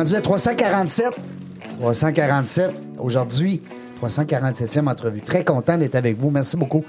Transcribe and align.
Rendu 0.00 0.14
à 0.14 0.20
347. 0.22 1.14
347 1.78 2.72
aujourd'hui. 2.98 3.62
347e 4.02 4.88
entrevue. 4.88 5.20
Très 5.20 5.44
content 5.44 5.76
d'être 5.76 5.94
avec 5.94 6.16
vous. 6.16 6.30
Merci 6.30 6.56
beaucoup, 6.56 6.82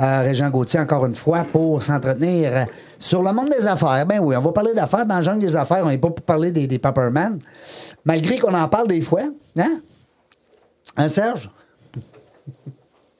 euh, 0.00 0.20
Régent 0.22 0.48
Gauthier, 0.48 0.80
encore 0.80 1.04
une 1.04 1.14
fois, 1.14 1.44
pour 1.44 1.82
s'entretenir 1.82 2.66
sur 2.98 3.22
le 3.22 3.32
monde 3.32 3.50
des 3.50 3.66
affaires. 3.66 4.06
Ben 4.06 4.18
oui, 4.20 4.34
on 4.34 4.40
va 4.40 4.52
parler 4.52 4.72
d'affaires 4.72 5.04
dans 5.04 5.18
le 5.18 5.22
jungle 5.22 5.40
des 5.40 5.56
affaires. 5.56 5.82
On 5.84 5.90
n'est 5.90 5.98
pas 5.98 6.08
pour 6.08 6.24
parler 6.24 6.52
des, 6.52 6.66
des 6.66 6.78
Pepperman. 6.78 7.38
Malgré 8.06 8.38
qu'on 8.38 8.54
en 8.54 8.66
parle 8.68 8.88
des 8.88 9.02
fois. 9.02 9.24
Hein? 9.58 9.80
Hein, 10.96 11.08
Serge? 11.08 11.50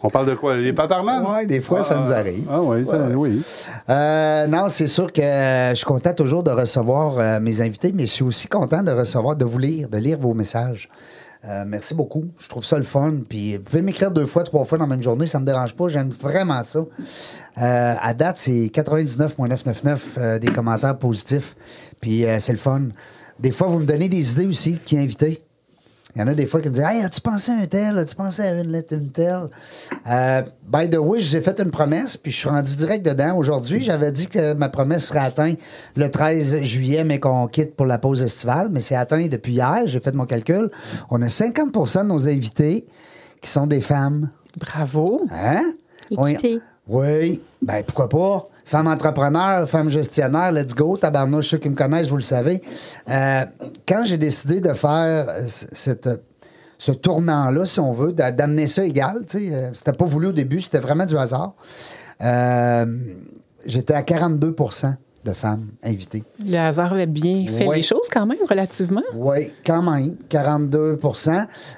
On 0.07 0.11
parle 0.11 0.27
de 0.27 0.35
quoi? 0.35 0.55
Les 0.57 0.75
paparmans? 0.75 1.27
Oui, 1.31 1.47
des 1.47 1.63
fois, 1.63 1.83
ça 1.83 1.99
nous 1.99 2.13
arrive. 2.13 2.47
Ah 2.51 2.61
oui, 2.61 2.85
ça, 2.85 3.09
oui. 3.17 3.43
Euh, 3.89 4.47
non, 4.47 4.69
c'est 4.69 4.87
sûr 4.87 5.11
que 5.11 5.23
euh, 5.23 5.71
je 5.71 5.77
suis 5.77 5.87
content 5.87 6.13
toujours 6.13 6.43
de 6.43 6.51
recevoir 6.51 7.19
euh, 7.19 7.41
mes 7.41 7.63
invités, 7.63 7.91
mais 7.95 8.03
je 8.07 8.13
suis 8.13 8.23
aussi 8.23 8.47
content 8.47 8.83
de 8.83 8.93
recevoir, 8.93 9.35
de 9.35 9.47
vous 9.47 9.59
lire, 9.59 9.89
de 9.89 9.97
lire 9.97 10.19
vos 10.19 10.35
messages. 10.35 10.91
Euh, 11.47 11.65
merci 11.67 11.95
beaucoup. 11.95 12.25
Je 12.39 12.49
trouve 12.49 12.65
ça 12.65 12.77
le 12.77 12.83
fun. 12.83 13.15
Puis 13.29 13.57
vous 13.57 13.63
pouvez 13.63 13.81
m'écrire 13.83 14.11
deux 14.11 14.27
fois, 14.27 14.43
trois 14.43 14.65
fois 14.65 14.79
dans 14.79 14.85
la 14.85 14.91
même 14.91 15.03
journée, 15.03 15.27
ça 15.27 15.41
me 15.41 15.47
dérange 15.47 15.75
pas. 15.75 15.89
J'aime 15.89 16.11
vraiment 16.11 16.63
ça. 16.63 16.81
Euh, 16.81 17.95
à 18.01 18.15
date, 18.15 18.39
c'est 18.39 18.71
99,999 18.73 20.09
euh, 20.19 20.39
des 20.39 20.49
commentaires 20.49 20.99
positifs. 20.99 21.57
Puis 22.01 22.25
euh, 22.25 22.39
c'est 22.39 22.53
le 22.53 22.59
fun. 22.59 22.83
Des 23.41 23.51
fois, 23.51 23.67
vous 23.67 23.79
me 23.79 23.87
donnez 23.87 24.09
des 24.09 24.33
idées 24.33 24.47
aussi, 24.47 24.79
qui 24.85 24.99
invitez. 24.99 25.43
Il 26.15 26.21
y 26.21 26.23
en 26.23 26.29
a 26.29 26.35
des 26.35 26.47
fois 26.47 26.61
qui 26.61 26.69
me 26.69 26.75
disent 26.75 26.85
Hey, 26.85 27.03
as-tu 27.03 27.21
pensé 27.21 27.51
à 27.51 27.55
un 27.55 27.67
tel? 27.67 27.99
As-tu 27.99 28.15
pensé 28.15 28.43
à 28.43 28.61
une 28.61 28.71
lettre, 28.71 28.95
une 28.95 29.11
telle? 29.11 29.49
Euh, 30.09 30.43
By 30.69 30.89
the 30.89 30.97
way, 30.97 31.21
j'ai 31.21 31.41
fait 31.41 31.59
une 31.61 31.71
promesse, 31.71 32.17
puis 32.17 32.31
je 32.31 32.37
suis 32.37 32.49
rendu 32.49 32.75
direct 32.77 33.05
dedans. 33.05 33.37
Aujourd'hui, 33.37 33.83
j'avais 33.83 34.13
dit 34.13 34.29
que 34.29 34.55
ma 34.55 34.69
promesse 34.69 35.07
serait 35.07 35.25
atteinte 35.25 35.59
le 35.97 36.09
13 36.09 36.63
juillet, 36.63 37.03
mais 37.05 37.19
qu'on 37.19 37.49
quitte 37.49 37.75
pour 37.75 37.87
la 37.87 37.99
pause 37.99 38.23
estivale. 38.23 38.69
Mais 38.71 38.81
c'est 38.81 38.95
atteint 38.95 39.27
depuis 39.27 39.55
hier. 39.55 39.83
J'ai 39.87 40.01
fait 40.01 40.15
mon 40.15 40.27
calcul. 40.27 40.71
On 41.11 41.21
a 41.21 41.27
50% 41.27 42.03
de 42.03 42.09
nos 42.09 42.29
invités 42.29 42.85
qui 43.41 43.51
sont 43.51 43.67
des 43.67 43.81
femmes. 43.81 44.31
Bravo. 44.59 45.23
Hein? 45.33 45.73
Équité. 46.11 46.61
Oui. 46.87 47.43
Ben, 47.63 47.83
pourquoi 47.83 48.09
pas? 48.09 48.47
Femme 48.65 48.87
entrepreneur, 48.87 49.69
femme 49.69 49.91
gestionnaire, 49.91 50.51
let's 50.53 50.75
go. 50.75 50.97
Tabarnouche, 50.97 51.49
ceux 51.51 51.59
qui 51.59 51.69
me 51.69 51.75
connaissent, 51.75 52.09
vous 52.09 52.17
le 52.17 52.23
savez. 52.23 52.61
Euh, 53.11 53.45
quand 53.87 54.05
j'ai 54.05 54.17
décidé 54.19 54.61
de 54.61 54.73
faire 54.73 55.27
euh, 55.29 55.43
cette, 55.73 56.09
ce 56.79 56.93
tournant-là, 56.93 57.67
si 57.67 57.79
on 57.81 57.93
veut, 57.93 58.13
d'a- 58.13 58.33
d'amener 58.33 58.67
ça 58.67 58.85
égal, 58.85 59.25
tu 59.29 59.39
sais, 59.49 59.55
euh, 59.55 59.71
c'était 59.75 59.93
pas 59.93 60.07
voulu 60.07 60.29
au 60.29 60.33
début, 60.33 60.63
c'était 60.63 60.79
vraiment 60.79 61.05
du 61.07 61.17
hasard. 61.19 61.55
Euh, 62.23 62.87
J'étais 63.67 63.95
à 63.95 64.03
42% 64.03 64.95
de 65.25 65.33
femmes 65.33 65.65
invitées. 65.83 66.23
Le 66.47 66.59
hasard 66.59 66.93
avait 66.93 67.07
bien 67.07 67.47
fait 67.47 67.67
Ouais. 67.67 67.77
les 67.77 67.83
choses 67.83 68.09
quand 68.13 68.27
même, 68.27 68.37
relativement. 68.49 69.01
Oui, 69.15 69.51
quand 69.65 69.81
même, 69.91 70.17
42 70.29 70.99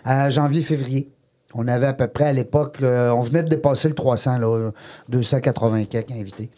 à 0.04 0.28
janvier-février. 0.28 1.08
On 1.58 1.66
avait 1.68 1.86
à 1.86 1.92
peu 1.94 2.06
près 2.06 2.24
à 2.24 2.32
l'époque, 2.32 2.78
on 2.82 3.20
venait 3.20 3.42
de 3.42 3.48
dépasser 3.48 3.88
le 3.88 3.94
300, 3.94 4.38
là, 4.38 4.70
280 5.08 5.84
quelques 5.84 6.12
invités. 6.12 6.50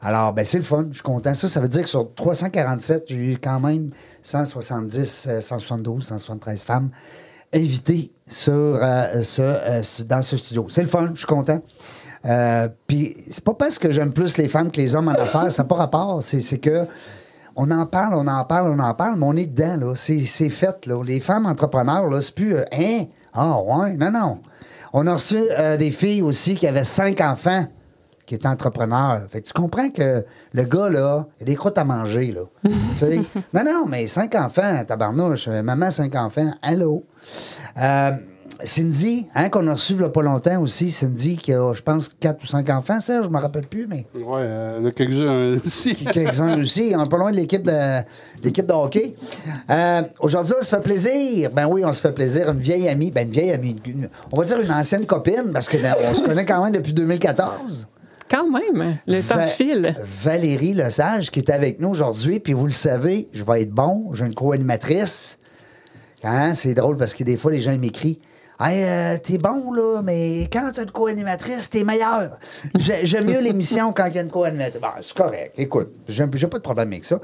Alors, 0.00 0.34
ben 0.34 0.44
c'est 0.44 0.58
le 0.58 0.64
fun, 0.64 0.84
je 0.90 0.94
suis 0.94 1.02
content. 1.02 1.32
Ça, 1.32 1.48
ça 1.48 1.60
veut 1.60 1.68
dire 1.68 1.80
que 1.82 1.88
sur 1.88 2.14
347, 2.14 3.04
j'ai 3.08 3.32
eu 3.32 3.38
quand 3.38 3.58
même 3.58 3.90
170, 4.22 5.26
euh, 5.28 5.40
172, 5.40 6.04
173 6.04 6.62
femmes 6.62 6.90
invitées 7.54 8.10
sur, 8.28 8.52
euh, 8.52 9.22
euh, 9.38 9.82
dans 10.06 10.22
ce 10.22 10.36
studio. 10.36 10.66
C'est 10.68 10.82
le 10.82 10.88
fun, 10.88 11.10
je 11.14 11.18
suis 11.18 11.26
content. 11.26 11.60
Euh, 12.26 12.68
Puis, 12.86 13.16
c'est 13.30 13.44
pas 13.44 13.54
parce 13.54 13.78
que 13.78 13.90
j'aime 13.90 14.12
plus 14.12 14.36
les 14.36 14.48
femmes 14.48 14.70
que 14.70 14.78
les 14.78 14.94
hommes 14.94 15.08
en 15.08 15.12
affaires, 15.12 15.50
ça 15.50 15.62
n'a 15.62 15.68
pas 15.68 15.76
rapport. 15.76 16.22
C'est 16.22 16.58
que 16.58 16.86
on 17.56 17.70
en 17.70 17.86
parle, 17.86 18.14
on 18.14 18.26
en 18.26 18.44
parle, 18.44 18.70
on 18.72 18.78
en 18.80 18.94
parle, 18.94 19.18
mais 19.18 19.26
on 19.26 19.36
est 19.36 19.46
dedans, 19.46 19.76
là. 19.76 19.94
C'est 19.94 20.18
fait, 20.50 20.86
là. 20.86 21.02
Les 21.02 21.20
femmes 21.20 21.46
entrepreneurs, 21.46 22.08
là, 22.08 22.20
c'est 22.20 22.34
plus, 22.34 22.56
hein? 22.72 23.04
Ah, 23.34 23.58
ouais, 23.60 23.94
non, 23.94 24.10
non. 24.10 24.38
On 24.92 25.06
a 25.06 25.12
reçu 25.14 25.38
euh, 25.58 25.76
des 25.76 25.90
filles 25.90 26.22
aussi 26.22 26.54
qui 26.54 26.66
avaient 26.66 26.84
cinq 26.84 27.20
enfants 27.20 27.66
qui 28.26 28.36
étaient 28.36 28.46
entrepreneurs. 28.48 29.22
Fait 29.28 29.42
que 29.42 29.46
tu 29.48 29.52
comprends 29.52 29.90
que 29.90 30.24
le 30.52 30.62
gars, 30.62 30.88
là, 30.88 31.26
il 31.38 31.42
a 31.42 31.46
des 31.46 31.56
croûtes 31.56 31.76
à 31.76 31.84
manger, 31.84 32.32
là. 32.32 32.42
Non, 33.52 33.64
non, 33.64 33.84
mais 33.86 34.06
cinq 34.06 34.34
enfants, 34.34 34.82
tabarnouche. 34.86 35.46
euh, 35.48 35.62
Maman, 35.62 35.90
cinq 35.90 36.14
enfants, 36.14 36.50
allô? 36.62 37.04
Euh, 37.78 38.10
Cindy, 38.64 39.26
hein, 39.34 39.48
qu'on 39.50 39.66
a 39.68 39.72
reçu 39.72 39.92
il 39.94 40.00
y 40.00 40.04
a 40.04 40.08
pas 40.08 40.22
longtemps 40.22 40.60
aussi, 40.60 40.90
Cindy, 40.90 41.36
qui 41.36 41.52
a, 41.52 41.72
je 41.72 41.82
pense, 41.82 42.08
quatre 42.08 42.42
ou 42.42 42.46
cinq 42.46 42.68
enfants, 42.70 42.98
ça, 43.00 43.22
je 43.22 43.28
me 43.28 43.38
rappelle 43.38 43.66
plus, 43.66 43.86
mais 43.86 44.06
Oui, 44.16 44.22
euh, 44.40 44.76
il 44.78 44.82
y 44.82 44.86
en 44.86 44.88
a 44.88 44.92
quelques-uns 44.92 45.56
aussi. 45.66 45.94
quelques-uns 45.94 46.58
aussi. 46.60 46.92
On 46.96 47.04
est 47.04 47.08
pas 47.08 47.18
loin 47.18 47.30
de 47.30 47.36
l'équipe 47.36 47.62
de, 47.62 48.00
l'équipe 48.42 48.66
de 48.66 48.72
hockey. 48.72 49.14
Euh, 49.70 50.02
Aujourd'hui, 50.20 50.54
on 50.58 50.62
se 50.64 50.70
fait 50.70 50.80
plaisir. 50.82 51.50
Ben 51.52 51.66
oui, 51.68 51.84
on 51.84 51.92
se 51.92 52.00
fait 52.00 52.12
plaisir. 52.12 52.50
Une 52.50 52.58
vieille 52.60 52.88
amie, 52.88 53.10
ben 53.10 53.26
une 53.26 53.32
vieille 53.32 53.50
amie, 53.52 53.80
une- 53.86 53.92
une- 54.02 54.08
on 54.32 54.38
va 54.40 54.44
dire 54.46 54.60
une 54.60 54.70
ancienne 54.72 55.06
copine, 55.06 55.50
parce 55.52 55.68
que 55.68 55.76
ben, 55.76 55.94
on 56.08 56.14
se 56.14 56.22
connaît 56.22 56.46
quand 56.46 56.62
même 56.64 56.72
depuis 56.72 56.92
2014. 56.92 57.86
Quand 58.30 58.48
même, 58.50 58.96
le 59.06 59.20
temps 59.20 59.36
Va- 59.36 59.46
file. 59.46 59.94
Valérie 60.02 60.72
Lesage, 60.72 61.30
qui 61.30 61.40
est 61.40 61.50
avec 61.50 61.78
nous 61.80 61.90
aujourd'hui. 61.90 62.40
Puis 62.40 62.54
vous 62.54 62.64
le 62.66 62.72
savez, 62.72 63.28
je 63.34 63.44
vais 63.44 63.62
être 63.62 63.70
bon. 63.70 64.10
J'ai 64.14 64.24
une 64.24 64.34
co-animatrice. 64.34 65.38
Hein, 66.24 66.54
c'est 66.54 66.72
drôle 66.74 66.96
parce 66.96 67.12
que 67.12 67.22
des 67.22 67.36
fois, 67.36 67.52
les 67.52 67.60
gens 67.60 67.72
ils 67.72 67.78
m'écrient. 67.80 68.18
Hey, 68.60 68.82
euh, 68.84 69.18
t'es 69.18 69.36
bon, 69.38 69.72
là, 69.72 70.00
mais 70.04 70.48
quand 70.52 70.70
t'as 70.72 70.82
une 70.84 70.90
co-animatrice, 70.92 71.68
t'es 71.70 71.82
meilleur. 71.82 72.38
J'ai- 72.76 73.04
J'aime 73.04 73.26
mieux 73.26 73.40
l'émission 73.40 73.92
quand 73.92 74.06
il 74.06 74.14
y 74.14 74.18
a 74.18 74.22
une 74.22 74.30
co-animatrice. 74.30 74.80
Bon, 74.80 74.88
c'est 75.02 75.14
correct. 75.16 75.54
Écoute, 75.58 75.92
j'ai 76.08 76.24
pas 76.26 76.58
de 76.58 76.62
problème 76.62 76.88
avec 76.88 77.04
ça. 77.04 77.18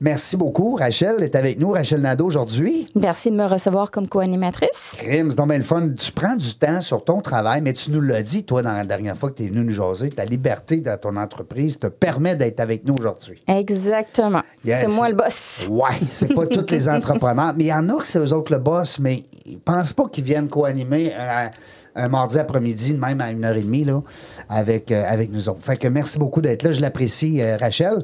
Merci 0.00 0.36
beaucoup. 0.36 0.76
Rachel 0.76 1.24
est 1.24 1.34
avec 1.34 1.58
nous, 1.58 1.70
Rachel 1.70 2.00
Nadeau, 2.00 2.26
aujourd'hui. 2.26 2.86
Merci 2.94 3.32
de 3.32 3.36
me 3.36 3.44
recevoir 3.44 3.90
comme 3.90 4.06
co-animatrice. 4.06 4.94
Crime, 4.96 5.30
c'est 5.30 5.36
donc 5.36 5.48
bien 5.48 5.58
le 5.58 5.64
fun. 5.64 5.88
Tu 5.88 6.12
prends 6.12 6.36
du 6.36 6.54
temps 6.54 6.80
sur 6.80 7.02
ton 7.02 7.20
travail, 7.20 7.62
mais 7.62 7.72
tu 7.72 7.90
nous 7.90 8.00
l'as 8.00 8.22
dit, 8.22 8.44
toi, 8.44 8.62
dans 8.62 8.72
la 8.72 8.84
dernière 8.84 9.16
fois 9.16 9.30
que 9.30 9.34
tu 9.34 9.46
es 9.46 9.48
venu 9.48 9.64
nous 9.64 9.74
jaser, 9.74 10.10
ta 10.10 10.24
liberté 10.24 10.80
dans 10.82 10.96
ton 10.98 11.16
entreprise 11.16 11.80
te 11.80 11.88
permet 11.88 12.36
d'être 12.36 12.60
avec 12.60 12.86
nous 12.86 12.94
aujourd'hui. 12.94 13.42
Exactement. 13.48 14.42
Yes. 14.64 14.82
C'est 14.82 14.94
moi 14.94 15.08
le 15.08 15.16
boss. 15.16 15.66
Ouais, 15.68 15.98
c'est 16.08 16.32
pas 16.32 16.46
tous 16.46 16.70
les 16.70 16.88
entrepreneurs, 16.88 17.54
mais 17.56 17.64
il 17.64 17.68
y 17.68 17.72
en 17.72 17.88
a 17.88 17.98
que 17.98 18.06
c'est 18.06 18.20
eux 18.20 18.32
autres 18.32 18.52
le 18.52 18.58
boss, 18.58 19.00
mais 19.00 19.24
ils 19.46 19.58
pensent 19.58 19.94
pas 19.94 20.08
qu'ils 20.08 20.24
viennent 20.24 20.48
co-animer 20.48 21.12
un, 21.12 21.50
un 21.98 22.08
mardi 22.08 22.38
après-midi, 22.38 22.94
même 22.94 23.20
à 23.20 23.30
une 23.30 23.44
heure 23.44 23.56
et 23.56 23.62
demie, 23.62 23.84
là, 23.84 24.00
avec, 24.48 24.90
euh, 24.90 25.04
avec 25.06 25.30
nous 25.32 25.48
autres. 25.48 25.62
Fait 25.62 25.76
que 25.76 25.88
merci 25.88 26.18
beaucoup 26.18 26.40
d'être 26.40 26.62
là, 26.62 26.72
je 26.72 26.80
l'apprécie, 26.80 27.42
euh, 27.42 27.56
Rachel. 27.60 27.98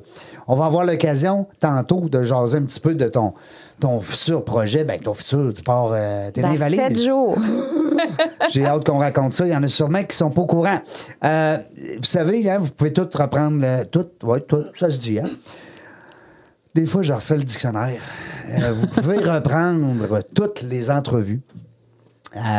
On 0.47 0.55
va 0.57 0.67
avoir 0.67 0.85
l'occasion 0.85 1.47
tantôt 1.61 2.09
de 2.11 2.23
jaser 2.23 2.59
un 2.59 2.65
petit 2.65 2.81
peu 2.81 2.95
de 2.95 3.09
ton, 3.09 3.33
ton 3.81 4.01
futur 4.01 4.45
projet. 4.45 4.85
Ben, 4.85 4.99
ton 5.01 5.15
futur, 5.15 5.53
tu 5.55 5.63
pars, 5.63 5.91
euh, 5.93 6.31
t'es 6.31 6.43
dans 6.43 6.51
les 6.51 6.77
sept 6.77 7.01
jours. 7.03 7.39
J'ai 8.51 8.67
hâte 8.67 8.85
qu'on 8.85 8.99
raconte 8.99 9.33
ça. 9.33 9.47
Il 9.47 9.53
y 9.53 9.57
en 9.57 9.63
a 9.63 9.69
sûrement 9.69 10.03
qui 10.05 10.15
sont 10.15 10.31
pas 10.31 10.43
au 10.43 10.47
courant. 10.47 10.81
Euh, 11.25 11.57
vous 11.97 12.03
savez, 12.05 12.51
hein, 12.51 12.59
vous 12.59 12.71
pouvez 12.73 12.93
tout 12.93 13.09
reprendre. 13.15 13.59
le- 13.63 13.85
tout, 13.87 14.07
ouais, 14.23 14.41
tout, 14.41 14.65
ça 14.79 14.91
se 14.91 14.99
dit. 14.99 15.19
Hein? 15.19 15.31
Des 16.75 16.87
fois, 16.87 17.03
je 17.03 17.13
refais 17.13 17.37
le 17.37 17.45
dictionnaire. 17.45 18.01
Euh, 18.51 18.73
vous 18.73 18.87
pouvez 18.89 19.19
reprendre 19.31 20.21
toutes 20.35 20.61
les 20.63 20.91
entrevues, 20.91 21.41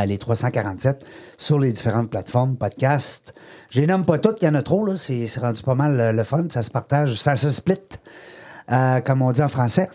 les 0.07 0.17
347, 0.17 1.05
sur 1.37 1.59
les 1.59 1.71
différentes 1.71 2.09
plateformes, 2.09 2.57
podcasts. 2.57 3.33
Je 3.69 3.81
les 3.81 3.87
nomme 3.87 4.05
pas 4.05 4.19
toutes, 4.19 4.41
il 4.41 4.45
y 4.45 4.47
en 4.47 4.55
a 4.55 4.63
trop, 4.63 4.85
là. 4.85 4.95
C'est 4.95 5.37
rendu 5.37 5.61
pas 5.61 5.75
mal 5.75 5.99
euh, 5.99 6.11
le 6.11 6.23
fun. 6.23 6.45
Ça 6.49 6.63
se 6.63 6.71
partage, 6.71 7.15
ça 7.15 7.35
se 7.35 7.49
split, 7.49 7.75
euh, 8.71 8.99
comme 9.01 9.21
on 9.21 9.31
dit 9.31 9.41
en 9.41 9.47
français. 9.47 9.89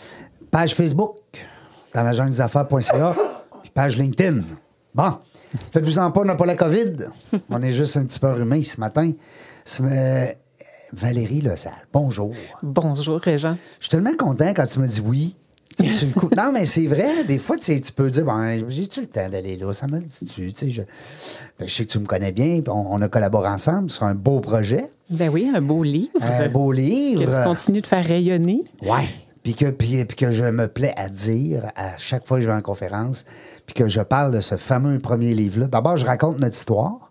Page 0.51 0.75
Facebook, 0.75 1.17
dans 1.95 2.03
la 2.03 2.13
des 2.13 2.41
affaires.ca, 2.41 3.15
puis 3.63 3.71
page 3.71 3.97
LinkedIn. 3.97 4.43
Bon, 4.95 5.13
faites-vous-en 5.73 6.11
pas, 6.11 6.23
on 6.23 6.25
n'a 6.25 6.35
pas 6.35 6.47
la 6.47 6.57
COVID. 6.57 6.97
On 7.51 7.63
est 7.63 7.71
juste 7.71 7.97
un 7.97 8.05
petit 8.05 8.19
peu 8.19 8.33
rhumé 8.33 8.65
ce 8.65 8.81
matin. 8.81 9.13
Euh, 9.83 10.27
Valérie 10.93 11.41
Lesage, 11.41 11.73
bonjour. 11.93 12.33
Bonjour, 12.63 13.21
Régent. 13.21 13.57
Je 13.79 13.85
suis 13.85 13.91
tellement 13.91 14.17
content 14.19 14.53
quand 14.55 14.67
tu 14.67 14.81
me 14.81 14.89
dis 14.89 15.01
oui. 15.01 15.37
Non, 16.37 16.51
mais 16.53 16.65
c'est 16.65 16.87
vrai, 16.87 17.25
des 17.25 17.39
fois, 17.39 17.57
tu 17.57 17.73
peux 17.95 18.11
dire, 18.11 18.25
ben, 18.25 18.65
j'ai-tu 18.69 19.03
le 19.03 19.07
temps 19.07 19.29
d'aller 19.29 19.57
là? 19.57 19.73
Ça 19.73 19.87
me 19.87 19.99
le 19.99 20.05
dit-tu? 20.05 20.53
Tu 20.53 20.55
sais, 20.55 20.69
je... 20.69 20.83
ben, 21.59 21.67
je 21.69 21.73
sais 21.75 21.85
que 21.85 21.91
tu 21.91 21.99
me 21.99 22.07
connais 22.07 22.33
bien, 22.33 22.61
puis 22.61 22.71
on, 22.71 22.93
on 22.95 23.01
a 23.03 23.09
collaboré 23.09 23.49
ensemble 23.49 23.91
sur 23.91 24.05
un 24.05 24.15
beau 24.15 24.41
projet, 24.41 24.91
Ben 25.11 25.29
oui, 25.29 25.51
un 25.55 25.61
beau 25.61 25.83
livre. 25.83 26.11
un 26.23 26.49
beau 26.49 26.73
livre. 26.73 27.25
Que 27.25 27.31
tu 27.37 27.43
continues 27.45 27.81
de 27.81 27.87
faire 27.87 28.05
rayonner. 28.05 28.63
Ouais. 28.83 29.09
Puis 29.43 29.55
que, 29.55 29.67
puis, 29.71 30.05
puis 30.05 30.17
que 30.17 30.31
je 30.33 30.45
me 30.45 30.69
plais 30.69 30.93
à 30.97 31.09
dire 31.09 31.71
à 31.75 31.97
chaque 31.97 32.27
fois 32.29 32.37
que 32.39 32.45
je 32.45 32.51
vais 32.51 32.57
en 32.57 32.61
conférence, 32.61 33.25
puis 33.67 33.75
que 33.75 33.89
je 33.89 34.01
parle 34.01 34.35
de 34.35 34.41
ce 34.41 34.57
fameux 34.57 34.99
premier 34.99 35.33
livre-là. 35.35 35.67
D'abord, 35.67 35.97
je 35.97 36.05
raconte 36.05 36.39
notre 36.41 36.57
histoire. 36.57 37.11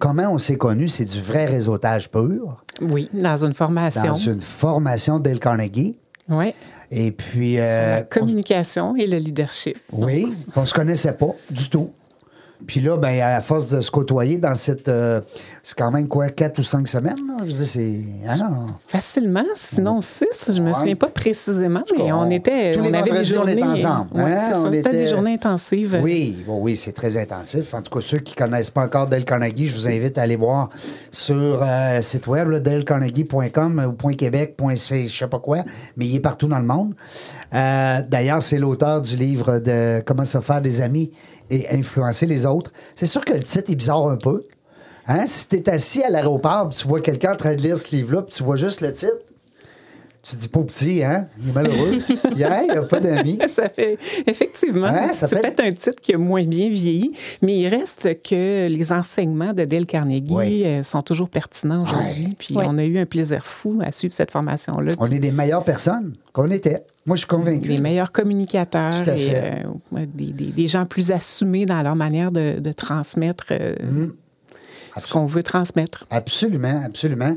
Comment 0.00 0.32
on 0.32 0.38
s'est 0.38 0.56
connus, 0.56 0.88
c'est 0.88 1.04
du 1.04 1.20
vrai 1.20 1.46
réseautage 1.46 2.08
pur, 2.10 2.62
Oui, 2.80 3.08
dans 3.12 3.44
une 3.44 3.52
formation. 3.54 4.02
dans 4.02 4.12
une 4.12 4.40
formation 4.40 5.18
Dale 5.18 5.40
Carnegie. 5.40 5.96
Oui. 6.28 6.52
Et 6.90 7.10
puis. 7.12 7.54
Sur 7.54 7.64
euh, 7.64 7.96
la 7.96 8.02
communication 8.02 8.96
et 8.96 9.06
le 9.06 9.18
leadership. 9.18 9.78
Oui, 9.92 10.32
on 10.56 10.64
se 10.64 10.74
connaissait 10.74 11.12
pas 11.12 11.30
du 11.50 11.68
tout. 11.68 11.92
Puis 12.66 12.80
là, 12.80 12.96
ben, 12.96 13.20
à 13.20 13.40
force 13.40 13.68
de 13.68 13.80
se 13.80 13.90
côtoyer 13.90 14.38
dans 14.38 14.54
cette. 14.54 14.88
euh, 14.88 15.20
c'est 15.70 15.76
quand 15.76 15.90
même 15.90 16.08
quoi, 16.08 16.28
quatre 16.30 16.58
ou 16.60 16.62
cinq 16.62 16.88
semaines, 16.88 17.18
là? 17.26 17.34
Je 17.40 17.44
veux 17.44 17.52
dire, 17.52 17.66
c'est. 17.66 18.00
ah 18.26 18.36
non. 18.38 18.66
Facilement, 18.86 19.44
sinon 19.54 20.00
six, 20.00 20.24
je 20.50 20.62
me 20.62 20.68
Ouais. 20.68 20.72
souviens 20.72 20.94
pas 20.96 21.08
précisément, 21.08 21.82
mais 21.98 22.10
On- 22.10 22.20
on 22.22 22.30
était, 22.30 22.72
tous 22.72 22.80
les 22.80 22.88
on 22.88 22.94
avait 22.94 23.10
des 23.10 23.18
on 23.20 23.24
journées. 23.36 23.52
était 23.52 23.62
ensemble, 23.64 24.08
Ouais, 24.14 24.32
hein? 24.32 24.52
On 24.54 24.62
C'était 24.62 24.78
était- 24.78 24.90
des 24.92 25.06
journées 25.08 25.34
intensives. 25.34 25.98
Oui, 26.02 26.42
bon, 26.46 26.58
oui, 26.62 26.74
c'est 26.74 26.92
très 26.92 27.18
intensif. 27.18 27.74
En 27.74 27.82
tout 27.82 27.90
cas, 27.90 28.00
ceux 28.00 28.16
qui 28.16 28.32
ne 28.40 28.46
connaissent 28.46 28.70
pas 28.70 28.84
encore 28.86 29.08
Dale 29.08 29.26
Carnegie, 29.26 29.66
je 29.66 29.74
vous 29.76 29.86
invite 29.88 30.16
à 30.16 30.22
aller 30.22 30.36
voir 30.36 30.70
sur 31.12 31.34
euh, 31.62 31.96
le 31.96 32.00
site 32.02 32.26
web, 32.28 32.48
là, 32.48 32.60
dalecarnegie.com 32.60 33.84
ou 33.88 33.92
point 33.92 34.14
.québec, 34.14 34.56
C, 34.74 35.06
je 35.06 35.14
sais 35.18 35.26
pas 35.28 35.38
quoi, 35.38 35.58
mais 35.98 36.06
il 36.06 36.16
est 36.16 36.20
partout 36.20 36.46
dans 36.48 36.58
le 36.60 36.64
monde. 36.66 36.94
Euh, 37.54 37.98
D'ailleurs, 38.08 38.40
c'est 38.42 38.56
l'auteur 38.58 39.02
du 39.02 39.16
livre 39.16 39.58
de 39.58 40.00
Comment 40.06 40.24
se 40.24 40.40
faire 40.40 40.62
des 40.62 40.80
amis 40.80 41.10
et 41.50 41.66
influencer 41.76 42.24
les 42.26 42.46
autres. 42.46 42.72
C'est 42.96 43.06
sûr 43.06 43.22
que 43.24 43.32
le 43.34 43.42
titre 43.42 43.70
est 43.70 43.76
bizarre 43.76 44.08
un 44.08 44.16
peu. 44.16 44.44
Hein? 45.08 45.24
Si 45.26 45.48
tu 45.48 45.56
es 45.56 45.68
assis 45.70 46.02
à 46.02 46.10
l'aéroport, 46.10 46.68
tu 46.68 46.86
vois 46.86 47.00
quelqu'un 47.00 47.32
en 47.32 47.36
train 47.36 47.54
de 47.54 47.62
lire 47.62 47.76
ce 47.76 47.94
livre-là, 47.94 48.22
puis 48.22 48.34
tu 48.34 48.42
vois 48.42 48.56
juste 48.56 48.80
le 48.82 48.92
titre, 48.92 49.16
tu 50.22 50.36
te 50.36 50.40
dis 50.42 50.48
pas 50.48 50.62
petit, 50.64 51.02
hein? 51.02 51.26
Il 51.42 51.48
est 51.48 51.52
malheureux. 51.52 51.92
il 52.36 52.74
n'a 52.74 52.82
pas 52.82 53.00
d'amis. 53.00 53.38
Ça 53.48 53.68
fait 53.70 53.96
effectivement, 54.26 54.88
Ouais, 54.92 55.06
ça 55.14 55.26
c'est 55.26 55.36
fait- 55.36 55.40
peut-être 55.40 55.60
un 55.60 55.70
titre 55.72 56.02
qui 56.02 56.12
a 56.12 56.18
moins 56.18 56.44
bien 56.44 56.68
vieilli, 56.68 57.12
mais 57.40 57.56
il 57.56 57.68
reste 57.68 58.20
que 58.22 58.66
les 58.68 58.92
enseignements 58.92 59.54
de 59.54 59.64
Dale 59.64 59.86
Carnegie 59.86 60.26
Oui. 60.28 60.64
euh, 60.66 60.82
sont 60.82 61.00
toujours 61.02 61.30
pertinents 61.30 61.82
aujourd'hui. 61.82 62.26
Ouais. 62.26 62.34
Puis 62.36 62.54
on 62.58 62.76
a 62.76 62.84
eu 62.84 62.98
un 62.98 63.06
plaisir 63.06 63.46
fou 63.46 63.80
à 63.82 63.90
suivre 63.92 64.12
cette 64.12 64.30
formation-là. 64.32 64.92
On 64.98 65.10
est 65.10 65.20
des 65.20 65.30
meilleures 65.30 65.64
personnes 65.64 66.14
qu'on 66.34 66.50
était. 66.50 66.84
Moi, 67.06 67.16
je 67.16 67.20
suis 67.20 67.28
convaincu. 67.28 67.68
Des 67.68 67.78
meilleurs 67.82 68.12
communicateurs 68.12 68.92
Tout 69.04 69.08
à 69.08 69.14
et 69.14 69.18
fait. 69.18 69.42
euh, 69.64 69.68
ouais, 69.96 70.06
des, 70.06 70.32
des- 70.32 70.52
des 70.52 70.66
gens 70.66 70.84
plus 70.84 71.10
assumés 71.12 71.64
dans 71.64 71.80
leur 71.82 71.96
manière 71.96 72.32
de, 72.32 72.58
de 72.60 72.72
transmettre 72.72 73.46
euh, 73.52 73.74
Mm. 73.82 74.08
Ce 74.98 75.06
qu'on 75.06 75.26
veut 75.26 75.42
transmettre. 75.42 76.06
Absolument, 76.10 76.82
absolument. 76.84 77.36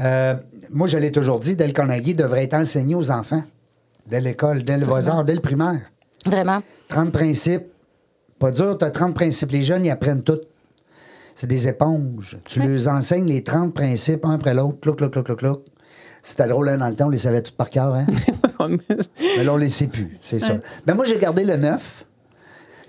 Euh, 0.00 0.34
moi, 0.70 0.86
je 0.86 0.98
l'ai 0.98 1.12
toujours 1.12 1.38
dit, 1.38 1.56
Dale 1.56 1.72
Carnegie 1.72 2.14
devrait 2.14 2.44
être 2.44 2.54
enseigné 2.54 2.94
aux 2.94 3.10
enfants, 3.10 3.42
dès 4.06 4.20
l'école, 4.20 4.62
dès 4.62 4.78
le 4.78 4.86
bas 4.86 5.22
dès 5.24 5.34
le 5.34 5.40
primaire. 5.40 5.80
Vraiment. 6.26 6.62
30 6.88 7.12
principes. 7.12 7.66
Pas 8.38 8.50
dur, 8.50 8.76
tu 8.78 8.84
as 8.84 8.90
30 8.90 9.14
principes. 9.14 9.50
Les 9.50 9.62
jeunes, 9.62 9.84
ils 9.84 9.90
apprennent 9.90 10.22
tout. 10.22 10.40
C'est 11.34 11.46
des 11.46 11.68
éponges. 11.68 12.38
Tu 12.46 12.60
leur 12.60 12.88
enseignes 12.88 13.26
les 13.26 13.42
30 13.42 13.74
principes, 13.74 14.24
un 14.24 14.34
après 14.34 14.54
l'autre, 14.54 14.78
clouc, 14.80 14.96
clouc, 14.96 15.10
clouc, 15.10 15.24
clouc, 15.24 15.38
clouc. 15.38 15.64
C'était 16.22 16.48
drôle, 16.48 16.68
hein, 16.68 16.78
dans 16.78 16.88
le 16.88 16.94
temps, 16.94 17.06
on 17.06 17.10
les 17.10 17.18
savait 17.18 17.42
tous 17.42 17.52
par 17.52 17.70
cœur, 17.70 17.94
hein? 17.94 18.04
Mais 18.68 19.44
là, 19.44 19.54
on 19.54 19.56
les 19.56 19.70
sait 19.70 19.86
plus, 19.86 20.18
c'est 20.20 20.38
ça. 20.38 20.58
Mais 20.86 20.92
moi, 20.92 21.06
j'ai 21.06 21.18
gardé 21.18 21.44
le 21.44 21.56
9, 21.56 22.04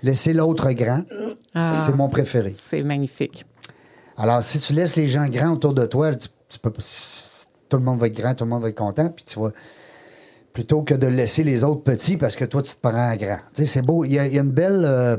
laissé 0.02 0.34
l'autre 0.34 0.70
grand. 0.72 1.02
Ah. 1.54 1.74
C'est 1.74 1.94
mon 1.96 2.08
préféré. 2.08 2.54
C'est 2.56 2.82
magnifique. 2.82 3.46
Alors, 4.22 4.42
si 4.42 4.60
tu 4.60 4.72
laisses 4.72 4.94
les 4.94 5.08
gens 5.08 5.26
grands 5.26 5.52
autour 5.52 5.74
de 5.74 5.84
toi, 5.84 6.14
tu, 6.14 6.28
tu 6.48 6.58
peux, 6.60 6.70
tout 6.70 7.76
le 7.76 7.82
monde 7.82 7.98
va 7.98 8.06
être 8.06 8.16
grand, 8.16 8.34
tout 8.34 8.44
le 8.44 8.50
monde 8.50 8.62
va 8.62 8.68
être 8.68 8.78
content, 8.78 9.08
puis 9.08 9.24
tu 9.24 9.40
vas. 9.40 9.50
Plutôt 10.52 10.82
que 10.82 10.92
de 10.94 11.06
laisser 11.06 11.42
les 11.42 11.64
autres 11.64 11.82
petits 11.82 12.18
parce 12.18 12.36
que 12.36 12.44
toi, 12.44 12.60
tu 12.62 12.74
te 12.74 12.80
prends 12.80 13.10
à 13.10 13.16
grand. 13.16 13.38
Tu 13.54 13.64
sais, 13.64 13.66
c'est 13.66 13.82
beau. 13.82 14.04
Il 14.04 14.12
y, 14.12 14.18
a, 14.18 14.26
il 14.26 14.34
y 14.34 14.38
a 14.38 14.42
une 14.42 14.50
belle. 14.50 14.82
euh, 14.84 15.16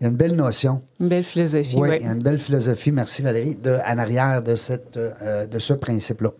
il 0.00 0.04
y 0.04 0.06
a 0.06 0.10
une 0.10 0.16
belle 0.16 0.34
notion. 0.34 0.82
Une 1.00 1.08
belle 1.08 1.22
philosophie. 1.22 1.76
Oui, 1.76 1.88
ouais. 1.88 1.98
il 2.00 2.06
y 2.06 2.08
a 2.08 2.12
une 2.12 2.18
belle 2.22 2.38
philosophie, 2.38 2.90
merci 2.90 3.22
Valérie, 3.22 3.54
de, 3.54 3.78
en 3.86 3.98
arrière 3.98 4.42
de, 4.42 4.56
cette, 4.56 4.96
euh, 4.96 5.46
de 5.46 5.58
ce 5.60 5.72
principe-là. 5.72 6.30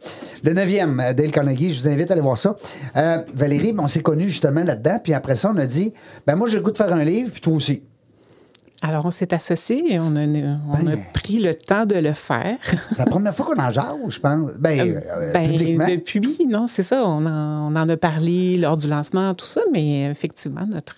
Le 0.42 0.52
neuvième, 0.52 0.98
euh, 1.00 1.12
Dale 1.14 1.30
Carnegie, 1.30 1.72
je 1.72 1.82
vous 1.82 1.88
invite 1.88 2.10
à 2.10 2.14
aller 2.14 2.20
voir 2.20 2.36
ça. 2.36 2.56
Euh, 2.96 3.22
Valérie, 3.32 3.74
on 3.78 3.86
s'est 3.86 4.02
connus 4.02 4.28
justement 4.28 4.64
là-dedans, 4.64 4.98
puis 5.02 5.14
après 5.14 5.36
ça, 5.36 5.52
on 5.54 5.56
a 5.56 5.66
dit 5.66 5.92
ben 6.26 6.34
moi, 6.34 6.48
j'ai 6.48 6.56
le 6.56 6.62
goût 6.62 6.72
de 6.72 6.76
faire 6.76 6.92
un 6.92 7.04
livre, 7.04 7.30
puis 7.30 7.40
toi 7.40 7.54
aussi. 7.54 7.82
Alors, 8.86 9.06
on 9.06 9.10
s'est 9.10 9.32
associés 9.32 9.94
et 9.94 9.98
on 9.98 10.14
a, 10.14 10.20
on 10.26 10.86
a 10.86 10.94
Ben. 10.96 10.98
pris 11.14 11.38
le 11.38 11.54
temps 11.54 11.86
de 11.86 11.94
le 11.94 12.12
faire. 12.12 12.58
C'est 12.90 12.98
la 12.98 13.06
première 13.06 13.34
fois 13.34 13.46
qu'on 13.46 13.58
en 13.58 13.70
jase, 13.70 13.86
je 14.08 14.20
pense. 14.20 14.52
Ben, 14.58 14.78
euh, 14.78 15.32
Ben, 15.32 15.50
publiquement. 15.50 15.86
depuis, 15.88 16.46
non, 16.46 16.66
c'est 16.66 16.82
ça. 16.82 17.02
On 17.02 17.24
en, 17.24 17.72
on 17.72 17.76
en 17.76 17.88
a 17.88 17.96
parlé 17.96 18.58
lors 18.58 18.76
du 18.76 18.86
lancement, 18.86 19.32
tout 19.32 19.46
ça, 19.46 19.62
mais 19.72 20.10
effectivement, 20.10 20.60
notre. 20.68 20.96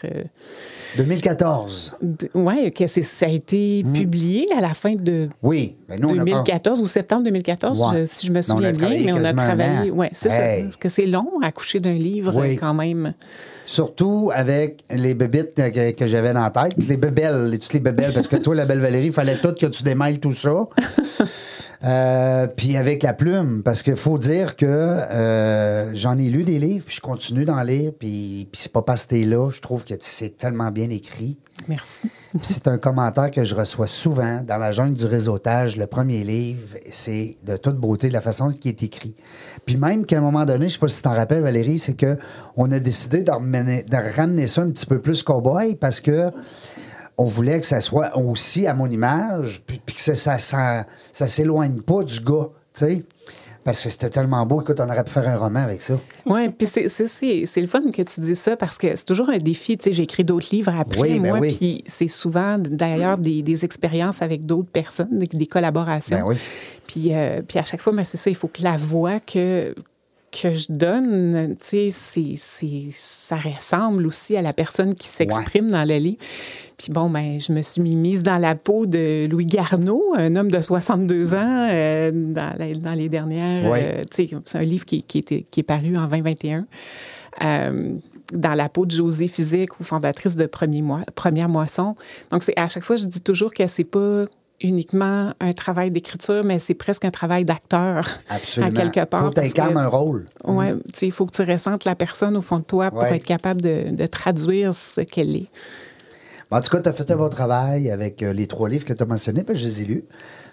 Euh, 1.01 1.03
2014. 1.05 1.95
de- 2.03 2.29
ouais, 2.35 2.71
que 2.71 2.87
c'est- 2.87 3.03
ça 3.03 3.27
a 3.27 3.29
été 3.29 3.83
Hmm. 3.85 3.93
publié 3.93 4.47
à 4.57 4.61
la 4.61 4.75
fin 4.75 4.95
de 4.95 5.29
Oui. 5.43 5.77
Nous, 5.99 6.09
on 6.09 6.13
a 6.13 6.17
pas- 6.17 6.25
2014 6.25 6.81
ou 6.83 6.87
septembre 6.87 7.25
2014, 7.25 7.79
Ouais. 7.81 8.01
je- 8.01 8.11
si 8.11 8.27
je 8.27 8.33
me 8.33 8.41
souviens 8.43 8.73
bien, 8.73 8.89
mais 8.91 9.13
on 9.13 9.25
a 9.25 9.33
travaillé. 9.33 9.91
Oui, 9.93 10.07
c'est 10.13 10.29
Hey. 10.33 10.35
ça. 10.61 10.63
Parce 10.65 10.77
que 10.77 10.89
c'est 10.89 11.07
long 11.07 11.29
à 11.43 11.51
coucher 11.51 11.81
d'un 11.81 11.93
livre, 11.93 12.35
Oui. 12.37 12.57
quand 12.57 12.75
même. 12.75 13.13
Surtout 13.69 14.31
avec 14.33 14.85
les 14.95 15.15
bébites 15.15 15.55
que, 15.57 15.91
que 15.91 16.07
j'avais 16.07 16.33
dans 16.33 16.43
la 16.43 16.51
tête. 16.51 16.75
Les 16.89 16.97
bébelles, 16.97 17.51
les- 17.51 17.59
toutes 17.59 17.73
les 17.73 17.81
bébelles. 17.81 18.13
Parce 18.15 18.29
que 18.29 18.37
toi, 18.37 18.55
la 18.55 18.65
belle 18.65 18.79
Valérie, 18.79 19.07
il 19.07 19.13
fallait 19.13 19.37
tout 19.39 19.53
que 19.59 19.67
tu 19.67 19.83
démêles 19.83 20.21
tout 20.21 20.33
ça. 20.33 20.51
Euh, 21.87 22.47
puis 22.49 22.77
avec 22.77 23.03
la 23.03 23.13
plume, 23.15 23.63
parce 23.63 23.83
qu'il 23.83 23.97
faut 23.97 24.19
dire 24.19 24.57
que 24.57 24.67
euh, 24.67 25.95
j'en 25.95 26.19
ai 26.19 26.29
lu 26.29 26.43
des 26.43 26.59
livres, 26.59 26.85
puis 26.85 26.97
je 26.97 27.01
continue 27.01 27.45
d'en 27.45 27.63
lire, 27.63 27.93
puis, 27.97 28.49
puis 28.51 28.61
c'est 28.63 28.73
pas 28.73 28.83
parce 28.83 29.05
que 29.05 29.11
t'es 29.11 29.25
là, 29.25 29.51
je 29.51 29.61
trouve 29.61 29.85
que 29.85 29.95
c'est 30.01 30.37
tellement 30.37 30.73
bien 30.73 30.91
écrit. 30.91 31.39
Merci. 31.69 32.11
C'est 32.43 32.69
un 32.69 32.77
commentaire 32.77 33.31
que 33.31 33.45
je 33.45 33.55
reçois 33.55 33.87
souvent 33.87 34.43
dans 34.47 34.57
la 34.59 34.73
jungle 34.73 34.95
du 34.95 35.07
réseautage. 35.07 35.77
Le 35.77 35.87
premier 35.87 36.23
livre, 36.23 36.77
c'est 36.91 37.37
de 37.45 37.57
toute 37.57 37.77
beauté, 37.77 38.09
de 38.09 38.13
la 38.13 38.21
façon 38.21 38.49
qui 38.49 38.69
est 38.69 38.83
écrit. 38.83 39.15
Puis 39.65 39.77
même 39.77 40.05
qu'à 40.05 40.19
un 40.19 40.21
moment 40.21 40.45
donné, 40.45 40.69
je 40.69 40.75
sais 40.75 40.79
pas 40.79 40.89
si 40.89 40.97
tu 40.97 41.03
t'en 41.03 41.15
rappelles, 41.15 41.41
Valérie, 41.43 41.79
c'est 41.79 41.95
que 41.95 42.19
on 42.57 42.71
a 42.73 42.79
décidé 42.79 43.23
de, 43.23 43.31
ramener- 43.31 43.85
de 43.85 44.17
ramener 44.17 44.49
ça 44.49 44.63
un 44.63 44.71
petit 44.71 44.87
peu 44.87 45.01
plus 45.01 45.23
cowboy 45.23 45.77
parce 45.77 46.01
que 46.01 46.31
on 47.19 47.25
voulait 47.27 47.61
que 47.61 47.67
ça 47.67 47.81
soit 47.81 48.17
aussi 48.19 48.67
à 48.67 48.75
mon 48.75 48.91
image, 48.91 49.63
puis, 49.67 49.81
puis 49.85 49.95
que 49.97 50.01
ça, 50.03 50.15
ça, 50.15 50.39
ça, 50.39 50.85
ça 51.13 51.27
s'éloigne 51.27 51.81
pas 51.83 52.03
du 52.05 52.21
gars, 52.21 52.49
tu 52.75 52.85
sais. 52.87 53.05
Parce 53.65 53.83
que 53.83 53.91
c'était 53.91 54.11
tellement 54.11 54.47
beau. 54.47 54.61
Écoute, 54.63 54.79
on 54.79 54.89
aurait 54.89 55.03
pu 55.03 55.11
faire 55.11 55.27
un 55.27 55.37
roman 55.37 55.59
avec 55.59 55.81
ça. 55.81 55.99
Oui, 56.25 56.51
puis 56.53 56.69
c'est- 56.69 56.89
c'est 56.89 57.09
c'est- 57.09 57.47
c'est 57.47 57.61
le 57.61 57.67
fun 57.67 57.81
que 57.93 58.01
tu 58.03 58.21
dis 58.21 58.37
ça 58.37 58.55
parce 58.57 58.79
que 58.79 58.95
c'est 58.95 59.05
toujours 59.05 59.29
un 59.29 59.39
défi. 59.39 59.77
Tu 59.77 59.85
sais, 59.85 59.93
j'ai 59.93 60.05
écrit 60.05 60.25
d'autres 60.25 60.47
livres 60.53 60.73
après, 60.79 61.01
Oui, 61.01 61.19
ben 61.19 61.31
moi, 61.31 61.39
oui. 61.41 61.53
puis 61.57 61.83
c'est 61.85 62.07
souvent 62.07 62.59
d'ailleurs 62.59 63.19
des, 63.19 63.43
des 63.43 63.65
expériences 63.65 64.23
avec 64.23 64.47
d'autres 64.47 64.69
personnes, 64.71 65.09
des, 65.19 65.27
des 65.27 65.47
collaborations. 65.47 66.17
Ben 66.19 66.25
oui. 66.25 66.37
Puis, 66.87 67.13
euh, 67.13 67.43
puis 67.43 67.59
à 67.59 67.65
chaque 67.65 67.81
fois, 67.81 67.93
ben, 67.93 68.05
c'est 68.05 68.19
ça, 68.19 68.31
il 68.31 68.37
faut 68.37 68.47
que 68.47 68.63
la 68.63 68.77
voix 68.77 69.19
que, 69.19 69.75
que 70.43 70.51
je 70.51 70.67
donne, 70.71 71.57
tu 71.57 71.91
sais, 71.91 72.35
ça 72.95 73.37
ressemble 73.37 74.07
aussi 74.07 74.37
à 74.37 74.43
la 74.43 74.53
personne 74.53 74.95
qui 74.95 75.09
s'exprime 75.09 75.69
dans 75.71 75.87
le 75.87 75.97
livre. 75.97 76.19
Puis 76.79 76.93
bon, 76.93 77.09
ben, 77.09 77.41
je 77.41 77.53
me 77.53 77.63
suis 77.63 77.81
mis 77.81 77.97
mise 77.97 78.23
dans 78.23 78.37
la 78.39 78.55
peau 78.55 78.85
de 78.87 79.27
Louis 79.31 79.47
Garneau, 79.47 80.13
un 80.17 80.37
homme 80.37 80.51
de 80.51 80.61
62 80.61 81.33
ans, 81.35 81.69
euh, 81.71 82.11
dans, 82.13 82.51
la- 82.59 82.75
dans 82.75 82.93
les 82.93 83.09
dernières. 83.09 83.71
Ouais. 83.71 83.89
euh, 83.89 84.03
tu 84.11 84.29
sais, 84.29 84.37
c'est 84.45 84.59
un 84.59 84.63
livre 84.63 84.85
qui, 84.85 85.03
qui, 85.03 85.19
était- 85.19 85.45
qui 85.51 85.61
est 85.61 85.65
paru 85.65 85.97
en 85.97 86.07
2021. 86.07 86.67
Euh, 87.45 87.95
dans 88.33 88.55
la 88.55 88.69
peau 88.69 88.85
de 88.87 88.91
José 88.91 89.29
Physique, 89.29 89.79
ou 89.81 89.85
fondatrice 89.85 90.35
de 90.37 90.47
Premier 90.47 90.83
Mois, 90.83 91.03
Première 91.15 91.49
Moisson. 91.49 91.95
Donc, 92.31 92.43
c'est 92.43 92.55
à 92.59 92.67
chaque 92.69 92.83
fois, 92.83 92.97
je 92.97 93.07
dis 93.07 93.21
toujours 93.21 93.55
que 93.55 93.67
c'est 93.69 93.85
pas 93.85 94.25
uniquement 94.61 95.33
un 95.41 95.53
travail 95.53 95.91
d'écriture, 95.91 96.43
mais 96.45 96.59
c'est 96.59 96.75
presque 96.75 97.05
un 97.05 97.11
travail 97.11 97.45
d'acteur. 97.45 98.09
Absolument. 98.29 98.73
À 98.81 98.83
quelque 98.91 99.05
part. 99.09 99.25
Faut 99.27 99.31
t'incarnes 99.31 99.75
que- 99.75 99.79
un 99.79 99.87
rôle. 99.89 100.27
Tu 100.47 100.53
sais, 100.95 101.07
il 101.07 101.13
faut 101.13 101.27
que 101.27 101.33
tu 101.35 101.43
ressentes 101.43 101.85
la 101.85 101.95
personne 101.95 102.37
au 102.37 102.43
fond 102.43 102.59
de 102.59 102.65
toi 102.65 102.91
pour 102.91 103.03
Ouais. 103.03 103.17
être 103.17 103.25
capable 103.25 103.61
de, 103.63 103.91
de 103.95 104.07
traduire 104.07 104.73
ce 104.73 105.01
qu'elle 105.03 105.35
est. 105.37 105.47
En 106.51 106.61
tout 106.61 106.71
cas, 106.71 106.81
tu 106.81 106.89
as 106.89 106.93
fait 106.93 107.11
un 107.11 107.17
bon 107.17 107.29
travail 107.29 107.91
avec 107.91 108.23
euh, 108.23 108.33
les 108.33 108.47
trois 108.47 108.69
livres 108.69 108.85
que 108.85 108.93
tu 108.93 109.03
as 109.03 109.07
mentionnés, 109.07 109.43
puis 109.43 109.57
je 109.57 109.67
les 109.67 109.83
ai 109.83 109.85
lus. 109.85 110.05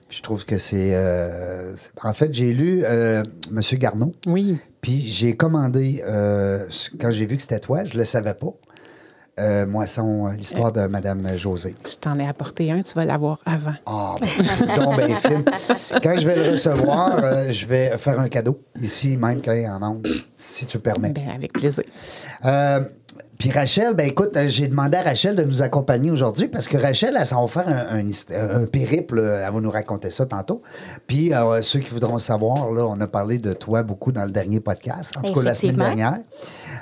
Puis 0.09 0.17
je 0.17 0.23
trouve 0.23 0.43
que 0.45 0.57
c'est. 0.57 0.93
euh, 0.95 1.75
c'est- 1.75 1.91
en 2.03 2.13
fait, 2.13 2.33
j'ai 2.33 2.51
lu 2.51 2.81
euh, 2.83 3.21
Monsieur 3.51 3.77
Garneau, 3.77 4.11
Oui. 4.25 4.57
puis 4.81 4.99
j'ai 4.99 5.35
commandé, 5.35 6.03
euh, 6.05 6.65
quand 6.99 7.11
j'ai 7.11 7.25
vu 7.25 7.35
que 7.37 7.41
c'était 7.43 7.59
toi, 7.59 7.83
je 7.85 7.95
le 7.97 8.03
savais 8.05 8.33
pas. 8.33 8.53
Euh, 9.39 9.65
Moisson, 9.65 10.27
euh, 10.27 10.33
l'histoire 10.33 10.71
de 10.71 10.81
Madame 10.85 11.25
José. 11.37 11.75
Je 11.89 11.95
t'en 11.95 12.19
ai 12.19 12.27
apporté 12.27 12.71
un, 12.71 12.83
tu 12.83 12.93
vas 12.93 13.03
l'avoir 13.03 13.39
avant. 13.47 13.73
Ah, 13.87 14.13
ben, 14.21 14.75
donc 14.75 14.95
ben 14.95 15.15
film. 15.15 15.43
Quand 16.03 16.15
je 16.19 16.27
vais 16.27 16.35
le 16.35 16.51
recevoir, 16.51 17.17
euh, 17.23 17.51
je 17.51 17.65
vais 17.65 17.97
faire 17.97 18.19
un 18.19 18.29
cadeau, 18.29 18.59
ici 18.79 19.17
même 19.17 19.41
quand 19.41 19.53
il 19.53 19.61
est 19.61 19.67
en 19.69 19.81
ondes, 19.81 20.07
si 20.37 20.67
tu 20.67 20.77
permets. 20.77 21.13
Ben, 21.13 21.29
avec 21.35 21.51
plaisir. 21.51 21.83
Euh, 22.45 22.81
Puis 23.39 23.49
Rachel, 23.49 23.95
ben 23.95 24.07
écoute, 24.07 24.37
j'ai 24.45 24.67
demandé 24.67 24.97
à 24.97 25.01
Rachel 25.01 25.35
de 25.35 25.43
nous 25.43 25.63
accompagner 25.63 26.11
aujourd'hui 26.11 26.47
parce 26.47 26.67
que 26.67 26.77
Rachel, 26.77 27.17
elle 27.19 27.25
s'en 27.25 27.43
va 27.43 27.47
faire 27.47 27.67
un, 27.67 27.97
un 27.97 28.07
hist- 28.07 28.31
un 28.31 28.67
périple. 28.67 29.17
Elle 29.19 29.51
va 29.51 29.59
nous 29.59 29.71
raconter 29.71 30.11
ça 30.11 30.25
tantôt. 30.27 30.61
Puis 31.07 31.33
euh, 31.33 31.59
ceux 31.63 31.79
qui 31.79 31.89
voudront 31.89 32.19
savoir, 32.19 32.69
là, 32.71 32.85
on 32.85 33.01
a 33.01 33.07
parlé 33.07 33.39
de 33.39 33.51
toi 33.53 33.81
beaucoup 33.81 34.11
dans 34.11 34.23
le 34.25 34.31
dernier 34.31 34.59
podcast, 34.59 35.17
en 35.17 35.21
tout 35.23 35.33
cas 35.33 35.41
la 35.41 35.53
semaine 35.55 35.75
dernière. 35.77 36.19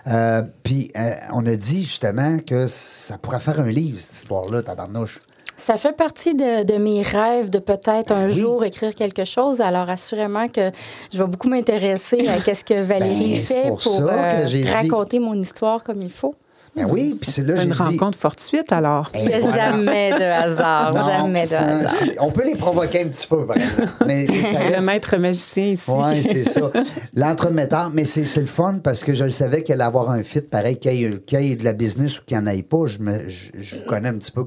Euh, 0.07 0.41
puis 0.63 0.91
euh, 0.97 1.11
on 1.33 1.45
a 1.45 1.55
dit 1.55 1.83
justement 1.83 2.39
que 2.39 2.65
ça 2.67 3.17
pourrait 3.17 3.39
faire 3.39 3.59
un 3.59 3.69
livre, 3.69 3.97
cette 4.01 4.15
histoire-là, 4.15 4.63
tabarnouche. 4.63 5.19
Ça 5.57 5.77
fait 5.77 5.95
partie 5.95 6.33
de, 6.33 6.63
de 6.63 6.77
mes 6.77 7.03
rêves 7.03 7.51
de 7.51 7.59
peut-être 7.59 8.11
un 8.11 8.25
Oui. 8.27 8.39
jour 8.39 8.63
écrire 8.65 8.95
quelque 8.95 9.25
chose. 9.25 9.61
Alors, 9.61 9.91
assurément 9.91 10.47
que 10.47 10.71
je 11.13 11.21
vais 11.21 11.29
beaucoup 11.29 11.49
m'intéresser 11.49 12.27
à 12.27 12.39
ce 12.39 12.63
que 12.63 12.81
Valérie 12.81 13.33
Ben, 13.35 13.41
c'est 13.41 13.61
fait 13.61 13.67
pour 13.67 13.79
pour, 13.79 14.01
euh, 14.09 14.45
dit- 14.45 14.63
raconter 14.67 15.19
mon 15.19 15.35
histoire 15.35 15.83
comme 15.83 16.01
il 16.01 16.09
faut. 16.09 16.33
Ben 16.73 16.87
oui, 16.89 17.17
puis 17.19 17.29
c'est 17.29 17.43
là 17.43 17.61
Une 17.61 17.69
dit... 17.71 17.77
rencontre 17.77 18.17
fortuite, 18.17 18.71
alors. 18.71 19.11
Il 19.13 19.25
y 19.29 19.33
a 19.33 19.41
jamais 19.41 20.11
de 20.13 20.23
hasard, 20.23 20.93
Non, 20.93 21.05
jamais 21.05 21.43
de 21.43 21.53
hasard. 21.53 21.93
On 22.21 22.31
peut 22.31 22.45
les 22.45 22.55
provoquer 22.55 23.01
un 23.03 23.09
petit 23.09 23.27
peu, 23.27 23.45
par 23.45 23.57
exemple. 23.57 23.91
Mais 24.07 24.25
ça 24.27 24.33
C'est 24.41 24.57
reste 24.67 24.79
le 24.79 24.85
maître 24.85 25.17
magicien 25.17 25.65
ici. 25.65 25.91
Oui, 25.93 26.23
c'est 26.23 26.49
ça. 26.49 26.71
L'entremetteur, 27.13 27.89
mais 27.93 28.05
c'est 28.05 28.23
c'est 28.23 28.39
le 28.39 28.45
fun 28.45 28.79
parce 28.81 29.03
que 29.03 29.13
je 29.13 29.25
le 29.25 29.31
savais 29.31 29.63
qu'elle 29.63 29.81
allait 29.81 29.87
avoir 29.87 30.11
un 30.11 30.23
fit 30.23 30.39
pareil, 30.41 30.77
qu'il 30.79 30.93
y, 30.93 31.03
ait- 31.03 31.19
qu'il 31.21 31.41
y 31.41 31.51
ait 31.51 31.55
de 31.57 31.65
la 31.65 31.73
business 31.73 32.19
ou 32.19 32.23
qu'il 32.25 32.37
n'y 32.37 32.43
en 32.43 32.47
ait 32.47 32.63
pas. 32.63 32.85
Je, 32.85 32.99
me, 32.99 33.27
je, 33.27 33.51
je 33.59 33.75
vous 33.75 33.83
connais 33.83 34.07
un 34.09 34.17
petit 34.17 34.31
peu 34.31 34.45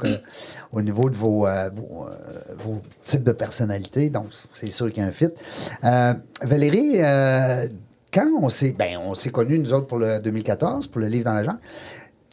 au 0.73 0.81
niveau 0.83 1.11
de 1.11 1.14
vos, 1.16 1.47
euh, 1.47 1.69
vos, 1.75 2.07
euh, 2.07 2.11
vos 2.59 2.81
types 3.04 3.23
de 3.25 3.33
personnalité, 3.33 4.09
donc 4.11 4.28
c'est 4.54 4.71
sûr 4.71 4.90
qu'il 4.90 5.02
y 5.02 5.07
a 5.07 5.09
un 5.09 5.12
fit. 5.12 5.28
Euh, 5.85 6.14
Valérie, 6.43 6.95
euh, 7.02 7.66
quand 8.12 8.26
on 8.40 8.49
s'est 8.49 8.75
ben, 8.76 8.99
on 9.04 9.14
s'est 9.14 9.31
connus, 9.31 9.59
nous 9.59 9.73
autres, 9.73 9.87
pour 9.87 9.99
le 9.99 10.21
2014, 10.21 10.87
pour 10.88 11.00
le 11.00 11.07
livre 11.09 11.25
dans 11.26 11.35
la 11.35 11.45
jungle, 11.45 11.59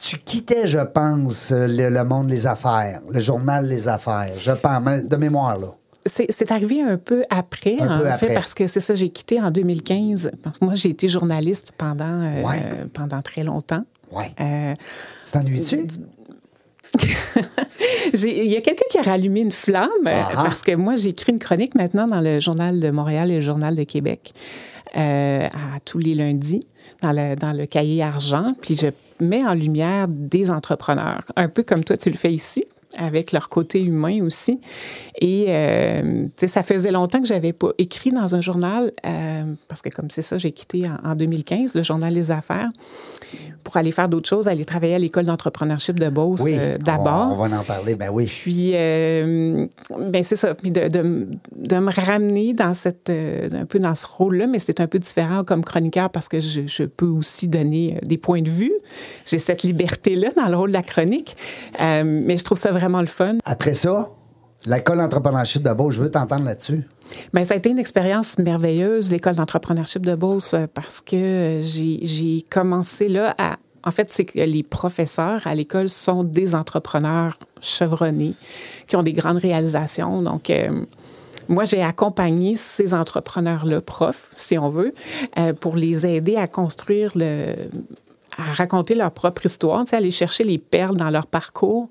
tu 0.01 0.17
quittais, 0.17 0.67
je 0.67 0.79
pense, 0.79 1.51
le, 1.51 1.89
le 1.89 2.03
monde 2.03 2.27
des 2.27 2.47
affaires, 2.47 3.01
le 3.09 3.19
journal 3.19 3.67
Les 3.67 3.87
Affaires, 3.87 4.31
je 4.39 4.51
pense, 4.51 5.05
de 5.05 5.15
mémoire, 5.17 5.57
là. 5.59 5.67
C'est 6.03 6.51
arrivé 6.51 6.81
un 6.81 6.97
peu 6.97 7.23
après, 7.29 7.77
Un 7.79 7.95
en 7.95 7.99
peu 7.99 8.05
fait, 8.05 8.11
après. 8.11 8.33
parce 8.33 8.55
que 8.55 8.65
c'est 8.65 8.79
ça, 8.79 8.95
j'ai 8.95 9.09
quitté 9.09 9.39
en 9.39 9.51
2015. 9.51 10.31
Parce 10.41 10.57
que 10.57 10.65
Moi, 10.65 10.73
j'ai 10.73 10.89
été 10.89 11.07
journaliste 11.07 11.73
pendant, 11.77 12.05
euh, 12.23 12.41
Ouais. 12.41 12.59
pendant 12.91 13.21
très 13.21 13.43
longtemps. 13.43 13.83
Ouais. 14.11 14.31
Euh, 14.41 14.73
Tu 15.23 15.31
t'ennuies-tu? 15.31 15.85
Il 18.13 18.51
y 18.51 18.57
a 18.57 18.61
quelqu'un 18.61 18.83
qui 18.89 18.97
a 18.97 19.03
rallumé 19.03 19.41
une 19.41 19.51
flamme 19.51 19.89
Ah 20.05 20.29
ah. 20.31 20.43
parce 20.43 20.61
que 20.63 20.75
moi, 20.75 20.95
j'écris 20.95 21.31
une 21.31 21.39
chronique 21.39 21.75
maintenant 21.75 22.07
dans 22.07 22.19
le 22.21 22.39
Journal 22.39 22.79
de 22.79 22.89
Montréal 22.91 23.31
et 23.31 23.35
le 23.35 23.41
Journal 23.41 23.75
de 23.75 23.83
Québec 23.83 24.33
euh, 24.97 25.45
à 25.45 25.79
tous 25.85 25.99
les 25.99 26.15
lundis 26.15 26.65
dans 27.01 27.11
le, 27.11 27.35
dans 27.35 27.55
le 27.55 27.65
cahier 27.65 28.03
argent. 28.03 28.49
Puis 28.61 28.75
je 28.75 28.87
mets 29.23 29.45
en 29.45 29.53
lumière 29.53 30.07
des 30.07 30.51
entrepreneurs, 30.51 31.23
un 31.35 31.47
peu 31.47 31.63
comme 31.63 31.83
toi, 31.83 31.97
tu 31.97 32.09
le 32.09 32.17
fais 32.17 32.31
ici 32.31 32.65
avec 32.97 33.31
leur 33.31 33.49
côté 33.49 33.81
humain 33.81 34.23
aussi. 34.23 34.59
Et 35.21 35.45
euh, 35.49 36.25
ça 36.47 36.63
faisait 36.63 36.89
longtemps 36.89 37.21
que 37.21 37.27
j'avais 37.27 37.53
pas 37.53 37.69
écrit 37.77 38.11
dans 38.11 38.33
un 38.33 38.41
journal, 38.41 38.91
euh, 39.05 39.43
parce 39.67 39.83
que 39.83 39.89
comme 39.89 40.09
c'est 40.09 40.23
ça, 40.23 40.39
j'ai 40.39 40.51
quitté 40.51 40.85
en, 40.87 41.11
en 41.11 41.15
2015 41.15 41.75
le 41.75 41.83
journal 41.83 42.11
Les 42.11 42.31
Affaires 42.31 42.69
pour 43.63 43.77
aller 43.77 43.91
faire 43.91 44.09
d'autres 44.09 44.27
choses, 44.27 44.47
aller 44.47 44.65
travailler 44.65 44.95
à 44.95 44.99
l'école 44.99 45.25
d'entrepreneurship 45.25 45.99
de 45.99 46.09
Beauce 46.09 46.41
Oui, 46.41 46.53
euh, 46.55 46.73
d'abord. 46.83 47.27
On, 47.37 47.43
on 47.43 47.47
va 47.47 47.59
en 47.59 47.63
parler, 47.63 47.93
ben 47.93 48.09
oui. 48.11 48.25
Puis, 48.25 48.71
euh, 48.73 49.67
ben 50.09 50.23
c'est 50.23 50.35
ça. 50.35 50.55
Puis 50.55 50.71
de, 50.71 50.87
de, 50.87 51.27
de 51.55 51.75
me 51.77 51.91
ramener 51.91 52.55
dans 52.55 52.73
cette, 52.73 53.11
un 53.11 53.65
peu 53.65 53.77
dans 53.77 53.93
ce 53.93 54.07
rôle-là, 54.07 54.47
mais 54.47 54.57
c'est 54.57 54.79
un 54.79 54.87
peu 54.87 54.97
différent 54.97 55.43
comme 55.43 55.63
chroniqueur 55.63 56.09
parce 56.09 56.29
que 56.29 56.39
je, 56.39 56.61
je 56.65 56.83
peux 56.83 57.05
aussi 57.05 57.47
donner 57.47 57.99
des 58.03 58.17
points 58.17 58.41
de 58.41 58.49
vue. 58.49 58.73
J'ai 59.27 59.37
cette 59.37 59.61
liberté-là 59.61 60.29
dans 60.35 60.47
le 60.47 60.57
rôle 60.57 60.69
de 60.69 60.73
la 60.73 60.81
chronique. 60.81 61.37
Mais 61.79 62.37
je 62.37 62.43
trouve 62.43 62.57
ça 62.57 62.71
vraiment 62.71 63.01
le 63.01 63.07
fun. 63.07 63.37
Après 63.45 63.73
ça, 63.73 64.09
l'école 64.65 64.97
d'entrepreneurship 64.97 65.63
de 65.63 65.73
Beau, 65.73 65.91
je 65.91 66.01
veux 66.03 66.11
t'entendre 66.11 66.45
là-dessus. 66.45 66.83
Ben, 67.33 67.43
ça 67.43 67.55
a 67.55 67.57
été 67.57 67.69
une 67.69 67.79
expérience 67.79 68.37
merveilleuse, 68.37 69.11
l'école 69.11 69.35
d'entrepreneurship 69.35 70.05
de 70.05 70.15
Beauce, 70.15 70.53
euh, 70.53 70.67
parce 70.73 71.01
que 71.01 71.59
j'ai 71.61 72.43
commencé 72.49 73.07
là 73.07 73.35
à. 73.37 73.57
En 73.83 73.89
fait, 73.89 74.09
c'est 74.11 74.25
que 74.25 74.39
les 74.39 74.61
professeurs 74.61 75.41
à 75.45 75.55
l'école 75.55 75.89
sont 75.89 76.23
des 76.23 76.53
entrepreneurs 76.53 77.39
chevronnés 77.61 78.35
qui 78.87 78.95
ont 78.95 79.01
des 79.01 79.13
grandes 79.13 79.37
réalisations. 79.37 80.21
Donc, 80.21 80.51
euh, 80.51 80.69
moi, 81.47 81.65
j'ai 81.65 81.81
accompagné 81.81 82.55
ces 82.55 82.93
entrepreneurs-là, 82.93 83.81
profs, 83.81 84.29
si 84.37 84.55
on 84.59 84.69
veut, 84.69 84.93
euh, 85.39 85.53
pour 85.53 85.75
les 85.75 86.05
aider 86.05 86.35
à 86.35 86.45
construire 86.45 87.13
à 88.37 88.43
raconter 88.53 88.93
leur 88.93 89.11
propre 89.11 89.47
histoire, 89.47 89.83
aller 89.91 90.11
chercher 90.11 90.43
les 90.43 90.59
perles 90.59 90.95
dans 90.95 91.09
leur 91.09 91.25
parcours. 91.25 91.89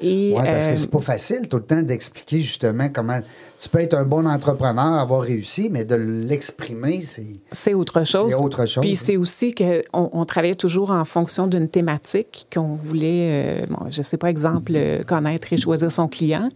Et, 0.00 0.32
Oui, 0.36 0.42
parce 0.44 0.66
euh, 0.66 0.70
que 0.70 0.76
c'est 0.76 0.90
pas 0.90 0.98
facile 0.98 1.48
tout 1.48 1.56
le 1.56 1.64
temps 1.64 1.82
d'expliquer 1.82 2.42
justement 2.42 2.88
comment 2.92 3.20
tu 3.58 3.68
peux 3.68 3.80
être 3.80 3.94
un 3.94 4.04
bon 4.04 4.26
entrepreneur, 4.26 4.98
avoir 4.98 5.22
réussi, 5.22 5.68
mais 5.70 5.84
de 5.84 5.94
l'exprimer, 5.94 7.00
c'est. 7.02 7.24
C'est 7.50 7.74
autre 7.74 8.04
chose. 8.04 8.30
C'est 8.30 8.36
autre 8.36 8.66
chose. 8.66 8.82
Puis 8.82 8.96
c'est 8.96 9.16
aussi 9.16 9.54
qu'on 9.54 9.80
on 9.92 10.24
travaillait 10.24 10.54
toujours 10.54 10.90
en 10.90 11.04
fonction 11.04 11.46
d'une 11.46 11.68
thématique 11.68 12.46
qu'on 12.52 12.74
voulait, 12.74 13.62
euh, 13.62 13.66
bon, 13.68 13.86
je 13.90 14.02
sais 14.02 14.18
pas, 14.18 14.28
exemple, 14.28 14.72
euh, 14.74 15.02
connaître 15.02 15.52
et 15.52 15.56
choisir 15.56 15.90
son 15.90 16.08
client, 16.08 16.48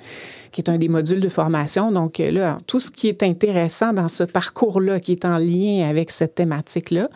qui 0.52 0.60
est 0.60 0.68
un 0.68 0.76
des 0.76 0.88
modules 0.88 1.20
de 1.20 1.28
formation. 1.28 1.90
Donc 1.90 2.20
euh, 2.20 2.30
là, 2.30 2.58
tout 2.66 2.80
ce 2.80 2.90
qui 2.90 3.08
est 3.08 3.22
intéressant 3.22 3.92
dans 3.92 4.08
ce 4.08 4.24
parcours-là, 4.24 5.00
qui 5.00 5.12
est 5.12 5.24
en 5.24 5.38
lien 5.38 5.88
avec 5.88 6.10
cette 6.10 6.34
thématique-là, 6.34 7.08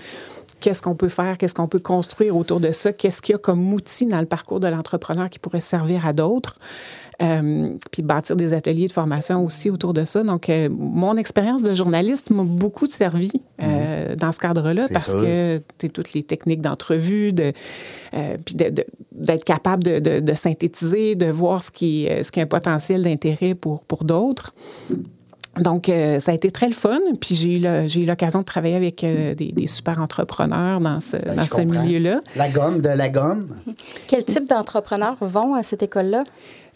qu'est-ce 0.65 0.81
qu'on 0.81 0.95
peut 0.95 1.11
faire, 1.11 1.37
qu'est-ce 1.37 1.53
qu'on 1.55 1.69
peut 1.69 1.79
construire 1.79 2.35
autour 2.37 2.59
de 2.59 2.73
ça, 2.73 2.93
qu'est-ce 2.95 3.21
qu'il 3.21 3.35
y 3.35 3.37
a 3.37 3.39
comme 3.39 3.73
outil 3.75 4.07
dans 4.07 4.21
le 4.21 4.27
parcours 4.27 4.61
de 4.61 4.67
l'entrepreneur 4.69 5.29
qui 5.29 5.39
pourrait 5.39 5.61
servir 5.61 6.07
à 6.07 6.13
d'autres. 6.15 6.59
Euh, 7.23 7.69
puis 7.93 8.03
bâtir 8.03 8.35
des 8.35 8.55
ateliers 8.55 8.89
de 8.89 8.93
formation 8.93 9.45
aussi 9.45 9.71
autour 9.71 9.93
de 9.95 10.03
ça. 10.03 10.23
Donc, 10.25 10.49
euh, 10.49 10.69
mon 10.71 11.17
expérience 11.17 11.63
de 11.63 11.73
journaliste 11.73 12.31
m'a 12.31 12.43
beaucoup 12.43 12.87
servi 12.87 13.31
euh, 13.63 14.17
dans 14.17 14.33
ce 14.33 14.39
cadre-là 14.41 14.83
Mhm. 14.85 14.89
Parce 14.93 15.11
sûr. 15.11 15.21
que 15.21 15.61
tu 15.79 15.91
toutes 15.91 16.13
les 16.15 16.23
techniques 16.25 16.61
d'entrevue, 16.63 17.33
de, 17.33 17.53
puis 18.45 18.55
de- 18.57 18.71
de- 18.71 18.87
d'être 19.13 19.45
capable 19.45 19.83
de, 19.85 20.35
synthétiser, 20.35 21.15
de 21.15 21.27
voir 21.27 21.63
ce 21.63 21.71
qui, 21.71 22.09
ce 22.23 22.33
qui 22.33 22.41
a 22.41 22.43
un 22.43 22.47
potentiel 22.47 23.03
d'intérêt 23.03 23.55
pour, 23.55 23.85
pour 23.85 24.05
d'autres. 24.05 24.51
Donc, 25.61 25.89
euh, 25.89 26.19
ça 26.21 26.33
a 26.33 26.35
été 26.35 26.51
très 26.51 26.67
le 26.67 26.73
fun. 26.75 26.99
Puis 27.21 27.35
j'ai 27.35 27.57
eu 27.57 27.59
le- 27.61 27.87
j'ai 27.87 28.03
eu 28.03 28.07
l'occasion 28.07 28.41
de 28.41 28.45
travailler 28.45 28.77
avec 28.77 29.05
euh, 29.05 29.35
des, 29.35 29.53
des 29.53 29.67
super 29.69 29.99
entrepreneurs 30.01 30.81
dans 30.81 31.01
ce, 31.01 31.17
Ben, 31.17 31.37
dans 31.37 31.43
ce 31.47 31.61
milieu-là. 31.85 32.21
La 32.37 32.49
gomme 32.51 32.81
de 32.81 32.89
la 32.89 33.09
gomme. 33.09 33.49
Quel 34.09 34.25
type 34.25 34.49
d'entrepreneurs 34.49 35.17
vont 35.21 35.55
à 35.55 35.63
cette 35.63 35.83
école-là? 35.83 36.23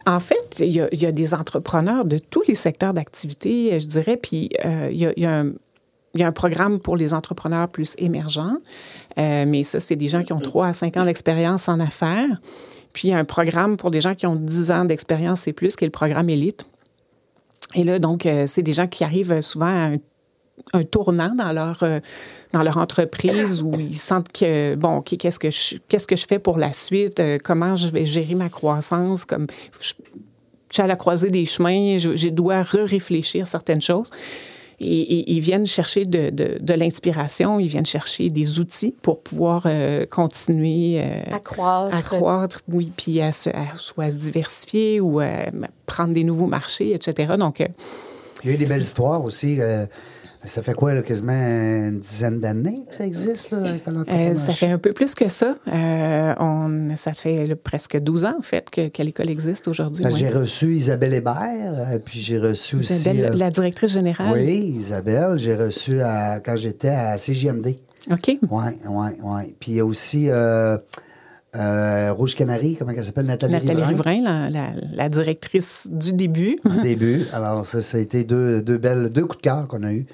En 0.07 0.21
fait, 0.21 0.37
il 0.61 0.67
y, 0.67 0.81
a, 0.81 0.89
il 0.93 1.03
y 1.03 1.07
a 1.07 1.13
des 1.13 1.35
entrepreneurs 1.35 2.05
de 2.05 2.19
tous 2.19 2.43
les 2.49 2.55
secteurs 2.55 2.95
d'activité, 2.95 3.75
euh, 3.75 3.79
je 3.81 3.87
dirais, 3.89 4.17
puis 4.17 4.49
euh, 4.65 4.89
il, 4.93 4.99
y 4.99 5.07
a, 5.07 5.13
il 5.17 5.23
y 5.23 5.27
a 5.27 5.41
un, 5.41 5.47
il 6.15 6.21
y 6.21 6.25
a 6.25 6.27
un 6.29 6.33
programme 6.33 6.79
pour 6.79 6.97
les 6.97 7.13
entrepreneurs 7.15 7.69
plus 7.69 7.93
émergents, 7.99 8.57
euh, 9.19 9.45
mais 9.47 9.65
ça, 9.65 9.81
c'est 9.81 9.97
des 9.97 10.09
gens 10.09 10.23
qui 10.23 10.33
ont 10.33 10.39
3 10.41 10.69
à 10.69 10.73
5 10.73 10.97
ans 10.97 11.05
d'expérience 11.05 11.69
en 11.69 11.79
affaires. 11.81 12.29
Puis 12.95 13.09
il 13.09 13.11
y 13.11 13.15
a 13.15 13.19
un 13.19 13.25
programme 13.25 13.77
pour 13.77 13.91
des 13.91 14.01
gens 14.01 14.15
qui 14.15 14.27
ont 14.27 14.35
10 14.37 14.71
ans 14.71 14.85
d'expérience 14.87 15.47
et 15.47 15.53
plus, 15.53 15.77
qui 15.77 15.85
est 15.85 15.89
le 15.89 15.93
programme 15.93 16.31
Élite. 16.31 16.65
Et 17.75 17.85
là, 17.85 17.99
donc, 17.99 18.27
euh, 18.27 18.47
c'est 18.47 18.63
des 18.63 18.73
gens 18.73 18.87
qui 18.87 19.05
arrivent 19.05 19.41
souvent 19.41 19.67
à 19.67 19.91
un, 20.73 20.83
tournant 20.85 21.35
dans 21.35 21.53
leur, 21.53 21.83
euh, 21.83 22.01
dans 22.53 22.63
leur 22.63 22.79
entreprise 22.79 23.63
où 23.63 23.73
ils 23.79 23.99
sentent 23.99 24.33
que, 24.33 24.75
bon, 24.75 24.97
OK, 24.97 25.17
qu'est-ce 25.19 25.39
que 25.39 25.51
je, 25.51 25.77
que 25.89 26.17
je 26.17 26.27
fais 26.27 26.39
pour 26.39 26.59
la 26.59 26.73
suite? 26.73 27.21
Euh, 27.21 27.39
comment 27.43 27.77
je 27.77 27.89
vais 27.89 28.05
gérer 28.05 28.35
ma 28.35 28.49
croissance? 28.49 29.25
Comme, 29.25 29.47
je, 29.81 29.93
je 30.69 30.75
suis 30.75 30.83
à 30.83 30.87
la 30.87 30.97
croisée 30.97 31.31
des 31.31 31.47
chemins, 31.47 31.99
je, 31.99 32.17
je 32.17 32.29
dois 32.29 32.63
re-réfléchir 32.63 33.47
certaines 33.47 33.81
choses. 33.81 34.11
Et, 34.81 34.87
et- 35.01 35.33
ils 35.33 35.41
viennent 35.41 35.67
chercher 35.67 36.05
de, 36.05 36.31
de- 36.31 36.59
de 36.61 36.75
l'inspiration, 36.75 37.59
ils 37.59 37.67
viennent 37.69 37.85
chercher 37.87 38.29
des 38.31 38.61
outils 38.61 38.95
pour 39.03 39.21
pouvoir 39.23 39.65
euh, 39.67 40.07
continuer 40.07 41.01
euh, 41.03 41.21
À 41.35 41.41
croître. 41.41 41.95
à 41.97 42.01
croître, 42.03 42.61
oui, 42.69 42.93
puis 42.97 43.21
à 43.21 43.33
se, 43.33 43.51
à 43.51 43.65
soit 43.77 44.05
à 44.05 44.11
se 44.11 44.15
diversifier 44.17 45.01
ou 45.01 45.19
à 45.19 45.47
prendre 45.87 46.13
des 46.13 46.23
nouveaux 46.25 46.47
marchés, 46.47 46.95
etc. 46.95 47.35
Donc, 47.39 47.61
euh, 47.61 47.67
Il 48.45 48.51
y 48.51 48.53
a 48.53 48.55
eu 48.55 48.59
des 48.59 48.67
belles 48.67 48.83
histoires 48.83 49.25
aussi. 49.25 49.59
Euh, 50.45 50.47
ça 50.47 50.63
fait 50.63 50.75
quoi, 50.75 50.95
là, 50.95 51.03
quasiment 51.03 51.33
une 51.33 51.99
dizaine 52.01 52.41
d'années 52.41 52.85
que 52.89 52.95
ça 52.97 53.07
existe, 53.07 53.51
là, 53.51 53.61
l'école 53.73 54.05
euh, 54.11 54.35
ça 54.35 54.53
fait 54.53 54.67
un 54.71 54.79
peu 54.79 54.93
plus 54.93 55.15
que 55.15 55.29
ça. 55.29 55.57
Euh, 55.73 56.35
on, 56.39 56.91
ça 56.97 57.13
fait 57.13 57.45
là, 57.47 57.57
presque 57.57 57.99
12 57.99 58.25
ans, 58.27 58.37
en 58.39 58.43
fait, 58.43 58.71
que, 58.71 58.89
que 58.89 59.03
l'école 59.03 59.31
existe 59.31 59.69
aujourd'hui. 59.69 60.05
J'ai 60.17 60.29
reçu 60.29 60.75
Isabelle 60.75 61.15
Hébert, 61.15 61.35
euh, 61.75 61.99
puis 62.05 62.21
j'ai 62.21 62.39
reçu 62.39 62.77
aussi. 62.77 62.95
Isabelle, 62.95 63.25
euh, 63.33 63.37
la 63.37 63.51
directrice 63.51 63.93
générale. 63.93 64.33
oui, 64.33 64.75
Isabelle, 64.79 65.39
j'ai 65.39 65.57
reçu 65.57 66.01
à- 66.01 66.41
quand 66.41 66.57
j'étais 66.57 66.89
à 66.89 67.17
CJMD. 67.19 67.77
OK. 68.11 68.39
Oui, 68.51 68.65
oui, 68.89 69.07
oui. 69.23 69.57
Puis 69.61 69.73
il 69.73 69.77
y 69.77 69.81
a 69.81 69.85
aussi 69.85 70.29
euh, 71.57 72.13
Rouge 72.13 72.35
Canary, 72.35 72.77
comment 72.79 72.93
elle 72.93 73.03
s'appelle? 73.05 73.27
Nathalie, 73.27 73.53
Nathalie 73.55 74.21
la, 74.23 74.51
la- 74.51 74.71
la 74.95 75.09
directrice 75.09 75.89
du 75.91 76.13
début. 76.13 76.59
du 76.65 76.81
début. 76.83 77.23
Alors, 77.33 77.65
ça, 77.65 77.81
ça 77.81 77.97
a 77.97 78.01
été 78.01 78.25
deux, 78.25 78.61
deux 78.63 78.77
belles, 78.79 79.09
deux 79.11 79.23
coups 79.25 79.39
de 79.39 79.43
cœur 79.43 79.67
qu'on 79.69 79.83
a 79.83 79.93
eus. 79.93 80.07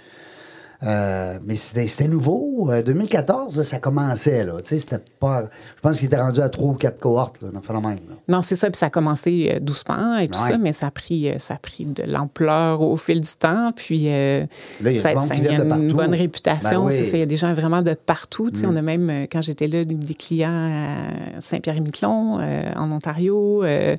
Euh, 0.85 1.39
mais 1.47 1.55
c'était 1.55 2.09
nouveau. 2.09 2.71
Euh, 2.71 2.83
2014, 2.83 3.57
là, 3.57 3.63
ça 3.63 3.79
commençait. 3.79 4.45
Là. 4.45 4.55
Tu 4.63 4.71
sais, 4.71 4.79
c'était 4.79 5.03
pas, 5.19 5.45
je 5.77 5.81
pense 5.81 5.97
qu'il 5.99 6.07
était 6.07 6.21
rendu 6.21 6.41
à 6.41 6.49
trois 6.49 6.71
ou 6.71 6.75
quatre 6.75 7.01
cohortes, 7.01 7.41
là, 7.43 7.49
dans 7.49 7.59
le 7.61 7.65
phénomène. 7.65 7.99
là. 8.09 8.15
Non, 8.29 8.43
c'est 8.43 8.57
ça. 8.57 8.71
Puis 8.71 8.79
ça 8.79 8.87
a 8.87 8.91
commencé 8.91 9.51
euh, 9.55 9.61
doucement 9.61 10.19
et 10.19 10.29
tout 10.29 10.39
Ouais. 10.41 10.51
ça, 10.51 10.59
mais 10.59 10.73
ça 10.73 10.89
a 10.89 10.91
pris, 10.91 11.31
euh, 11.31 11.39
ça 11.39 11.55
a 11.55 11.57
pris 11.59 11.85
de 11.85 12.03
l'ampleur 12.07 12.81
au 12.83 12.97
fil 12.97 13.21
du 13.21 13.29
temps. 13.39 13.73
Puis 13.75 14.05
euh, 14.09 14.41
Là, 14.83 14.91
il 14.91 14.97
y 14.97 14.99
a 14.99 15.03
ça, 15.03 15.19
ça 15.19 15.35
y 15.37 15.49
a 15.49 15.63
une 15.63 15.93
bonne 15.93 16.15
réputation. 16.15 16.69
Ben 16.71 16.79
oui. 16.79 16.87
Mm. 16.95 16.97
C'est 16.99 17.05
ça. 17.05 17.17
Il 17.17 17.21
y 17.21 17.23
a 17.23 17.27
des 17.27 17.37
gens 17.37 17.53
vraiment 17.55 17.83
de 17.83 17.95
partout. 17.95 18.51
Tu 18.51 18.59
sais, 18.61 18.67
On 18.67 18.77
a 18.77 18.83
même, 18.83 19.09
euh, 19.11 19.27
quand 19.31 19.41
j'étais 19.41 19.69
là, 19.69 19.85
des- 19.85 20.15
clients 20.15 20.49
à 20.51 21.41
Saint-Pierre-et-Miquelon, 21.41 22.39
euh, 22.41 22.71
en 22.77 22.91
Ontario, 22.93 23.65
euh, 23.65 23.97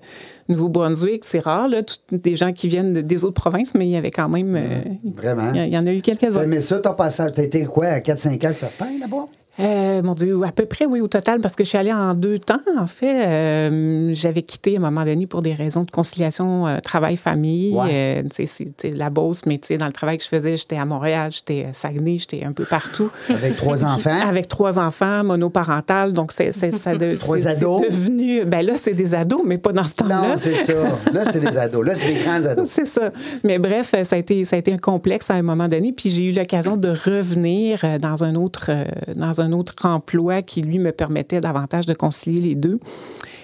Nouveau-Brunswick. 0.47 1.23
C'est 1.25 1.39
rare, 1.39 1.67
là, 1.67 1.81
tout- 1.83 1.95
des 2.11 2.35
gens 2.35 2.53
qui 2.53 2.67
viennent 2.67 2.93
de- 2.93 3.01
des 3.01 3.25
autres 3.25 3.33
provinces, 3.41 3.73
mais 3.75 3.85
il 3.85 3.91
y 3.91 3.97
avait 3.97 4.11
quand 4.11 4.29
même. 4.29 4.55
euh, 4.55 4.81
Vraiment. 5.15 5.51
Il 5.53 5.65
y, 5.65 5.71
y 5.71 5.77
en 5.77 5.85
a 5.85 5.91
eu 5.91 6.01
quelques-uns. 6.01 6.39
Ça, 6.75 6.81
ton 6.81 6.93
passage, 6.93 7.31
t'as 7.33 7.43
été 7.43 7.63
quoi, 7.63 7.85
à 7.85 7.99
4-5 7.99 8.49
ans 8.49 8.51
certain 8.51 8.99
là-bas? 8.99 9.27
Euh, 9.59 10.01
mon 10.03 10.13
Dieu, 10.13 10.37
à 10.45 10.51
peu 10.51 10.65
près, 10.65 10.85
oui, 10.85 10.99
au 10.99 11.07
total, 11.07 11.39
parce 11.39 11.55
que 11.55 11.63
je 11.63 11.69
suis 11.69 11.77
allée 11.77 11.93
en 11.93 12.13
deux 12.13 12.37
temps, 12.39 12.59
en 12.77 12.87
fait. 12.87 13.25
Euh, 13.25 14.09
J'avais 14.13 14.41
quitté 14.41 14.75
à 14.75 14.79
un 14.79 14.81
moment 14.81 15.05
donné 15.05 15.27
pour 15.27 15.41
des 15.41 15.53
raisons 15.53 15.83
de 15.83 15.91
conciliation 15.91 16.67
euh, 16.67 16.79
travail-famille. 16.79 17.73
Ouais. 17.73 18.23
C'est 18.35 18.97
la 18.97 19.09
Beauce, 19.09 19.41
mais 19.45 19.57
tu 19.57 19.67
sais, 19.67 19.77
dans 19.77 19.85
le 19.85 19.93
travail 19.93 20.17
que 20.17 20.23
je 20.23 20.29
faisais, 20.29 20.57
j'étais 20.57 20.75
à 20.75 20.83
Montréal, 20.85 21.31
j'étais 21.31 21.67
à 21.69 21.73
Saguenay, 21.73 22.17
j'étais 22.17 22.43
un 22.43 22.51
peu 22.51 22.65
partout. 22.65 23.09
Avec 23.29 23.55
trois 23.55 23.83
enfants? 23.85 24.19
Avec 24.27 24.49
trois 24.49 24.77
enfants, 24.77 25.23
monoparental, 25.23 26.11
donc 26.11 26.33
c'est 26.33 26.47
de- 26.47 27.15
Trois 27.19 27.47
ados? 27.47 27.81
devenu... 27.81 28.43
Ben 28.45 28.65
là, 28.65 28.73
c'est 28.75 28.93
des 28.93 29.13
ados, 29.13 29.41
mais 29.45 29.57
pas 29.57 29.71
dans 29.71 29.83
ce 29.85 29.93
temps-là. 29.93 30.29
Non, 30.29 30.35
c'est 30.35 30.55
ça. 30.55 30.73
Là, 31.13 31.21
c'est 31.31 31.39
des 31.39 31.57
ados. 31.57 31.85
Là, 31.85 31.95
c'est 31.95 32.07
des 32.07 32.23
grands 32.23 32.45
ados. 32.51 32.67
C'est 32.69 32.87
ça. 32.87 33.09
Mais 33.45 33.57
bref, 33.57 33.91
ça 34.03 34.15
a 34.15 34.17
été, 34.19 34.43
ça 34.43 34.57
a 34.57 34.59
été 34.59 34.73
un 34.73 34.77
complexe 34.77 35.29
à 35.31 35.35
un 35.35 35.41
moment 35.43 35.69
donné. 35.69 35.93
Puis 35.93 36.09
j'ai 36.09 36.25
eu 36.25 36.31
l'occasion 36.33 36.75
de 36.75 36.89
revenir 36.89 37.79
dans 38.01 38.23
un 38.25 38.35
autre, 38.35 38.69
dans 39.15 39.39
un 39.41 39.44
autre 39.51 39.73
emploi 39.85 40.41
qui, 40.41 40.61
lui, 40.61 40.79
me 40.79 40.91
permettait 40.91 41.41
davantage 41.41 41.85
de 41.85 41.93
concilier 41.93 42.41
les 42.41 42.55
deux. 42.55 42.79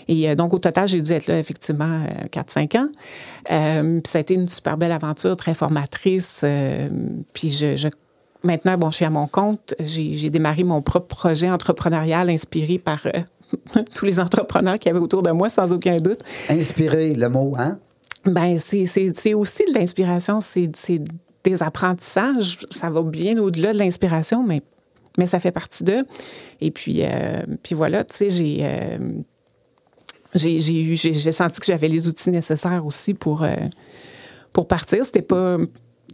Et 0.08 0.29
euh, 0.29 0.36
donc, 0.36 0.53
au 0.53 0.60
total, 0.60 0.88
j'ai 0.88 1.01
dû 1.01 1.12
être 1.12 1.27
là, 1.27 1.38
effectivement, 1.39 2.03
euh, 2.05 2.27
4-5 2.31 2.77
ans. 2.77 2.88
Euh, 3.51 4.00
puis 4.01 4.12
ça 4.12 4.17
a 4.17 4.22
été 4.22 4.34
une 4.34 4.48
super 4.48 4.77
belle 4.77 4.91
aventure, 4.91 5.38
très 5.38 5.53
formatrice. 5.53 6.41
euh, 6.43 6.88
puis 7.34 7.50
je, 7.51 7.75
je- 7.77 7.88
Maintenant, 8.43 8.75
bon, 8.75 8.89
je 8.89 8.96
suis 8.96 9.05
à 9.05 9.12
mon 9.12 9.27
compte. 9.27 9.75
J'ai 9.79 10.29
démarré 10.31 10.63
mon 10.63 10.81
propre 10.81 11.05
projet 11.15 11.48
entrepreneurial 11.51 12.27
inspiré 12.27 12.79
par 12.79 13.00
euh, 13.05 13.84
tous 13.96 14.05
les 14.05 14.20
entrepreneurs 14.20 14.79
qu'il 14.79 14.91
y 14.91 14.96
avait 14.96 15.03
autour 15.03 15.22
de 15.22 15.29
moi, 15.29 15.48
sans 15.48 15.72
aucun 15.74 15.98
doute. 15.98 16.20
Inspiré, 16.50 17.13
le 17.13 17.29
mot, 17.29 17.53
hein? 17.60 17.77
Ben, 18.25 18.58
c'est- 18.58 19.34
aussi 19.36 19.63
de 19.72 19.77
l'inspiration, 19.77 20.39
c'est 20.39 20.72
c'est 20.75 21.01
des 21.43 21.62
apprentissages. 21.63 22.60
Ça 22.72 22.89
va 22.89 23.03
bien 23.03 23.38
au-delà 23.38 23.74
de 23.74 23.77
l'inspiration, 23.79 24.43
mais, 24.43 24.62
mais 25.17 25.25
ça 25.25 25.39
fait 25.39 25.51
partie 25.51 25.83
d'eux. 25.83 26.05
Et 26.61 26.71
puis, 26.71 27.01
euh, 27.03 27.41
puis 27.63 27.75
voilà, 27.75 28.03
tu 28.03 28.15
sais, 28.15 28.29
j'ai. 28.29 28.59
euh, 28.61 28.97
j'ai 30.33 30.55
eu 30.55 30.95
j'ai 30.95 31.13
j'ai 31.13 31.31
senti 31.31 31.59
que 31.59 31.65
j'avais 31.65 31.89
les 31.89 32.07
outils 32.07 32.31
nécessaires 32.31 32.85
aussi 32.85 33.13
pour 33.13 33.43
euh, 33.43 33.53
pour 34.53 34.65
partir 34.65 35.05
c'était 35.05 35.21
pas 35.21 35.57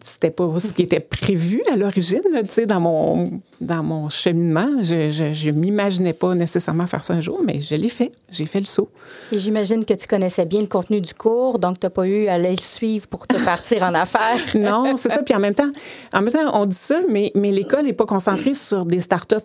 c'était 0.08 0.32
pas 0.32 0.48
ce 0.60 0.72
qui 0.74 0.84
était 0.84 1.00
prévu 1.00 1.62
à 1.72 1.76
l'origine 1.76 2.22
tu 2.46 2.46
sais 2.52 2.66
dans 2.66 2.80
mon 2.80 3.42
dans 3.62 3.84
mon 3.84 4.10
cheminement 4.10 4.82
je 4.82 5.12
je, 5.12 5.34
je 5.34 5.52
m'imaginais 5.52 6.14
pas 6.14 6.34
nécessairement 6.36 6.88
faire 6.88 7.04
ça 7.04 7.14
un 7.14 7.22
jour 7.22 7.42
mais 7.46 7.60
je 7.60 7.76
l'ai 7.76 7.90
fait 7.90 8.12
j'ai 8.32 8.46
fait 8.46 8.60
le 8.60 8.66
saut 8.66 8.90
Et 9.32 9.40
j'imagine 9.40 9.84
que 9.86 9.94
tu 9.94 10.08
connaissais 10.08 10.46
bien 10.46 10.62
le 10.62 10.68
contenu 10.68 11.02
du 11.02 11.14
cours, 11.14 11.60
donc 11.60 11.80
tu 11.80 11.86
n'as 11.86 11.90
pas 11.90 12.08
eu 12.08 12.28
à 12.28 12.34
aller 12.34 12.50
le 12.52 12.60
suivre 12.62 13.08
pour 13.08 13.26
te 13.28 13.36
partir 13.46 13.84
en 13.84 13.94
affaires. 13.94 14.38
Non, 14.56 14.96
c'est 14.96 15.10
ça. 15.10 15.22
Puis 15.24 15.34
en 15.36 15.40
même 15.40 15.54
temps, 15.56 15.72
en 16.14 16.22
même 16.22 16.32
temps, 16.32 16.50
on 16.62 16.66
dit 16.66 16.76
ça, 16.76 17.00
mais, 17.10 17.32
mais 17.36 17.52
l'école 17.52 17.86
n'est 17.86 17.94
pas 17.94 18.06
concentrée 18.06 18.54
sur 18.54 18.86
des 18.86 19.00
startups. 19.00 19.36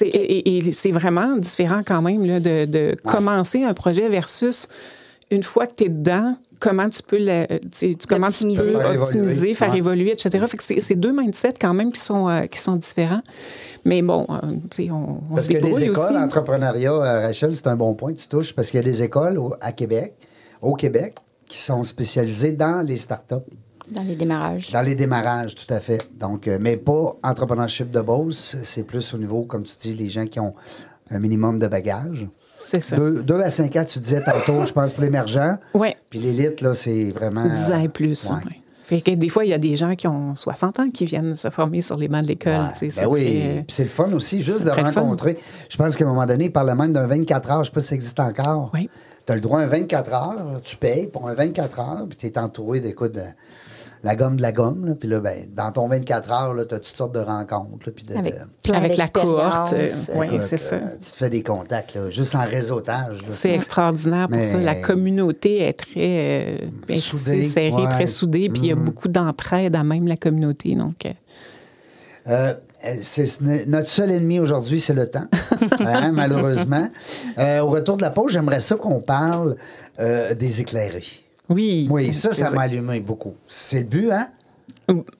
Et, 0.00 0.06
et- 0.06 0.56
et 0.68 0.72
c'est 0.72 0.92
vraiment 0.92 1.36
différent 1.36 1.82
quand 1.86 2.02
même 2.02 2.24
là, 2.26 2.40
de, 2.40 2.64
de 2.66 2.96
commencer 3.04 3.62
un 3.64 3.74
projet 3.74 4.08
versus 4.08 4.68
une 5.30 5.42
fois 5.42 5.66
que 5.66 5.74
tu 5.76 5.84
es 5.84 5.88
dedans, 5.88 6.36
comment 6.62 6.88
tu 6.88 7.02
peux 7.02 7.18
le, 7.18 7.46
tu 7.58 7.68
sais, 7.74 7.94
tu- 7.98 8.06
comment 8.06 8.28
tu 8.30 8.46
peux 8.46 8.54
Faire 8.54 8.92
évoluer. 8.92 8.98
optimiser, 9.20 9.54
faire 9.54 9.72
Ouais. 9.72 9.78
évoluer, 9.78 10.12
etc. 10.12 10.44
Fait 10.46 10.56
que 10.56 10.80
c'est 10.80 10.94
deux 10.94 11.12
mindsets 11.12 11.54
quand 11.60 11.74
même 11.74 11.92
qui 11.92 12.00
sont, 12.00 12.28
euh, 12.28 12.46
qui 12.46 12.58
sont 12.58 12.76
différents. 12.76 13.22
Mais 13.84 14.00
bon, 14.00 14.26
euh, 14.30 14.36
tu 14.70 14.84
sais, 14.86 14.90
on, 14.92 15.20
on 15.30 15.34
Parce 15.34 15.42
se 15.42 15.48
que 15.48 15.54
les 15.54 15.60
débrouille 15.60 15.82
écoles, 15.84 16.04
aussi. 16.04 16.14
l'entrepreneuriat, 16.14 16.92
euh, 16.92 17.20
Rachel, 17.26 17.56
c'est 17.56 17.66
un 17.66 17.76
bon 17.76 17.94
point 17.94 18.12
que 18.14 18.18
tu 18.20 18.28
touches, 18.28 18.54
parce 18.54 18.68
qu'il 18.70 18.78
y 18.78 18.82
a 18.82 18.86
des 18.86 19.02
écoles 19.02 19.38
au- 19.38 19.54
à 19.60 19.72
Québec, 19.72 20.14
au 20.60 20.74
Québec, 20.74 21.16
qui 21.48 21.58
sont 21.58 21.82
spécialisées 21.82 22.52
dans 22.52 22.80
les 22.86 22.96
startups, 22.96 23.34
Dans 23.90 24.02
les 24.04 24.14
démarrages. 24.14 24.70
dans 24.70 24.82
les 24.82 24.94
démarrages, 24.94 25.54
tout 25.56 25.74
à 25.74 25.80
fait. 25.80 26.00
Donc, 26.18 26.46
euh, 26.46 26.58
mais 26.60 26.76
pas 26.76 27.16
entrepreneurship 27.24 27.90
de 27.90 28.00
boss, 28.00 28.56
c'est 28.62 28.84
plus 28.84 29.12
au 29.14 29.18
niveau, 29.18 29.42
comme 29.42 29.64
tu 29.64 29.74
dis, 29.82 29.94
les 29.94 30.08
gens 30.08 30.26
qui 30.26 30.38
ont 30.38 30.54
un 31.10 31.18
minimum 31.18 31.58
de 31.58 31.66
bagages. 31.66 32.26
C'est 32.62 32.80
ça. 32.80 32.96
Deux, 32.96 33.22
deux 33.22 33.40
à 33.40 33.50
cinq 33.50 33.74
ans, 33.76 33.84
tu 33.84 33.98
disais 33.98 34.22
tantôt, 34.22 34.64
je 34.64 34.72
pense, 34.72 34.92
pour 34.92 35.02
l'émergent. 35.02 35.56
Ouais. 35.74 35.96
Puis 36.10 36.20
l'élite, 36.20 36.60
là, 36.60 36.74
c'est 36.74 37.10
vraiment... 37.10 37.46
10 37.48 37.70
ans 37.72 37.80
et 37.80 37.88
plus. 37.88 38.30
ouais. 38.30 38.36
ouais. 38.36 38.58
Fait 38.84 39.00
que 39.00 39.10
des 39.12 39.28
fois, 39.28 39.44
il 39.44 39.50
y 39.50 39.54
a 39.54 39.58
des 39.58 39.74
gens 39.76 39.94
qui 39.94 40.06
ont 40.06 40.34
60 40.34 40.80
ans 40.80 40.86
qui 40.92 41.04
viennent 41.06 41.34
se 41.34 41.48
former 41.50 41.80
sur 41.80 41.96
les 41.96 42.08
bancs 42.08 42.22
de 42.22 42.28
l'école. 42.28 42.68
Ouais. 42.82 42.88
Ben 42.94 43.06
oui, 43.06 43.24
très- 43.40 43.64
puis 43.66 43.74
c'est 43.74 43.84
le 43.84 43.88
fun 43.88 44.12
aussi, 44.12 44.42
juste 44.42 44.64
de 44.64 44.70
rencontrer. 44.70 45.38
Je 45.70 45.76
pense 45.76 45.96
qu'à 45.96 46.04
un 46.04 46.08
moment 46.08 46.26
donné, 46.26 46.46
il 46.46 46.52
parlait 46.52 46.74
même 46.74 46.92
d'un 46.92 47.06
24 47.06 47.50
heures, 47.50 47.56
je 47.56 47.60
ne 47.60 47.64
sais 47.64 47.70
pas 47.70 47.80
si 47.80 47.86
ça 47.86 47.94
existe 47.94 48.20
encore. 48.20 48.70
Oui. 48.74 48.90
Tu 49.24 49.32
as 49.32 49.36
le 49.36 49.40
droit 49.40 49.60
à 49.60 49.62
un 49.62 49.66
24 49.66 50.12
heures, 50.12 50.60
tu 50.62 50.76
payes 50.76 51.06
pour 51.06 51.28
un 51.28 51.34
24 51.34 51.80
heures, 51.80 52.06
puis 52.08 52.18
tu 52.18 52.26
es 52.26 52.38
entouré 52.38 52.80
d'écoute 52.80 53.12
de 53.12 53.22
la 54.04 54.16
gomme 54.16 54.36
de 54.36 54.42
la 54.42 54.52
gomme. 54.52 54.84
là. 54.86 54.94
Puis 54.94 55.08
là, 55.08 55.20
ben, 55.20 55.36
dans 55.54 55.70
ton 55.72 55.86
24 55.88 56.30
heures, 56.32 56.54
tu 56.68 56.74
as 56.74 56.78
toutes 56.78 56.96
sortes 56.96 57.14
de 57.14 57.20
rencontres. 57.20 57.86
là, 57.86 57.92
puis 57.94 58.04
de, 58.04 58.14
Avec 58.16 58.34
de- 58.34 58.40
plein 58.64 58.74
Avec 58.78 58.96
la 58.96 59.08
cohorte, 59.08 59.74
euh, 59.74 60.22
écoute, 60.24 60.42
c'est 60.42 60.56
ça. 60.56 60.76
euh, 60.76 60.80
tu 61.00 61.10
te 61.10 61.16
fais 61.16 61.30
des 61.30 61.42
contacts, 61.42 61.94
là, 61.94 62.10
juste 62.10 62.34
en 62.34 62.44
réseautage. 62.46 63.18
C'est 63.30 63.52
extraordinaire 63.54 64.28
pour 64.28 64.36
Mais- 64.38 64.44
ça. 64.44 64.58
La 64.58 64.74
communauté 64.74 65.60
est 65.62 65.72
très 65.74 65.94
euh, 65.96 66.56
est 66.88 66.94
Soudée, 66.96 67.42
serrée, 67.42 67.70
ouais. 67.82 67.88
très 67.88 68.06
soudée, 68.06 68.48
puis 68.48 68.62
il 68.62 68.68
y 68.68 68.72
a 68.72 68.76
beaucoup 68.76 69.08
d'entraide 69.08 69.76
à 69.76 69.84
même 69.84 70.06
la 70.06 70.16
communauté. 70.16 70.74
Donc, 70.74 70.96
euh, 72.28 72.54
notre 73.66 73.88
seul 73.88 74.10
ennemi 74.10 74.40
aujourd'hui, 74.40 74.80
c'est 74.80 74.94
le 74.94 75.06
temps, 75.06 75.26
hein, 75.80 76.10
malheureusement. 76.12 76.88
Euh, 77.38 77.60
au 77.60 77.68
retour 77.68 77.96
de 77.96 78.02
la 78.02 78.10
pause, 78.10 78.32
j'aimerais 78.32 78.60
ça 78.60 78.74
qu'on 78.76 79.00
parle 79.00 79.54
euh, 80.00 80.34
des 80.34 80.60
éclairés. 80.60 81.04
Oui. 81.52 81.88
Oui, 81.90 82.12
ça, 82.12 82.32
ça 82.32 82.50
m'a 82.50 82.62
allumé 82.62 83.00
beaucoup. 83.00 83.34
C'est 83.48 83.78
le 83.80 83.84
but, 83.84 84.10
hein? 84.10 84.28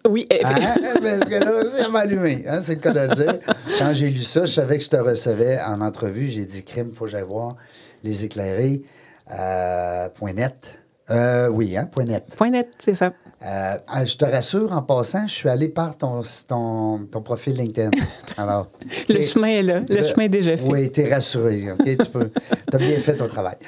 Oui, 0.08 0.26
eff- 0.30 0.44
Hein? 0.44 0.74
Parce 1.00 1.28
que 1.30 1.34
là, 1.36 1.64
ça 1.64 1.88
m'a 1.88 2.00
allumé, 2.00 2.44
hein, 2.48 2.60
c'est 2.60 2.74
le 2.74 2.80
cas 2.80 2.90
de 2.92 2.98
le 3.00 3.14
dire. 3.14 3.38
Quand 3.78 3.92
j'ai 3.92 4.10
lu 4.10 4.20
ça, 4.22 4.44
je 4.44 4.52
savais 4.52 4.76
que 4.78 4.84
je 4.84 4.90
te 4.90 4.96
recevais 4.96 5.60
en 5.60 5.80
entrevue. 5.80 6.26
J'ai 6.28 6.44
dit, 6.44 6.62
crime, 6.64 6.88
il 6.90 6.96
faut 6.96 7.04
que 7.04 7.10
j'aille 7.10 7.22
voir 7.22 7.56
les 8.02 8.24
éclairés. 8.24 8.82
Euh, 9.30 10.08
point 10.10 10.32
net. 10.32 10.78
Euh, 11.10 11.48
oui, 11.48 11.76
hein, 11.76 11.86
point 11.86 12.04
net. 12.04 12.24
Point 12.36 12.50
net, 12.50 12.68
c'est 12.84 12.94
ça. 12.94 13.12
Euh, 13.44 13.76
ah, 13.88 14.04
je 14.04 14.16
te 14.16 14.24
rassure, 14.24 14.72
en 14.72 14.82
passant, 14.82 15.26
je 15.26 15.34
suis 15.34 15.48
allé 15.48 15.68
par 15.68 15.96
ton, 15.98 16.22
ton, 16.46 17.00
ton 17.10 17.22
profil 17.22 17.54
LinkedIn. 17.54 17.90
Alors, 18.36 18.68
Le 19.08 19.20
chemin 19.20 19.48
est 19.48 19.62
là. 19.62 19.80
Le 19.88 20.02
chemin 20.02 20.24
est 20.24 20.28
déjà 20.28 20.56
fait. 20.56 20.68
Oui, 20.70 20.90
t'es 20.92 21.12
rassuré. 21.12 21.72
OK? 21.72 21.84
Tu 21.84 22.06
peux. 22.10 22.30
T'as 22.70 22.78
bien 22.78 22.96
fait 22.98 23.16
ton 23.16 23.28
travail. 23.28 23.56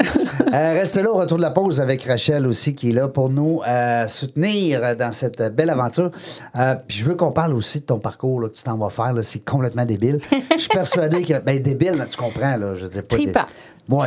Euh, 0.52 0.72
reste 0.72 0.96
là 0.96 1.10
au 1.10 1.14
retour 1.16 1.37
de 1.37 1.42
la 1.42 1.50
pause 1.50 1.80
avec 1.80 2.04
Rachel 2.04 2.46
aussi, 2.46 2.76
qui 2.76 2.90
est 2.90 2.92
là 2.92 3.08
pour 3.08 3.28
nous 3.28 3.60
euh, 3.66 4.06
soutenir 4.06 4.96
dans 4.96 5.10
cette 5.10 5.42
belle 5.52 5.70
aventure. 5.70 6.12
Euh, 6.56 6.76
Puis 6.87 6.98
je 6.98 7.04
veux 7.04 7.14
qu'on 7.16 7.32
parle 7.32 7.54
aussi 7.54 7.80
de 7.80 7.87
ton 7.87 7.98
parcours 7.98 8.40
là, 8.40 8.48
que 8.48 8.54
tu 8.54 8.62
t'en 8.62 8.78
vas 8.78 8.90
faire. 8.90 9.12
là. 9.12 9.24
C'est 9.24 9.44
complètement 9.44 9.84
débile. 9.84 10.20
Je 10.52 10.58
suis 10.58 10.68
persuadé 10.68 11.24
que. 11.24 11.40
Ben, 11.40 11.60
débile, 11.60 11.94
là, 11.94 12.06
tu 12.06 12.16
comprends, 12.16 12.56
là. 12.56 12.74
Je 12.76 12.84
veux 12.84 12.88
dire, 12.88 13.02
pas. 13.32 13.46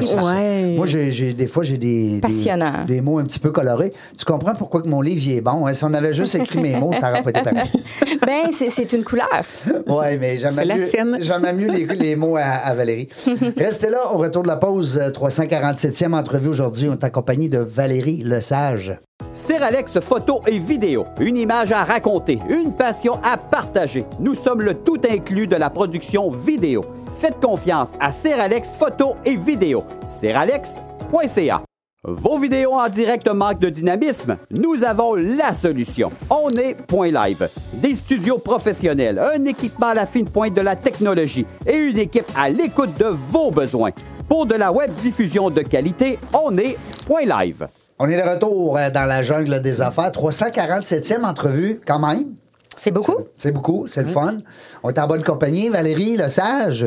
Ça. 0.05 0.15
Ouais. 0.23 0.73
Moi, 0.75 0.85
j'ai, 0.87 1.11
j'ai- 1.11 1.33
des 1.33 1.45
fois, 1.47 1.61
j'ai 1.63 1.77
des, 1.77 2.15
des, 2.15 2.21
Passionnant. 2.21 2.85
des 2.85 2.99
mots 3.01 3.19
un 3.19 3.25
petit 3.25 3.39
peu 3.39 3.51
colorés. 3.51 3.93
Tu 4.17 4.25
comprends 4.25 4.55
pourquoi 4.55 4.81
que 4.81 4.87
mon 4.87 5.01
livre 5.01 5.21
il 5.25 5.37
est 5.37 5.41
bon. 5.41 5.67
hein? 5.67 5.73
Si 5.73 5.83
on 5.83 5.93
avait 5.93 6.13
juste 6.13 6.33
écrit 6.35 6.59
mes 6.59 6.75
mots, 6.75 6.93
ça 6.93 7.09
n'aurait 7.09 7.21
pas 7.21 7.29
été 7.29 7.41
pareil. 7.43 7.69
ben, 8.25 8.51
c'est- 8.51 8.69
c'est 8.71 8.91
une 8.93 9.03
couleur. 9.03 9.27
Oui, 9.87 10.17
mais 10.19 10.37
j'aime 10.37 10.51
C'est 10.51 10.65
la 10.65 10.75
mieux, 10.77 10.87
tienne. 10.87 11.17
j'aime 11.19 11.55
mieux 11.55 11.67
les, 11.69 11.85
les 11.85 12.15
mots 12.15 12.37
à, 12.37 12.41
à 12.41 12.73
Valérie. 12.73 13.07
Restez 13.57 13.89
là, 13.89 14.13
au 14.13 14.17
retour 14.17 14.43
de 14.43 14.47
la 14.47 14.57
pause, 14.57 14.97
euh, 15.01 15.09
347e 15.09 16.13
entrevue 16.13 16.49
aujourd'hui. 16.49 16.87
On 16.89 16.93
est 16.93 17.03
accompagné 17.03 17.47
de 17.49 17.59
Valérie 17.59 18.23
Lesage. 18.23 18.97
Seralex 19.33 19.99
photo 19.99 20.41
et 20.47 20.57
vidéo, 20.57 21.05
une 21.21 21.37
image 21.37 21.71
à 21.71 21.83
raconter, 21.83 22.39
une 22.49 22.73
passion 22.73 23.17
à 23.23 23.37
partager. 23.37 24.05
Nous 24.19 24.33
sommes 24.33 24.61
le 24.61 24.73
tout 24.73 24.97
inclus 25.07 25.45
de 25.45 25.55
la 25.55 25.69
production 25.69 26.31
vidéo. 26.31 26.81
Faites 27.19 27.39
confiance 27.39 27.93
à 27.99 28.11
Seralex 28.11 28.77
photo 28.77 29.15
et 29.25 29.35
vidéo. 29.35 29.83
Seralex.ca. 30.05 31.63
Vos 32.03 32.37
vidéos 32.37 32.73
en 32.73 32.87
direct 32.89 33.27
manquent 33.27 33.59
de 33.59 33.69
dynamisme? 33.69 34.37
Nous 34.51 34.83
avons 34.83 35.15
la 35.15 35.53
solution. 35.53 36.11
On 36.29 36.49
est 36.51 36.75
Point 36.75 37.09
Live. 37.11 37.49
Des 37.73 37.95
studios 37.95 38.37
professionnels, 38.37 39.19
un 39.19 39.43
équipement 39.45 39.87
à 39.87 39.93
la 39.95 40.05
fine 40.05 40.29
pointe 40.29 40.53
de 40.53 40.61
la 40.61 40.75
technologie 40.75 41.45
et 41.65 41.75
une 41.75 41.97
équipe 41.97 42.29
à 42.35 42.49
l'écoute 42.49 42.97
de 42.99 43.07
vos 43.07 43.49
besoins. 43.49 43.91
Pour 44.29 44.45
de 44.45 44.55
la 44.55 44.71
web 44.71 44.93
diffusion 45.01 45.49
de 45.49 45.61
qualité, 45.61 46.19
on 46.33 46.55
est 46.57 46.77
Point 47.07 47.25
Live. 47.25 47.67
On 47.99 48.07
est 48.07 48.21
de 48.21 48.29
retour 48.29 48.77
euh, 48.77 48.91
dans 48.91 49.05
la 49.05 49.23
jungle 49.23 49.59
des 49.63 49.81
affaires. 49.81 50.11
347e 50.11 51.25
entrevue, 51.25 51.81
quand 51.85 51.97
même. 51.97 52.35
C'est 52.77 52.91
beaucoup? 52.91 53.17
C'est 53.37 53.51
beaucoup, 53.51 53.87
c'est 53.87 54.03
le 54.03 54.07
fun. 54.07 54.35
On 54.83 54.89
est 54.89 54.99
en 54.99 55.07
bonne 55.07 55.23
compagnie. 55.23 55.69
Valérie 55.69 56.15
Le 56.17 56.27
Sage, 56.27 56.85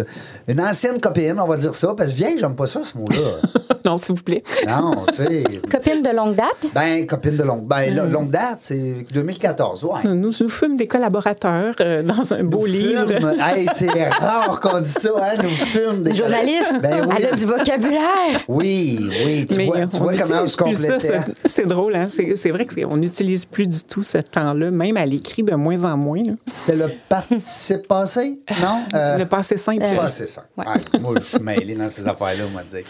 une 0.48 0.60
ancienne 0.60 1.00
copine, 1.00 1.38
on 1.40 1.46
va 1.48 1.56
dire 1.56 1.74
ça, 1.74 1.94
parce 1.96 2.12
que 2.12 2.16
vieille, 2.16 2.36
j'aime 2.38 2.54
pas 2.54 2.66
ça, 2.66 2.80
ce 2.84 2.96
mot-là. 2.96 3.74
non, 3.84 3.96
s'il 3.96 4.14
vous 4.14 4.22
plaît. 4.22 4.42
non, 4.68 5.04
tu 5.08 5.14
sais. 5.24 5.42
Copine 5.70 6.02
de 6.02 6.10
longue 6.14 6.34
date? 6.36 6.70
Ben, 6.74 7.06
copine 7.06 7.36
de 7.36 7.42
longue, 7.42 7.64
ben, 7.66 7.94
lo- 7.94 8.06
longue 8.06 8.30
date, 8.30 8.58
c'est 8.62 9.04
2014, 9.12 9.82
ouais. 9.84 9.90
Nous, 10.04 10.14
nous 10.40 10.48
fûmes 10.48 10.76
des 10.76 10.86
collaborateurs 10.86 11.74
euh, 11.80 12.02
dans 12.02 12.32
un 12.34 12.44
beau 12.44 12.66
livre. 12.66 13.06
Hey, 13.40 13.66
c'est 13.72 13.90
rare 14.08 14.60
qu'on 14.60 14.80
dise 14.80 14.94
ça, 14.94 15.10
hein? 15.20 15.34
Nous 15.42 15.48
fume 15.48 16.02
des 16.04 16.14
Journaliste? 16.14 16.70
Ben 16.82 17.04
oui. 17.08 17.14
Elle 17.18 17.26
a 17.26 17.32
du 17.32 17.46
vocabulaire. 17.46 18.40
Oui, 18.48 19.10
oui, 19.26 19.46
tu 19.46 19.56
Mais 19.56 19.66
vois, 19.66 19.86
tu 19.86 19.96
on 19.96 19.98
vois 20.04 20.14
comment 20.16 20.42
on 20.42 20.46
se 20.46 20.56
plus 20.56 20.74
ça, 20.76 20.92
complétait. 20.92 21.20
C'est 21.46 21.66
drôle, 21.66 21.94
hein? 21.96 22.06
C'est 22.08 22.36
c'est 22.36 22.50
vrai 22.50 22.66
qu'on 22.66 22.96
n'utilise 22.96 23.44
plus 23.44 23.66
du 23.66 23.82
tout 23.82 24.02
ce 24.02 24.18
temps-là, 24.18 24.70
même 24.70 24.96
à 24.96 25.04
l'écrit 25.06 25.42
de 25.42 25.54
moins 25.54 25.79
en 25.84 25.96
moins. 25.96 26.22
là. 26.24 26.32
C'était 26.52 26.76
le 26.76 26.90
participe 27.08 27.86
passé, 27.88 28.40
non? 28.60 28.84
Euh, 28.94 29.18
Le 29.18 29.24
passé 29.26 29.56
simple. 29.56 29.84
C'est 30.10 30.28
ça. 30.28 30.44
Ouais, 30.56 30.64
moi, 31.00 31.14
je 31.16 31.24
suis 31.24 31.38
mêlé 31.40 31.74
dans 31.74 31.88
ces 31.88 32.06
affaires-là, 32.06 32.44
on 32.48 32.54
m'a 32.54 32.62
dit. 32.64 32.84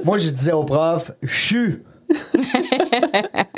moi, 0.04 0.18
je 0.18 0.30
disais 0.30 0.52
au 0.52 0.64
prof, 0.64 1.10
je 1.22 1.34
suis. 1.34 1.82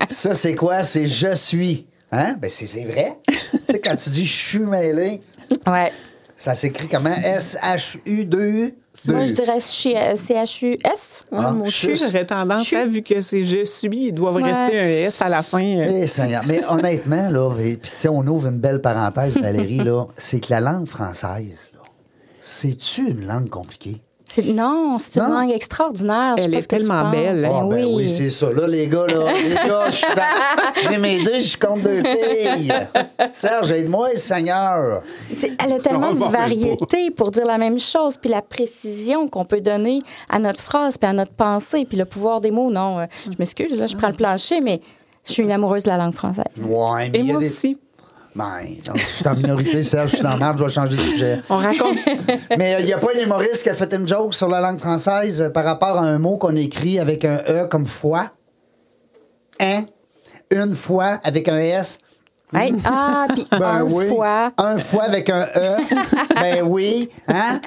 ça, 0.09 0.35
c'est 0.35 0.55
quoi? 0.55 0.83
C'est 0.83 1.07
je 1.09 1.35
suis. 1.35 1.87
Hein? 2.11 2.37
Ben, 2.41 2.51
c'est 2.51 2.67
c'est 2.67 2.85
vrai. 2.85 3.17
tu 3.27 3.35
sais, 3.69 3.81
quand 3.81 3.97
tu 3.97 4.11
dis 4.11 4.27
je 4.27 4.33
suis 4.33 4.59
mêlé, 4.59 5.21
Ouais. 5.67 5.91
ça 6.37 6.53
s'écrit 6.55 6.89
comment? 6.89 7.11
S-H-U-2-U? 7.15 8.75
Moi, 9.09 9.25
je 9.25 9.33
dirais 9.33 9.61
chez 9.61 9.97
euh, 9.99 10.15
C-H-U-S. 10.17 11.21
Ouais, 11.33 11.39
Ah, 11.43 11.53
mon 11.53 11.65
chut, 11.65 11.97
j'aurais 11.97 12.25
tendance, 12.25 12.73
à, 12.73 12.85
vu 12.87 13.03
que 13.03 13.21
c'est 13.21 13.43
je 13.45 13.65
suis, 13.65 13.89
ils 14.09 14.13
doivent 14.13 14.37
Ouais. 14.37 14.53
rester 14.53 14.79
un 14.79 14.87
S 15.07 15.21
à 15.21 15.29
la 15.29 15.43
fin. 15.43 15.63
euh. 15.63 16.01
Eh, 16.03 16.07
Seigneur. 16.07 16.43
Mais 16.47 16.63
honnêtement, 16.69 17.29
là, 17.31 17.55
et 17.61 17.77
puis 17.77 17.91
on 18.09 18.27
ouvre 18.27 18.49
une 18.49 18.59
belle 18.61 18.81
parenthèse, 18.81 19.37
Valérie, 19.39 19.79
là, 19.79 20.05
c'est 20.17 20.41
que 20.41 20.51
la 20.51 20.61
langue 20.61 20.87
française, 20.89 21.71
là, 21.75 21.81
c'est-tu 22.41 23.09
une 23.11 23.27
langue 23.27 23.49
compliquée? 23.49 24.01
C'est- 24.35 24.53
Non, 24.53 24.97
c'est 24.99 25.17
une 25.17 25.27
Non. 25.27 25.35
langue 25.41 25.51
extraordinaire. 25.53 26.35
Elle 26.39 26.55
est 26.55 26.67
tellement 26.67 27.11
belle. 27.11 27.45
Ah, 27.45 27.65
Ben 27.69 27.85
oui, 27.85 27.93
oui. 27.97 28.09
c'est 28.11 28.31
ça. 28.31 28.51
Là, 28.51 28.67
les 28.67 28.89
gars, 28.89 29.07
là, 29.07 29.25
les 29.33 29.55
gars, 29.69 29.91
je 29.91 29.97
suis 29.97 30.07
dans. 30.15 30.91
J'ai 30.91 30.99
mes 30.99 31.23
deux, 31.23 31.41
je 31.41 31.57
compte 31.59 31.83
deux 31.83 32.03
filles. 32.03 32.73
Serge, 33.31 33.71
aide-moi, 33.73 34.11
Seigneur. 34.15 35.03
C'est- 35.35 35.53
Elle 35.65 35.73
a 35.75 35.79
tellement 35.79 36.15
de 36.15 36.25
variété 36.25 37.11
pour 37.11 37.31
dire 37.31 37.45
la 37.47 37.59
même 37.59 37.79
chose, 37.79 38.17
puis 38.17 38.31
la 38.31 38.43
précision 38.43 39.29
qu'on 39.29 39.45
peut 39.45 39.61
donner 39.61 40.01
à 40.31 40.39
notre 40.39 40.61
phrase, 40.61 40.97
puis 40.99 41.09
à 41.09 41.13
notre 41.13 41.33
pensée, 41.33 41.85
puis 41.87 41.99
le 41.99 42.05
pouvoir 42.05 42.41
des 42.41 42.51
mots. 42.51 42.71
Non, 42.71 43.01
euh, 43.01 43.07
je 43.27 43.37
m'excuse, 43.39 43.75
là, 43.77 43.87
je 43.87 43.97
prends 43.97 44.09
le 44.09 44.15
plancher, 44.15 44.61
mais 44.63 44.81
je 45.27 45.33
suis 45.33 45.43
une 45.43 45.53
amoureuse 45.53 45.83
de 45.83 45.89
la 45.89 45.97
langue 45.99 46.15
française. 46.15 46.45
Ouais, 46.69 47.11
mais 47.11 47.19
Et 47.19 47.21
il 47.21 47.27
y 47.27 47.31
a 47.31 47.33
moi 47.35 47.43
des. 47.43 47.51
aussi. 47.51 47.77
Ben, 48.35 48.61
je 48.95 49.01
suis 49.01 49.29
en 49.29 49.35
minorité, 49.35 49.83
Serge, 49.83 50.11
je 50.11 50.17
suis 50.17 50.25
dans 50.25 50.37
merde, 50.39 50.59
je 50.59 50.65
vais 50.65 50.71
changer 50.71 50.97
de 50.97 51.03
sujet. 51.03 51.41
On 51.51 51.59
raconte. 51.59 51.99
Mais 52.59 52.77
il 52.81 52.87
n'y 52.87 52.93
a 52.93 52.99
pas 52.99 53.09
un 53.15 53.23
humoriste 53.23 53.63
qui 53.63 53.69
a 53.69 53.75
fait 53.75 53.93
une 53.93 54.09
joke 54.09 54.33
sur 54.33 54.49
la 54.49 54.61
langue 54.61 54.79
française 54.79 55.43
euh, 55.43 55.51
par 55.51 55.65
rapport 55.65 55.99
à 55.99 56.07
un 56.07 56.19
mot 56.19 56.39
qu'on 56.39 56.57
écrit 56.57 56.99
avec 56.99 57.27
un 57.27 57.43
E 57.47 57.67
comme 57.67 57.87
foi? 57.87 58.31
Hein? 59.61 59.85
Une 60.51 60.75
fois 60.75 61.21
avec 61.23 61.49
un 61.49 61.59
S? 61.59 61.99
Hey, 62.55 62.75
ah, 62.85 63.27
puis 63.31 63.47
Ben 63.51 63.63
un 63.63 63.83
oui. 63.85 64.09
fois. 64.09 64.53
Un 64.59 64.77
fois 64.79 65.05
avec 65.05 65.31
un 65.31 65.47
E. 65.57 65.77
ben 66.35 66.63
oui. 66.65 67.09
Hein? 67.29 67.61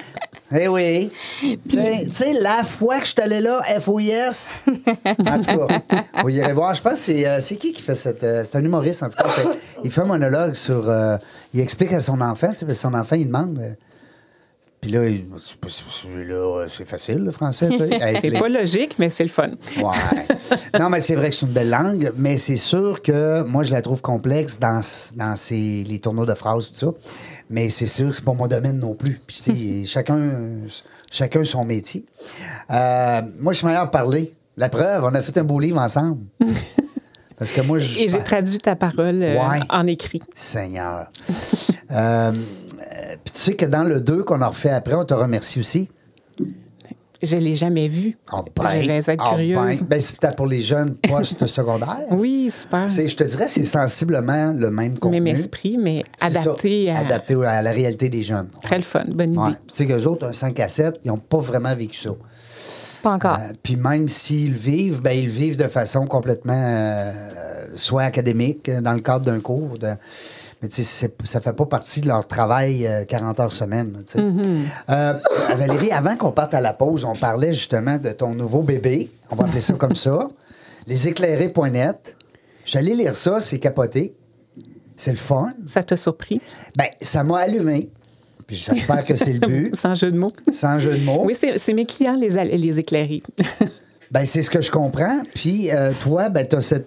Eh 0.56 0.68
oui. 0.68 1.10
Tu 1.40 1.58
sais- 2.14 2.32
la 2.34 2.62
fois 2.62 2.98
que 3.00 3.04
je 3.06 3.10
suis 3.10 3.20
allé 3.20 3.40
là, 3.40 3.60
F-O-I-S. 3.80 4.50
En 5.26 5.38
tout 5.40 5.58
cas, 5.66 5.80
vous 6.22 6.28
irez 6.28 6.52
voir. 6.52 6.72
Je 6.74 6.82
pense 6.82 6.92
que 6.92 6.98
c'est, 7.00 7.26
euh, 7.26 7.40
c'est 7.40 7.56
qui 7.56 7.72
qui 7.72 7.82
fait 7.82 7.96
cette. 7.96 8.22
euh, 8.22 8.44
c'est 8.44 8.56
un 8.58 8.62
humoriste, 8.62 9.02
en 9.02 9.08
tout 9.08 9.16
cas. 9.16 9.28
Il 9.82 9.90
fait 9.90 10.02
un 10.02 10.06
monologue 10.06 10.54
sur. 10.54 10.88
euh, 10.88 11.16
il 11.52 11.60
explique 11.60 11.92
à 11.92 11.98
son 12.00 12.20
enfant, 12.20 12.52
tu 12.56 12.64
sais, 12.64 12.74
son 12.74 12.94
enfant, 12.94 13.16
il 13.16 13.26
demande. 13.26 13.58
Puis 14.86 14.94
là, 14.94 15.00
c'est 15.38 15.56
pas- 15.56 15.68
euh, 16.08 16.66
c'est 16.68 16.84
facile, 16.84 17.24
le 17.24 17.32
français. 17.32 17.68
C'est 17.78 18.30
les- 18.30 18.38
pas 18.38 18.48
logique, 18.48 18.94
mais 18.98 19.10
c'est 19.10 19.24
le 19.24 19.28
fun. 19.30 19.46
Ouais. 19.76 20.78
non, 20.78 20.88
mais 20.90 21.00
c'est 21.00 21.16
vrai 21.16 21.30
que 21.30 21.34
c'est 21.36 21.46
une 21.46 21.52
belle 21.52 21.70
langue, 21.70 22.12
mais 22.16 22.36
c'est 22.36 22.56
sûr 22.56 23.02
que 23.02 23.42
moi, 23.42 23.64
je 23.64 23.72
la 23.72 23.82
trouve 23.82 24.00
complexe 24.00 24.58
dans, 24.60 24.80
dans 25.16 25.34
ses- 25.36 25.82
les 25.84 25.98
tourneaux 25.98 26.24
de 26.26 26.34
phrases, 26.34 26.68
tout 26.68 26.74
ça. 26.74 26.86
Mais 27.50 27.68
c'est 27.68 27.86
sûr 27.88 28.10
que 28.10 28.16
c'est 28.16 28.24
pas 28.24 28.32
mon 28.32 28.46
domaine 28.46 28.78
non 28.78 28.94
plus. 28.94 29.20
Puis, 29.26 29.40
tu 29.42 29.50
sais, 29.52 29.84
chacun, 29.92 30.20
chacun 31.10 31.44
son 31.44 31.64
métier. 31.64 32.04
Euh, 32.70 33.22
moi, 33.40 33.52
je 33.52 33.58
suis 33.58 33.66
meilleur 33.66 33.82
à 33.82 33.90
parler. 33.90 34.34
La 34.56 34.68
preuve, 34.68 35.02
on 35.04 35.14
a 35.14 35.20
fait 35.20 35.36
un 35.38 35.44
beau 35.44 35.58
livre 35.58 35.78
ensemble. 35.80 36.22
Parce 37.38 37.50
que 37.52 37.60
moi, 37.60 37.78
je. 37.78 37.98
Et 37.98 38.08
j'ai 38.08 38.22
traduit 38.22 38.58
ta 38.58 38.76
parole 38.76 39.22
euh, 39.22 39.36
Ouais. 39.36 39.58
en 39.68 39.86
écrit. 39.86 40.22
Seigneur. 40.34 41.08
Euh, 41.90 42.32
Puis 43.24 43.32
tu 43.34 43.40
sais 43.40 43.54
que 43.54 43.66
dans 43.66 43.84
le 43.84 44.00
2 44.00 44.22
qu'on 44.24 44.40
a 44.42 44.48
refait 44.48 44.70
après, 44.70 44.94
on 44.94 45.04
te 45.04 45.14
remercie 45.14 45.60
aussi? 45.60 45.88
Je 47.22 47.36
l'ai 47.36 47.54
jamais 47.54 47.88
vu. 47.88 48.18
Ah, 48.30 48.42
je 48.74 48.86
vais 48.86 48.96
être 48.98 49.10
ah, 49.18 49.30
curieuse. 49.30 49.80
ben. 49.80 49.86
Ben, 49.88 50.00
c'est 50.00 50.16
peut-être 50.16 50.36
pour 50.36 50.46
les 50.46 50.60
jeunes 50.60 50.96
post-secondaires. 50.96 51.96
Oui, 52.10 52.50
super. 52.50 52.90
Je 52.90 53.16
te 53.16 53.24
dirais, 53.24 53.48
c'est 53.48 53.64
sensiblement 53.64 54.52
le 54.52 54.70
même 54.70 54.98
contenu. 54.98 55.20
Même 55.22 55.34
esprit, 55.34 55.78
mais 55.78 56.02
ça, 56.20 56.26
adapté 56.26 56.90
à. 56.90 56.98
adapté 56.98 57.34
à 57.44 57.62
la 57.62 57.72
réalité 57.72 58.10
des 58.10 58.22
jeunes. 58.22 58.48
Très 58.62 58.76
le 58.76 58.82
fun. 58.82 59.04
Bonne 59.08 59.30
idée. 59.30 59.38
Ouais. 59.38 59.50
Tu 59.66 59.74
sais 59.74 59.86
qu'eux 59.86 60.04
autres, 60.04 60.26
un 60.26 60.32
5 60.32 60.60
à 60.60 60.68
7, 60.68 61.00
ils 61.04 61.08
n'ont 61.08 61.18
pas 61.18 61.38
vraiment 61.38 61.74
vécu 61.74 62.00
ça. 62.00 62.10
Pas 63.02 63.12
encore. 63.12 63.36
Euh, 63.38 63.52
Puis 63.62 63.76
même 63.76 64.08
s'ils 64.08 64.52
vivent, 64.52 65.00
ben, 65.00 65.12
ils 65.16 65.28
vivent 65.28 65.56
de 65.56 65.68
façon 65.68 66.04
complètement 66.06 66.52
euh, 66.54 67.12
soit 67.74 68.02
académique, 68.02 68.70
dans 68.70 68.92
le 68.92 69.00
cadre 69.00 69.24
d'un 69.24 69.40
cours. 69.40 69.78
de- 69.78 69.94
mais 70.62 70.68
tu 70.68 70.82
sais, 70.84 71.10
ça 71.24 71.40
fait 71.40 71.52
pas 71.52 71.66
partie 71.66 72.00
de 72.00 72.08
leur 72.08 72.26
travail 72.26 72.86
euh, 72.86 73.04
40 73.04 73.40
heures 73.40 73.52
semaine. 73.52 74.04
sais. 74.06 74.18
Euh, 74.90 75.12
Valérie, 75.56 75.92
avant 75.92 76.16
qu'on 76.16 76.32
parte 76.32 76.54
à 76.54 76.60
la 76.60 76.72
pause, 76.72 77.04
on 77.04 77.14
parlait 77.14 77.52
justement 77.52 77.98
de 77.98 78.10
ton 78.10 78.34
nouveau 78.34 78.62
bébé. 78.62 79.10
On 79.30 79.36
va 79.36 79.44
appeler 79.44 79.60
ça 79.60 79.74
comme 79.78 79.94
ça. 79.94 80.28
Leséclairés.net. 80.86 82.16
J'allais 82.64 82.94
lire 82.94 83.14
ça, 83.14 83.38
c'est 83.38 83.58
capoté. 83.58 84.16
C'est 84.96 85.10
le 85.10 85.18
fun. 85.18 85.52
Ça 85.66 85.82
t'a 85.82 85.96
surpris? 85.96 86.40
Ben, 86.74 86.86
ça 87.00 87.22
m'a 87.22 87.40
allumé. 87.40 87.90
Puis 88.46 88.56
j'espère 88.56 89.04
que 89.04 89.14
c'est 89.14 89.32
le 89.32 89.40
but. 89.40 89.74
Sans 89.76 89.94
jeu 89.94 90.10
de 90.10 90.16
mots. 90.18 90.32
Sans 90.52 90.78
jeu 90.78 90.94
de 90.96 91.04
mots. 91.04 91.22
Oui, 91.24 91.36
c'est 91.36 91.72
mes 91.74 91.84
clients, 91.84 92.16
les, 92.18 92.30
les 92.56 92.78
éclairés. 92.78 93.22
Ben, 94.10 94.24
c'est 94.24 94.42
ce 94.42 94.50
que 94.50 94.60
je 94.60 94.70
comprends. 94.70 95.20
Puis, 95.34 95.72
euh, 95.72 95.92
toi, 96.00 96.28
ben, 96.28 96.46
tu 96.46 96.54
as 96.54 96.60
cette. 96.60 96.86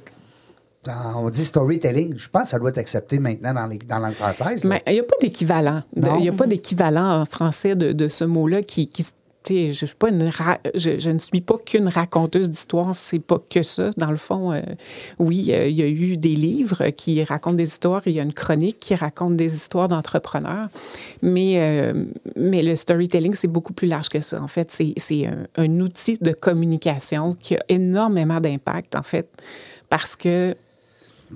Dans- 0.86 1.24
On 1.26 1.30
dit 1.30 1.46
storytelling. 1.46 2.18
Je 2.18 2.30
pense 2.30 2.44
que 2.44 2.50
ça 2.50 2.60
doit 2.60 2.70
être 2.70 2.78
accepté 2.78 3.20
maintenant 3.20 3.54
dans, 3.54 3.66
les, 3.66 3.78
dans 3.80 3.98
la 3.98 4.08
langue 4.08 4.14
française. 4.14 4.64
là. 4.64 4.70
Mais 4.70 4.84
il 4.88 4.94
n'y 4.94 5.00
a 5.00 5.04
pas 5.04 5.16
d'équivalent. 5.22 5.82
Il 5.96 6.04
n'y 6.22 6.30
a 6.30 6.34
pas 6.34 6.46
d'équivalent 6.48 7.22
en 7.22 7.26
français 7.26 7.76
de, 7.76 7.92
de 7.92 8.08
ce 8.08 8.24
mot-là 8.24 8.62
qui. 8.62 8.88
qui 8.88 9.06
tu 9.42 9.54
sais, 9.56 9.74
je, 9.74 9.86
suis 9.86 9.96
pas 9.96 10.10
une 10.10 10.24
ra- 10.28 10.60
je, 10.76 11.00
je 11.00 11.10
ne 11.10 11.18
suis 11.18 11.40
pas 11.40 11.56
qu'une 11.66 11.88
raconteuse 11.88 12.50
d'histoires, 12.52 12.94
c'est 12.94 13.20
pas 13.20 13.38
que 13.50 13.64
ça. 13.64 13.90
Dans 13.96 14.12
le 14.12 14.18
fond, 14.18 14.52
euh, 14.52 14.62
oui, 15.18 15.48
euh, 15.54 15.66
il 15.70 15.80
y 15.80 15.82
a 15.82 15.88
eu 15.88 16.18
des 16.18 16.36
livres 16.36 16.90
qui 16.90 17.24
racontent 17.24 17.56
des 17.56 17.64
histoires, 17.64 18.02
il 18.06 18.12
y 18.12 18.20
a 18.20 18.24
une 18.24 18.34
chronique 18.34 18.82
qui 18.82 18.96
raconte 18.96 19.38
des 19.38 19.56
histoires 19.56 19.88
d'entrepreneurs, 19.88 20.68
mais, 21.22 21.54
euh, 21.58 22.06
mais 22.36 22.62
le 22.64 22.76
storytelling, 22.76 23.34
c'est 23.34 23.48
beaucoup 23.48 23.72
plus 23.74 23.88
large 23.88 24.10
que 24.10 24.20
ça. 24.20 24.42
En 24.44 24.50
fait, 24.50 24.70
c'est 24.72 24.94
c'est 24.98 25.26
un, 25.26 25.46
un 25.56 25.80
outil 25.80 26.18
de 26.20 26.32
communication 26.34 27.34
qui 27.40 27.56
a 27.56 27.64
énormément 27.70 28.42
d'impact, 28.42 28.94
en 28.98 29.04
fait, 29.04 29.30
parce 29.90 30.18
que 30.18 30.54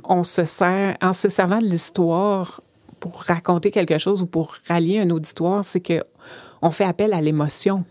on 0.04 0.24
se 0.24 0.46
sert, 0.46 0.98
en 1.02 1.14
se 1.14 1.30
servant 1.30 1.60
de 1.60 1.66
l'histoire 1.66 2.62
pour 3.00 3.24
raconter 3.28 3.72
quelque 3.72 3.98
chose 3.98 4.22
ou 4.22 4.26
pour 4.26 4.56
rallier 4.68 5.00
un 5.00 5.10
auditoire, 5.10 5.64
c'est 5.64 5.82
que 5.82 6.02
on 6.62 6.72
fait 6.72 6.86
appel 6.86 7.14
à 7.14 7.22
l'émotion. 7.22 7.84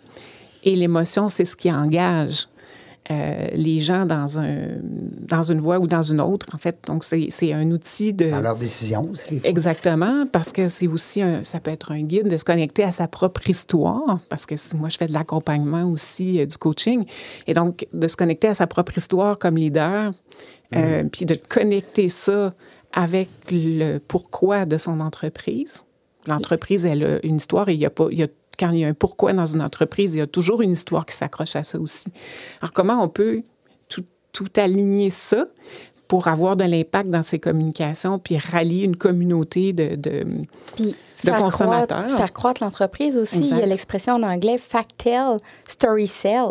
Et 0.64 0.74
l'émotion, 0.76 1.28
c'est 1.28 1.44
ce 1.44 1.54
qui 1.56 1.70
engage 1.70 2.48
euh, 3.10 3.48
les 3.54 3.80
gens 3.80 4.06
dans, 4.06 4.38
un, 4.38 4.58
dans 5.26 5.42
une 5.42 5.60
voie 5.60 5.80
ou 5.80 5.88
dans 5.88 6.02
une 6.02 6.20
autre, 6.20 6.46
en 6.54 6.58
fait. 6.58 6.78
Donc, 6.86 7.02
c'est 7.04 7.52
un 7.52 7.70
outil 7.72 8.12
de... 8.12 8.30
Dans 8.30 8.40
leurs 8.40 8.56
décisions 8.56 9.02
aussi. 9.10 9.30
des 9.30 9.40
fois. 9.40 9.50
Exactement, 9.50 10.26
parce 10.30 10.52
que 10.52 10.68
c'est 10.68 10.86
aussi 10.86 11.20
un, 11.20 11.42
ça 11.42 11.58
peut 11.58 11.72
être 11.72 11.90
un 11.90 12.02
guide 12.02 12.28
de 12.28 12.36
se 12.36 12.44
connecter 12.44 12.84
à 12.84 12.92
sa 12.92 13.08
propre 13.08 13.48
histoire, 13.50 14.20
parce 14.28 14.46
que 14.46 14.54
moi 14.76 14.88
je 14.88 14.98
fais 14.98 15.08
de 15.08 15.12
l'accompagnement 15.12 15.84
aussi, 15.84 16.40
euh, 16.40 16.46
du 16.46 16.56
coaching, 16.56 17.04
et 17.48 17.54
donc 17.54 17.86
de 17.92 18.06
se 18.06 18.16
connecter 18.16 18.48
à 18.48 18.54
sa 18.54 18.68
propre 18.68 18.96
histoire 18.96 19.36
comme 19.36 19.56
leader, 19.56 20.12
euh, 20.74 21.02
puis 21.10 21.26
de 21.26 21.34
connecter 21.34 22.08
ça 22.08 22.54
avec 22.92 23.28
le 23.50 23.98
pourquoi 23.98 24.64
de 24.64 24.78
son 24.78 25.00
entreprise. 25.00 25.82
L'entreprise, 26.26 26.84
elle 26.84 27.04
a 27.04 27.26
une 27.26 27.36
histoire 27.36 27.68
et 27.68 27.74
il 27.74 27.80
y 27.80 27.86
a 27.86 27.90
pas, 27.90 28.06
il 28.12 28.18
y 28.18 28.22
a 28.22 28.28
quand 28.58 28.70
il 28.70 28.78
y 28.80 28.84
a 28.84 28.88
un 28.88 28.94
pourquoi 28.94 29.32
dans 29.32 29.46
une 29.46 29.62
entreprise, 29.62 30.14
il 30.14 30.18
y 30.18 30.22
a 30.22 30.26
toujours 30.26 30.62
une 30.62 30.72
histoire 30.72 31.06
qui 31.06 31.14
s'accroche 31.14 31.56
à 31.56 31.62
ça 31.62 31.78
aussi. 31.78 32.08
Alors 32.60 32.72
comment 32.72 33.02
on 33.02 33.08
peut 33.08 33.42
tout, 33.88 34.04
tout 34.32 34.48
aligner 34.56 35.10
ça 35.10 35.46
pour 36.08 36.28
avoir 36.28 36.56
de 36.56 36.64
l'impact 36.64 37.08
dans 37.08 37.22
ses 37.22 37.38
communications, 37.38 38.18
puis 38.18 38.36
rallier 38.36 38.84
une 38.84 38.96
communauté 38.96 39.72
de... 39.72 39.96
de 39.96 40.24
Puis 40.76 40.94
de 41.24 41.30
faire 41.30 41.38
consommateurs? 41.38 42.00
Croître, 42.00 42.16
faire 42.16 42.32
croître 42.32 42.62
l'entreprise 42.62 43.16
aussi. 43.16 43.38
Exact. 43.38 43.56
Il 43.56 43.60
y 43.60 43.62
a 43.62 43.66
l'expression 43.66 44.14
en 44.14 44.22
anglais 44.22 44.58
fact 44.58 44.90
tell, 44.98 45.38
story 45.64 46.06
sell. 46.06 46.50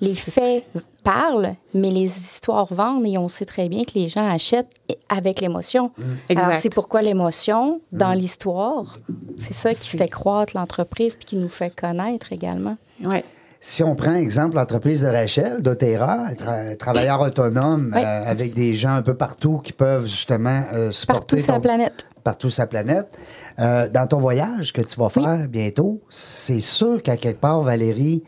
Les 0.00 0.14
faits 0.14 0.64
parle, 1.04 1.54
mais 1.74 1.90
les 1.90 2.04
histoires 2.04 2.72
vendent 2.72 3.06
et 3.06 3.16
on 3.18 3.28
sait 3.28 3.44
très 3.44 3.68
bien 3.68 3.84
que 3.84 3.92
les 3.94 4.08
gens 4.08 4.26
achètent 4.28 4.70
avec 5.08 5.40
l'émotion. 5.40 5.92
Alors, 6.30 6.46
Exact. 6.46 6.60
c'est 6.62 6.70
pourquoi 6.70 7.02
l'émotion 7.02 7.80
dans 7.92 8.12
l'histoire, 8.12 8.96
c'est 9.38 9.54
ça 9.54 9.72
qui 9.74 9.88
fait 9.96 10.08
croître 10.08 10.56
l'entreprise 10.56 11.14
puis 11.16 11.24
qui 11.26 11.36
nous 11.36 11.48
fait 11.48 11.74
connaître 11.74 12.32
également. 12.32 12.76
Ouais. 13.04 13.24
Si 13.60 13.82
on 13.82 13.94
prend 13.94 14.14
exemple 14.14 14.56
l'entreprise 14.56 15.02
de 15.02 15.08
Rachel, 15.08 15.62
d'Otera, 15.62 16.26
tra- 16.34 16.76
travailleur 16.76 17.20
autonome 17.22 17.92
Oui. 17.94 18.02
euh, 18.02 18.24
avec 18.26 18.54
des 18.54 18.74
gens 18.74 18.90
un 18.90 19.00
peu 19.02 19.14
partout 19.14 19.58
qui 19.64 19.72
peuvent 19.72 20.06
justement 20.06 20.64
euh, 20.74 20.90
supporter 20.90 21.36
Partout 21.36 21.38
sur 21.44 21.52
la 21.52 21.58
ton- 21.58 21.62
planète. 21.62 22.06
partout 22.24 22.50
sur 22.50 22.62
la 22.62 22.66
planète. 22.66 23.18
Euh, 23.60 23.88
dans 23.88 24.06
ton 24.06 24.18
voyage 24.18 24.72
que 24.74 24.82
tu 24.82 25.00
vas 25.00 25.08
faire 25.08 25.48
bientôt, 25.48 26.02
c'est 26.10 26.60
sûr 26.60 27.02
qu'à 27.02 27.16
quelque 27.16 27.40
part, 27.40 27.62
Valérie, 27.62 28.22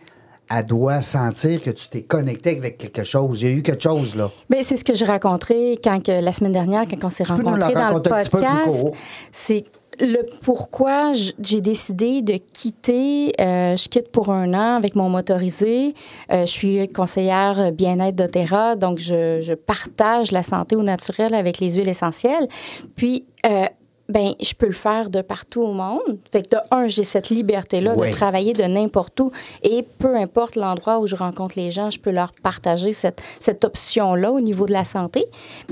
elle 0.51 0.65
doit 0.65 1.01
sentir 1.01 1.63
que 1.63 1.71
tu 1.71 1.89
t'es 1.89 2.03
connecté 2.03 2.57
avec 2.57 2.79
quelque 2.79 3.05
chose. 3.05 3.43
Il 3.43 3.49
y 3.49 3.53
a 3.53 3.57
eu 3.57 3.63
quelque 3.63 3.83
chose, 3.83 4.15
là. 4.15 4.31
Ben, 4.49 4.63
c'est 4.63 4.77
ce 4.77 4.85
que 4.85 4.95
j'ai 4.95 5.05
raconté 5.05 5.79
quand 5.83 6.03
que, 6.03 6.21
la 6.21 6.33
semaine 6.33 6.53
dernière, 6.53 6.85
quand 6.89 7.05
on 7.05 7.11
s'est 7.11 7.25
rencontrés 7.25 7.75
dans 7.75 7.95
le 7.95 8.01
podcast. 8.01 8.87
C'est 9.33 9.65
le 9.99 10.27
pourquoi 10.43 11.13
j'ai 11.39 11.61
décidé 11.61 12.23
de 12.23 12.35
quitter. 12.35 13.33
euh, 13.41 13.77
je 13.77 13.89
quitte 13.89 14.11
pour 14.13 14.31
un 14.31 14.53
an 14.53 14.77
avec 14.77 14.95
mon 14.95 15.09
motorisé. 15.09 15.95
Euh, 16.31 16.43
je 16.45 16.51
suis 16.51 16.89
conseillère 16.89 17.73
bien-être 17.73 18.15
d'Otera, 18.15 18.77
donc 18.77 18.99
je, 18.99 19.41
je 19.41 19.55
partage 19.55 20.33
la 20.33 20.43
santé 20.43 20.77
au 20.77 20.83
naturel 20.83 21.35
avec 21.35 21.61
les 21.61 21.77
huiles 21.77 21.89
essentielles. 21.89 22.47
Puis, 22.95 23.25
euh, 23.47 23.65
ben, 24.09 24.33
je 24.41 24.55
peux 24.55 24.67
le 24.67 24.73
faire 24.73 25.11
de 25.11 25.21
partout 25.21 25.63
au 25.63 25.73
monde. 25.73 26.19
Fait 26.31 26.43
que 26.43 26.57
de 26.57 26.61
un, 26.71 26.87
j'ai 26.87 27.03
cette 27.03 27.31
liberté-là 27.31 27.95
Oui. 27.97 28.09
de 28.09 28.13
travailler 28.13 28.53
de 28.53 28.63
n'importe 28.63 29.19
où 29.21 29.33
et 29.63 29.85
peu 29.99 30.15
importe 30.17 30.57
l'endroit 30.57 31.01
où 31.01 31.07
je 31.07 31.17
rencontre 31.17 31.55
les 31.57 31.71
gens, 31.71 31.91
je 31.91 31.99
peux 31.99 32.13
leur 32.13 32.33
partager 32.43 32.93
cette, 32.93 33.21
cette 33.41 33.65
option-là 33.65 34.31
au 34.31 34.41
niveau 34.41 34.67
de 34.67 34.73
la 34.73 34.85
santé. 34.85 35.25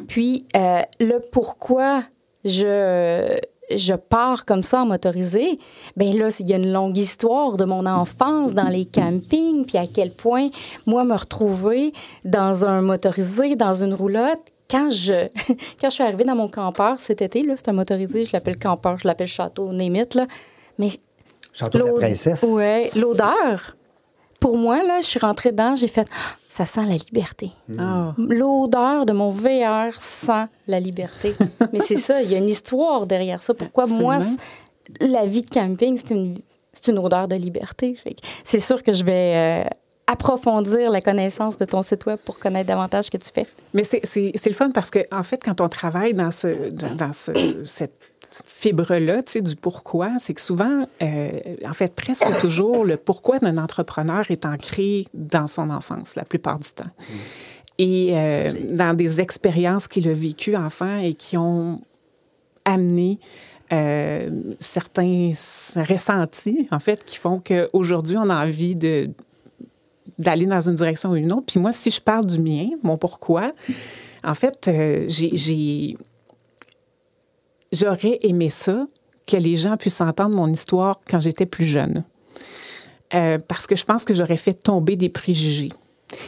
Puis, 0.08 0.44
euh, 0.56 0.80
le 1.00 1.20
pourquoi 1.32 2.02
je 2.44 3.38
je 3.74 3.94
pars 3.94 4.44
comme 4.44 4.62
ça 4.62 4.82
en 4.82 4.86
motorisé, 4.86 5.58
ben 5.96 6.14
là, 6.16 6.28
il 6.38 6.48
y 6.48 6.52
a 6.52 6.56
une 6.56 6.70
longue 6.70 6.98
histoire 6.98 7.56
de 7.56 7.64
mon 7.64 7.86
enfance 7.86 8.52
dans 8.52 8.68
les 8.68 8.84
campings, 8.84 9.64
puis 9.64 9.78
à 9.78 9.86
quel 9.86 10.10
point, 10.10 10.48
moi, 10.86 11.04
me 11.04 11.14
retrouver 11.14 11.92
dans 12.26 12.66
un 12.66 12.82
motorisé, 12.82 13.56
dans 13.56 13.72
une 13.72 13.94
roulotte, 13.94 14.52
quand 14.74 14.90
je, 14.90 15.28
quand 15.80 15.88
je 15.88 15.94
suis 15.94 16.02
arrivée 16.02 16.24
dans 16.24 16.34
mon 16.34 16.48
campeur 16.48 16.98
cet 16.98 17.22
été, 17.22 17.42
là, 17.42 17.54
c'est 17.56 17.68
un 17.68 17.72
motorisé, 17.72 18.24
je 18.24 18.32
l'appelle 18.32 18.58
campeur, 18.58 18.98
je 18.98 19.06
l'appelle 19.06 19.28
château, 19.28 19.72
némite, 19.72 20.14
là, 20.14 20.26
mais 20.78 20.88
Château 21.52 21.78
de 21.78 21.84
la 21.84 21.92
Princesse. 21.92 22.42
Ouais, 22.42 22.90
l'odeur. 22.96 23.76
Pour 24.40 24.58
moi, 24.58 24.82
là, 24.82 25.00
je 25.00 25.06
suis 25.06 25.20
rentrée 25.20 25.52
dedans, 25.52 25.76
j'ai 25.76 25.86
fait 25.86 26.06
Ah, 26.12 26.36
ça 26.50 26.66
sent 26.66 26.84
la 26.84 26.96
liberté. 26.96 27.52
Ah. 27.78 28.12
L'odeur 28.18 29.06
de 29.06 29.12
mon 29.12 29.30
VR 29.30 29.92
sent 29.92 30.46
la 30.66 30.80
liberté. 30.80 31.32
Mais 31.72 31.78
c'est 31.78 31.96
ça, 31.96 32.20
il 32.22 32.30
y 32.30 32.34
a 32.34 32.38
une 32.38 32.48
histoire 32.48 33.06
derrière 33.06 33.42
ça. 33.42 33.54
Pourquoi 33.54 33.84
moi, 33.86 34.16
Absolument. 34.16 34.38
la 35.00 35.24
vie 35.24 35.42
de 35.42 35.50
camping, 35.50 35.96
c'est 35.96 36.12
une, 36.12 36.36
c'est 36.72 36.88
une 36.88 36.98
odeur 36.98 37.28
de 37.28 37.36
liberté. 37.36 37.96
C'est 38.44 38.60
sûr 38.60 38.82
que 38.82 38.92
je 38.92 39.04
vais 39.04 39.64
euh, 39.64 39.68
approfondir 40.06 40.90
la 40.90 41.00
connaissance 41.00 41.56
de 41.56 41.64
ton 41.64 41.82
site 41.82 42.04
web 42.06 42.18
pour 42.24 42.38
connaître 42.38 42.68
davantage 42.68 43.04
ce 43.06 43.10
que 43.10 43.16
tu 43.16 43.30
fais? 43.34 43.46
Mais 43.72 43.84
c'est- 43.84 44.04
c'est 44.04 44.32
c'est 44.34 44.50
le 44.50 44.54
fun 44.54 44.70
parce 44.70 44.90
que, 44.90 45.00
en 45.10 45.22
fait, 45.22 45.42
quand 45.44 45.60
on 45.60 45.68
travaille 45.68 46.14
dans, 46.14 46.30
ce, 46.30 46.70
dans, 46.70 46.94
dans 46.94 47.12
ce- 47.12 47.62
cette 47.64 47.94
fibre-là, 48.46 49.22
tu 49.22 49.32
sais, 49.32 49.40
du 49.40 49.54
pourquoi, 49.56 50.10
c'est 50.18 50.34
que 50.34 50.40
souvent, 50.40 50.86
euh, 51.02 51.28
en 51.68 51.72
fait, 51.72 51.94
presque 51.94 52.26
toujours, 52.40 52.84
le 52.84 52.96
pourquoi 52.96 53.38
d'un 53.38 53.56
entrepreneur 53.58 54.24
est 54.30 54.44
ancré 54.44 55.06
dans 55.14 55.46
son 55.46 55.70
enfance, 55.70 56.16
la 56.16 56.24
plupart 56.24 56.58
du 56.58 56.68
temps. 56.70 56.90
Et 57.78 58.10
euh, 58.12 58.50
dans 58.70 58.94
des 58.96 59.20
expériences 59.20 59.88
qu'il 59.88 60.08
a 60.08 60.14
vécues 60.14 60.56
enfant 60.56 60.98
et 60.98 61.14
qui 61.14 61.36
ont 61.36 61.80
amené 62.64 63.18
euh, 63.72 64.28
certains 64.60 65.30
ressentis, 65.76 66.68
en 66.70 66.78
fait, 66.80 67.04
qui 67.04 67.16
font 67.16 67.40
qu'aujourd'hui, 67.40 68.16
on 68.16 68.28
a 68.30 68.44
envie 68.46 68.74
de 68.74 69.10
d'aller 70.18 70.46
dans 70.46 70.60
une 70.60 70.74
direction 70.74 71.10
ou 71.10 71.16
une 71.16 71.32
autre. 71.32 71.46
Puis 71.46 71.60
moi, 71.60 71.72
si 71.72 71.90
je 71.90 72.00
parle 72.00 72.26
du 72.26 72.38
mien, 72.38 72.68
mon 72.82 72.96
pourquoi, 72.96 73.52
en 74.24 74.34
fait, 74.34 74.68
euh, 74.68 75.04
j'ai-. 75.08 75.96
J'aurais 77.72 78.18
aimé 78.22 78.48
ça, 78.50 78.86
que 79.26 79.36
les 79.36 79.56
gens 79.56 79.76
puissent 79.76 80.00
entendre 80.00 80.36
mon 80.36 80.48
histoire 80.48 81.00
quand 81.08 81.18
j'étais 81.18 81.46
plus 81.46 81.64
jeune. 81.64 82.04
Euh, 83.14 83.38
parce 83.38 83.66
que 83.66 83.74
je 83.74 83.84
pense 83.84 84.04
que 84.04 84.14
j'aurais 84.14 84.36
fait 84.36 84.54
tomber 84.54 84.96
des 84.96 85.08
préjugés. 85.08 85.70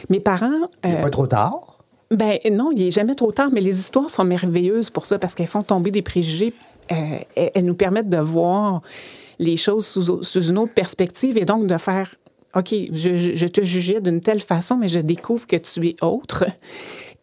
Mes 0.09 0.19
parents... 0.19 0.69
Il 0.83 0.89
n'est 0.89 0.97
euh, 0.97 1.01
pas 1.03 1.09
trop 1.09 1.27
tard? 1.27 1.77
ben 2.09 2.37
non, 2.51 2.71
il 2.73 2.85
n'est 2.85 2.91
jamais 2.91 3.15
trop 3.15 3.31
tard, 3.31 3.49
mais 3.51 3.61
les 3.61 3.77
histoires 3.77 4.09
sont 4.09 4.23
merveilleuses 4.23 4.89
pour 4.89 5.05
ça 5.05 5.19
parce 5.19 5.35
qu'elles 5.35 5.47
font 5.47 5.63
tomber 5.63 5.91
des 5.91 6.01
préjugés. 6.01 6.53
Elles, 6.89 7.25
elles 7.35 7.65
nous 7.65 7.75
permettent 7.75 8.09
de 8.09 8.17
voir 8.17 8.81
les 9.39 9.57
choses 9.57 9.85
sous, 9.85 10.23
sous 10.23 10.43
une 10.47 10.57
autre 10.57 10.73
perspective 10.73 11.37
et 11.37 11.45
donc 11.45 11.67
de 11.67 11.77
faire 11.77 12.15
OK, 12.57 12.73
je, 12.91 13.17
je- 13.17 13.35
je 13.35 13.45
te 13.47 13.61
jugeais 13.61 14.01
d'une 14.01 14.21
telle 14.21 14.39
façon, 14.41 14.75
mais 14.77 14.87
je 14.87 14.99
découvre 14.99 15.45
que 15.47 15.55
tu 15.57 15.87
es 15.87 15.95
autre. 16.03 16.45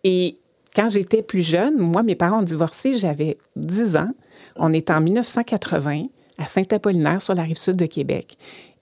Et 0.04 0.36
quand 0.76 0.88
j'étais 0.88 1.22
plus 1.22 1.42
jeune, 1.42 1.76
moi, 1.78 2.02
mes 2.02 2.14
parents 2.14 2.38
ont 2.40 2.42
divorcé, 2.42 2.94
j'avais 2.94 3.36
10 3.56 3.96
ans. 3.96 4.10
On 4.56 4.72
est 4.72 4.90
en 4.90 5.00
1980 5.00 6.06
à 6.38 6.46
Saint-Apollinaire, 6.46 7.20
sur 7.20 7.34
la 7.34 7.42
rive 7.42 7.56
sud 7.56 7.76
de 7.76 7.86
Québec. 7.86 8.36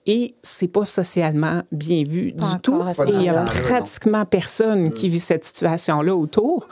Et 0.05 0.33
c'est 0.41 0.67
pas 0.67 0.83
socialement 0.83 1.61
bien 1.71 2.03
vu 2.03 2.33
Pas 2.33 2.55
du 2.55 2.59
tout. 2.59 2.73
Et 3.07 3.11
il 3.13 3.23
y 3.23 3.29
a 3.29 3.33
pratiquement 3.43 4.25
personne 4.25 4.91
qui 4.91 5.07
vit 5.07 5.19
cette 5.19 5.45
situation-là 5.45 6.13
autour. 6.13 6.67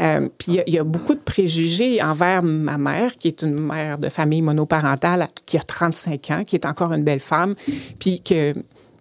Euh, 0.00 0.28
puis 0.38 0.52
il 0.66 0.72
y 0.72 0.76
y, 0.76 0.78
a 0.78 0.84
beaucoup 0.84 1.14
de 1.14 1.20
préjugés 1.20 2.02
envers 2.02 2.42
ma 2.42 2.78
mère, 2.78 3.12
qui 3.18 3.28
est 3.28 3.42
une 3.42 3.58
mère 3.58 3.98
de 3.98 4.08
famille 4.08 4.40
monoparentale, 4.40 5.28
qui 5.44 5.58
a 5.58 5.62
35 5.62 6.30
ans, 6.30 6.44
qui 6.44 6.56
est 6.56 6.64
encore 6.64 6.92
une 6.94 7.04
belle 7.04 7.20
femme, 7.20 7.54
puis 7.98 8.22
que, 8.22 8.54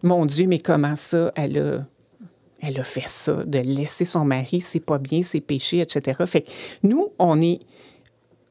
mon 0.03 0.25
Dieu, 0.25 0.47
mais 0.47 0.59
comment 0.59 0.95
ça, 0.95 1.31
elle 1.35 1.57
a, 1.57 1.85
elle 2.61 2.79
a 2.79 2.83
fait 2.83 3.07
ça, 3.07 3.43
de 3.45 3.59
laisser 3.59 4.05
son 4.05 4.25
mari, 4.25 4.61
c'est 4.61 4.79
pas 4.79 4.99
bien, 4.99 5.21
c'est 5.23 5.41
péché, 5.41 5.79
etc. 5.79 6.23
Fait 6.25 6.41
que 6.41 6.49
nous, 6.83 7.09
on 7.19 7.41
est 7.41 7.59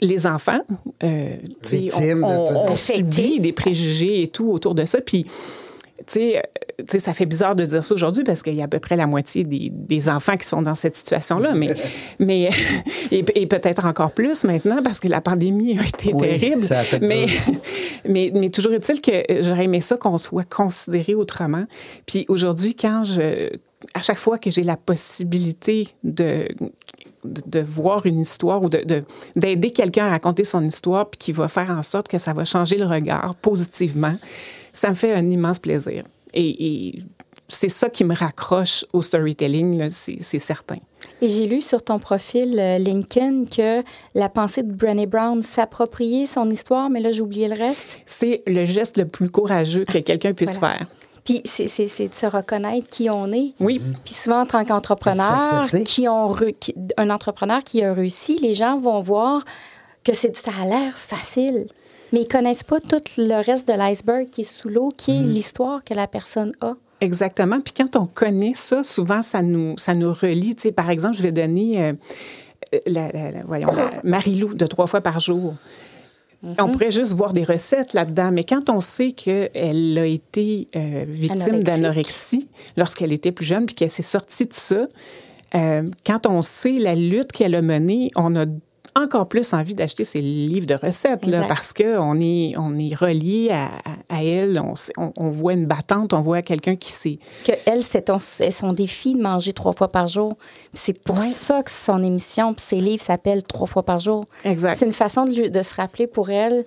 les 0.00 0.26
enfants, 0.26 0.60
euh, 1.02 1.36
on, 1.72 1.76
de 1.76 2.70
on, 2.72 2.76
subit 2.76 3.40
des 3.40 3.52
préjugés 3.52 4.22
et 4.22 4.28
tout 4.28 4.50
autour 4.50 4.74
de 4.74 4.84
ça. 4.86 5.00
Puis, 5.00 5.26
tu 6.06 6.14
sais, 6.14 6.38
euh, 6.38 6.40
tu 6.78 6.84
sais, 6.92 6.98
ça 6.98 7.12
fait 7.14 7.26
bizarre 7.26 7.54
de 7.56 7.64
dire 7.64 7.84
ça 7.84 7.94
aujourd'hui 7.94 8.24
parce 8.24 8.42
qu'il 8.42 8.54
y 8.54 8.60
a 8.62 8.64
à 8.64 8.68
peu 8.68 8.78
près 8.78 8.96
la 8.96 9.06
moitié 9.06 9.44
des, 9.44 9.68
des 9.70 10.08
enfants 10.08 10.36
qui 10.36 10.46
sont 10.46 10.62
dans 10.62 10.74
cette 10.74 10.96
situation-là, 10.96 11.52
mais, 11.54 11.74
mais 12.18 12.50
et, 13.10 13.24
et 13.34 13.46
peut-être 13.46 13.84
encore 13.84 14.12
plus 14.12 14.44
maintenant 14.44 14.82
parce 14.82 15.00
que 15.00 15.08
la 15.08 15.20
pandémie 15.20 15.78
a 15.78 15.82
été 15.82 16.12
Oui, 16.14 16.28
terrible. 16.28 16.64
ça 16.64 16.80
a 16.80 16.82
fait 16.82 17.00
mais, 17.00 17.26
mais, 18.08 18.30
mais 18.34 18.48
toujours 18.50 18.72
est-il 18.72 19.00
que 19.00 19.10
j'aurais 19.42 19.64
aimé 19.64 19.80
ça 19.80 19.96
qu'on 19.96 20.18
soit 20.18 20.48
considéré 20.48 21.14
autrement. 21.14 21.64
Puis 22.06 22.24
aujourd'hui, 22.28 22.74
quand 22.74 23.02
je, 23.04 23.50
à 23.94 24.00
chaque 24.00 24.18
fois 24.18 24.38
que 24.38 24.50
j'ai 24.50 24.62
la 24.62 24.76
possibilité 24.76 25.88
de 26.04 26.46
de, 27.22 27.42
de 27.46 27.60
voir 27.60 28.06
une 28.06 28.18
histoire 28.18 28.62
ou 28.62 28.70
de- 28.70 28.82
de- 28.82 29.02
d'aider 29.36 29.72
quelqu'un 29.72 30.06
à 30.06 30.08
raconter 30.10 30.42
son 30.42 30.64
histoire 30.64 31.10
puis 31.10 31.18
qui 31.18 31.32
va 31.32 31.48
faire 31.48 31.68
en 31.68 31.82
sorte 31.82 32.08
que 32.08 32.16
ça 32.16 32.32
va 32.32 32.44
changer 32.44 32.78
le 32.78 32.86
regard 32.86 33.34
positivement, 33.34 34.14
ça 34.72 34.88
me 34.90 34.94
fait 34.94 35.12
un 35.14 35.28
immense 35.28 35.58
plaisir. 35.58 36.04
Et, 36.34 36.66
et 36.88 37.02
c'est 37.48 37.68
ça 37.68 37.88
qui 37.88 38.04
me 38.04 38.14
raccroche 38.14 38.84
au 38.92 39.02
storytelling, 39.02 39.76
là, 39.78 39.90
c'est 39.90 40.18
c'est 40.20 40.38
certain. 40.38 40.76
Et 41.22 41.28
j'ai 41.28 41.46
lu 41.46 41.60
sur 41.60 41.82
ton 41.82 41.98
profil 41.98 42.58
euh, 42.58 42.78
LinkedIn 42.78 43.44
que 43.44 43.82
la 44.14 44.28
pensée 44.28 44.62
de 44.62 44.72
Brené 44.72 45.06
Brown 45.06 45.42
s'approprier 45.42 46.26
son 46.26 46.48
histoire, 46.48 46.88
mais 46.88 47.00
là, 47.00 47.10
j'ai 47.12 47.20
oublié 47.20 47.48
le 47.48 47.56
reste. 47.56 48.00
C'est 48.06 48.42
le 48.46 48.64
geste 48.64 48.96
le 48.96 49.06
plus 49.06 49.28
courageux 49.30 49.84
que 49.84 49.98
quelqu'un 49.98 50.32
puisse 50.32 50.58
Voilà. 50.58 50.78
faire. 50.78 50.86
Puis 51.24 51.42
c'est- 51.44 51.68
c'est 51.68 51.88
c'est 51.88 52.08
de 52.08 52.14
se 52.14 52.24
reconnaître 52.24 52.88
qui 52.88 53.10
on 53.10 53.30
est. 53.32 53.52
Oui. 53.60 53.80
Puis 54.06 54.14
souvent, 54.14 54.40
en 54.42 54.46
tant 54.46 54.64
qu'entrepreneur, 54.64 55.68
qui 55.84 56.08
ont 56.08 56.26
re- 56.32 56.54
qui- 56.58 56.74
un 56.96 57.10
entrepreneur 57.10 57.62
qui 57.62 57.82
a 57.84 57.92
réussi, 57.92 58.36
les 58.40 58.54
gens 58.54 58.78
vont 58.78 59.00
voir 59.00 59.44
que 60.04 60.12
c'est 60.14 60.36
ça 60.36 60.50
a 60.62 60.66
l'air 60.66 60.96
facile. 60.96 61.66
Mais 62.12 62.22
ils 62.22 62.28
connaissent 62.28 62.64
pas 62.64 62.80
tout 62.80 63.00
le 63.18 63.40
reste 63.44 63.68
de 63.68 63.72
l'iceberg 63.72 64.28
qui 64.30 64.40
est 64.40 64.44
sous 64.44 64.68
l'eau, 64.68 64.88
qui 64.96 65.12
est 65.12 65.22
l'histoire 65.22 65.84
que 65.84 65.94
la 65.94 66.08
personne 66.08 66.52
a. 66.60 66.74
Exactement. 67.00 67.60
Puis 67.60 67.72
quand 67.76 67.94
on 67.96 68.06
connaît 68.06 68.52
ça, 68.54 68.82
souvent, 68.82 69.22
ça 69.22 69.42
nous, 69.42 69.74
ça 69.78 69.94
nous 69.94 70.12
relie. 70.12 70.56
Tu 70.56 70.62
sais, 70.62 70.72
par 70.72 70.90
exemple, 70.90 71.16
je 71.16 71.22
vais 71.22 71.30
donner 71.32 71.84
euh, 71.84 71.92
la, 72.86 73.12
la- 73.12 73.30
la- 73.30 73.44
voyons, 73.44 73.68
Marie-Lou 74.02 74.54
de 74.54 74.66
trois 74.66 74.86
fois 74.88 75.00
par 75.00 75.20
jour. 75.20 75.54
On 76.42 76.72
pourrait 76.72 76.90
juste 76.90 77.12
voir 77.14 77.32
des 77.34 77.44
recettes 77.44 77.92
là-dedans, 77.92 78.30
mais 78.32 78.44
quand 78.44 78.70
on 78.70 78.80
sait 78.80 79.12
qu'elle 79.12 79.98
a 79.98 80.06
été 80.06 80.68
euh, 80.74 81.04
victime 81.06 81.62
d'anorexie 81.62 82.48
lorsqu'elle 82.78 83.12
était 83.12 83.30
plus 83.30 83.44
jeune, 83.44 83.66
puis 83.66 83.74
qu'elle 83.74 83.90
s'est 83.90 84.02
sortie 84.02 84.46
de 84.46 84.54
ça, 84.54 84.86
euh, 85.54 85.82
quand 86.06 86.26
on 86.26 86.40
sait 86.40 86.72
la 86.78 86.94
lutte 86.94 87.30
qu'elle 87.32 87.54
a 87.54 87.60
menée, 87.62 88.10
on 88.16 88.34
a, 88.36 88.46
encore 88.96 89.28
plus 89.28 89.52
envie 89.52 89.74
d'acheter 89.74 90.04
ses 90.04 90.20
livres 90.20 90.66
de 90.66 90.74
recettes 90.74 91.26
là, 91.26 91.44
parce 91.46 91.72
qu'on 91.72 92.18
est, 92.20 92.54
on 92.58 92.76
est 92.78 92.94
relié 92.94 93.50
à, 93.50 93.66
à- 94.08 94.22
elle. 94.24 94.60
On, 94.60 94.74
on- 95.16 95.30
voit 95.30 95.52
une 95.52 95.66
battante, 95.66 96.12
on 96.12 96.20
voit 96.20 96.42
quelqu'un 96.42 96.74
qui 96.76 96.90
sait. 96.90 97.18
que 97.44 97.52
elle, 97.66 97.82
c'est 97.82 98.04
son 98.50 98.72
défi 98.72 99.14
de 99.14 99.22
manger 99.22 99.52
trois 99.52 99.72
fois 99.72 99.88
par 99.88 100.08
jour. 100.08 100.36
C'est 100.74 100.98
pour 100.98 101.16
ça 101.18 101.62
que 101.62 101.70
son 101.70 102.02
émission, 102.02 102.52
puis 102.52 102.64
ses 102.66 102.80
livres 102.80 103.02
s'appellent 103.02 103.42
trois 103.44 103.66
fois 103.68 103.84
par 103.84 104.00
jour. 104.00 104.24
Exact. 104.44 104.76
C'est 104.76 104.86
une 104.86 104.92
façon 104.92 105.24
de, 105.24 105.48
de 105.48 105.62
se 105.62 105.74
rappeler 105.74 106.06
pour 106.06 106.30
elle 106.30 106.64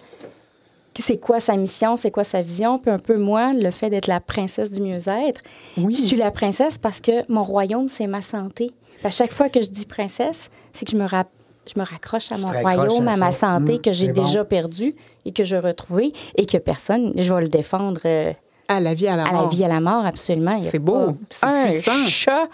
c'est 1.00 1.18
quoi 1.18 1.40
sa 1.40 1.56
mission, 1.58 1.96
c'est 1.96 2.12
quoi 2.12 2.24
sa 2.24 2.42
vision. 2.42 2.78
Puis 2.78 2.92
un 2.92 3.00
peu 3.00 3.18
moi, 3.18 3.54
le 3.54 3.72
fait 3.72 3.90
d'être 3.90 4.06
la 4.08 4.20
princesse 4.20 4.70
du 4.70 4.80
mieux-être. 4.80 5.42
Oui. 5.78 5.92
Je 5.92 6.04
suis 6.04 6.18
la 6.18 6.30
princesse 6.30 6.78
parce 6.78 7.00
que 7.00 7.12
mon 7.32 7.42
royaume, 7.44 7.90
c'est 7.90 8.06
ma 8.06 8.22
santé. 8.22 8.70
Puis 9.00 9.08
à 9.08 9.10
chaque 9.10 9.34
fois 9.34 9.50
que 9.50 9.60
je 9.62 9.70
dis 9.70 9.88
princesse, 9.88 10.50
c'est 10.72 10.86
que 10.86 10.92
je 10.92 10.98
me, 10.98 11.06
rap- 11.08 11.32
je 11.66 11.80
me 11.80 11.86
raccroche 11.86 12.32
à 12.32 12.36
Tu 12.36 12.42
mon 12.42 12.50
royaume, 12.52 13.08
à 13.08 13.14
à, 13.14 13.18
ma 13.18 13.32
santé 13.32 13.74
Mm, 13.76 13.82
que 13.82 13.92
j'ai 13.94 14.12
bon. 14.12 14.24
déjà 14.24 14.44
perdu 14.44 14.94
et 15.26 15.32
que 15.32 15.44
je 15.44 15.56
retrouvé 15.56 16.12
et 16.36 16.46
que 16.46 16.58
personne, 16.58 17.14
je 17.16 17.34
vais 17.34 17.42
le 17.44 17.48
défendre. 17.50 18.02
euh, 18.06 18.32
À 18.68 18.80
la 18.80 18.94
vie, 18.94 19.08
à 19.08 19.16
la 19.16 19.24
à 19.26 19.32
mort. 19.32 19.44
la 19.44 19.48
vie, 19.50 19.64
à 19.64 19.68
la 19.68 19.80
mort, 19.80 20.06
absolument. 20.06 20.60
C'est 20.60 20.80
beau, 20.80 21.18
c'est 21.30 21.46
un 21.46 21.64
puissant. 21.68 22.04
chat 22.06 22.48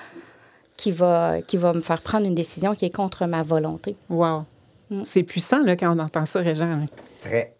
qui 0.77 0.91
va, 0.91 1.41
qui 1.45 1.57
va 1.57 1.73
me 1.73 1.81
faire 1.81 2.01
prendre 2.01 2.25
une 2.25 2.35
décision 2.35 2.73
qui 2.75 2.85
est 2.85 2.95
contre 2.95 3.25
ma 3.25 3.41
volonté. 3.43 3.95
Wow. 4.09 4.43
Mm. 4.91 5.01
C'est 5.03 5.23
puissant 5.23 5.59
là, 5.63 5.75
quand 5.75 5.95
on 5.95 5.99
entend 5.99 6.25
ça, 6.25 6.39
Régent. 6.39 6.69
Très. 7.21 7.53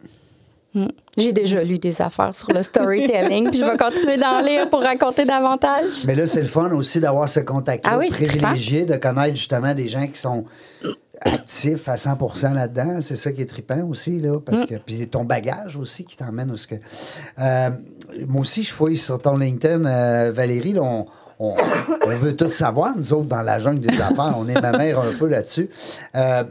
Mm. 0.75 0.85
J'ai 1.17 1.33
déjà 1.33 1.63
lu 1.63 1.79
des 1.79 1.99
affaires 2.01 2.33
sur 2.33 2.47
le 2.53 2.62
storytelling, 2.63 3.49
puis 3.49 3.57
je 3.59 3.65
vais 3.65 3.75
continuer 3.75 4.17
d'en 4.17 4.39
lire 4.41 4.69
pour 4.69 4.81
raconter 4.81 5.25
davantage. 5.25 6.05
Mais 6.05 6.13
là, 6.15 6.25
c'est 6.27 6.41
le 6.41 6.47
fun 6.47 6.71
aussi 6.73 6.99
d'avoir 6.99 7.27
ce 7.27 7.39
contact-là 7.39 7.91
Ah 7.95 7.97
oui, 7.97 8.07
privilégié, 8.09 8.85
de 8.85 8.95
connaître 8.95 9.35
justement 9.35 9.73
des 9.73 9.88
gens 9.88 10.07
qui 10.07 10.19
sont 10.19 10.45
actifs 11.21 11.88
à 11.88 11.95
100% 11.95 12.53
là-dedans. 12.53 13.01
C'est 13.01 13.15
ça 13.15 13.32
qui 13.32 13.41
est 13.41 13.45
trippant 13.45 13.84
aussi, 13.88 14.21
là, 14.21 14.39
parce 14.39 14.65
que... 14.65 14.75
Puis 14.75 15.08
ton 15.08 15.25
bagage 15.25 15.75
aussi 15.75 16.05
qui 16.05 16.17
t'emmène 16.17 16.51
où 16.51 16.58
ce 16.58 16.67
que... 16.67 16.75
Euh, 17.39 17.69
moi 18.27 18.41
aussi, 18.41 18.63
je 18.63 18.71
fouille 18.71 18.97
sur 18.97 19.19
ton 19.19 19.38
LinkedIn, 19.38 19.86
euh, 19.86 20.32
Valérie, 20.32 20.73
là, 20.73 20.82
on, 20.84 21.05
on, 21.39 21.55
on 22.05 22.10
veut 22.10 22.36
tout 22.36 22.49
savoir, 22.49 22.95
nous 22.95 23.13
autres, 23.13 23.27
dans 23.27 23.41
la 23.41 23.60
jungle 23.60 23.79
des 23.79 24.01
affaires. 24.01 24.36
On 24.38 24.47
est 24.47 24.60
ma 24.60 24.71
mère 24.71 24.99
un 24.99 25.13
peu 25.17 25.27
là-dessus. 25.27 25.69
Euh, 26.15 26.43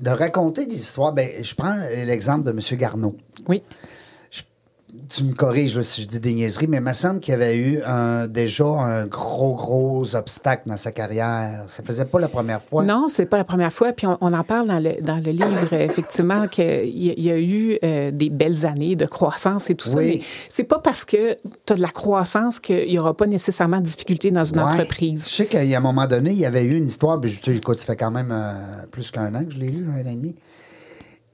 de 0.00 0.10
raconter 0.10 0.66
des 0.66 0.76
histoires, 0.76 1.12
ben, 1.12 1.26
je 1.42 1.54
prends 1.54 1.74
l'exemple 2.04 2.44
de 2.44 2.50
M. 2.50 2.78
Garneau 2.78 3.16
Oui. 3.48 3.62
Tu 5.08 5.24
me 5.24 5.32
corriges 5.34 5.76
là, 5.76 5.82
si 5.82 6.02
je 6.02 6.06
dis 6.06 6.20
des 6.20 6.32
niaiseries, 6.34 6.66
mais 6.66 6.78
il 6.78 6.82
me 6.82 6.92
semble 6.92 7.20
qu'il 7.20 7.32
y 7.32 7.34
avait 7.34 7.56
eu 7.56 7.80
un- 7.86 8.26
déjà 8.26 8.64
un 8.64 9.06
gros, 9.06 9.54
gros 9.54 10.14
obstacle 10.16 10.68
dans 10.68 10.76
sa 10.76 10.90
carrière. 10.92 11.64
Ça 11.68 11.82
faisait 11.82 12.04
pas 12.04 12.18
la 12.18 12.28
première 12.28 12.60
fois. 12.62 12.82
Non, 12.84 13.06
c'est 13.08 13.26
pas 13.26 13.36
la 13.36 13.44
première 13.44 13.72
fois. 13.72 13.92
Puis 13.92 14.06
on, 14.06 14.16
on 14.20 14.32
en 14.32 14.42
parle 14.44 14.68
dans 14.68 14.78
le, 14.78 15.00
dans 15.02 15.16
le 15.16 15.30
livre, 15.32 15.68
euh, 15.72 15.78
effectivement, 15.86 16.48
qu'il 16.48 16.84
y, 16.86 17.20
y 17.20 17.30
a 17.30 17.38
eu 17.38 17.78
euh, 17.84 18.10
des 18.10 18.30
belles 18.30 18.66
années 18.66 18.96
de 18.96 19.06
croissance 19.06 19.70
et 19.70 19.74
tout 19.74 19.88
ça. 19.88 19.98
Oui. 19.98 20.18
Mais 20.18 20.24
c'est 20.50 20.64
pas 20.64 20.78
parce 20.78 21.04
que 21.04 21.34
tu 21.64 21.72
as 21.72 21.76
de 21.76 21.82
la 21.82 21.88
croissance 21.90 22.58
qu'il 22.60 22.88
n'y 22.88 22.98
aura 22.98 23.14
pas 23.16 23.26
nécessairement 23.26 23.78
de 23.78 23.84
difficulté 23.84 24.30
dans 24.30 24.44
une 24.44 24.58
Ouais. 24.58 24.64
entreprise. 24.64 25.26
Je 25.28 25.34
sais 25.34 25.46
qu'à 25.46 25.60
un 25.60 25.80
moment 25.80 26.06
donné, 26.06 26.30
il 26.30 26.38
y 26.38 26.46
avait 26.46 26.64
eu 26.64 26.76
une 26.76 26.86
histoire, 26.86 27.20
puis 27.20 27.30
je 27.30 27.40
sais, 27.40 27.54
écoute, 27.54 27.76
ça 27.76 27.84
fait 27.84 27.96
quand 27.96 28.10
même 28.10 28.30
euh, 28.32 28.52
plus 28.90 29.10
qu'un 29.10 29.34
an 29.34 29.44
que 29.44 29.52
je 29.52 29.58
l'ai 29.58 29.68
lu, 29.70 29.86
un 29.88 30.04
an 30.04 30.10
et 30.10 30.14
demi. 30.14 30.34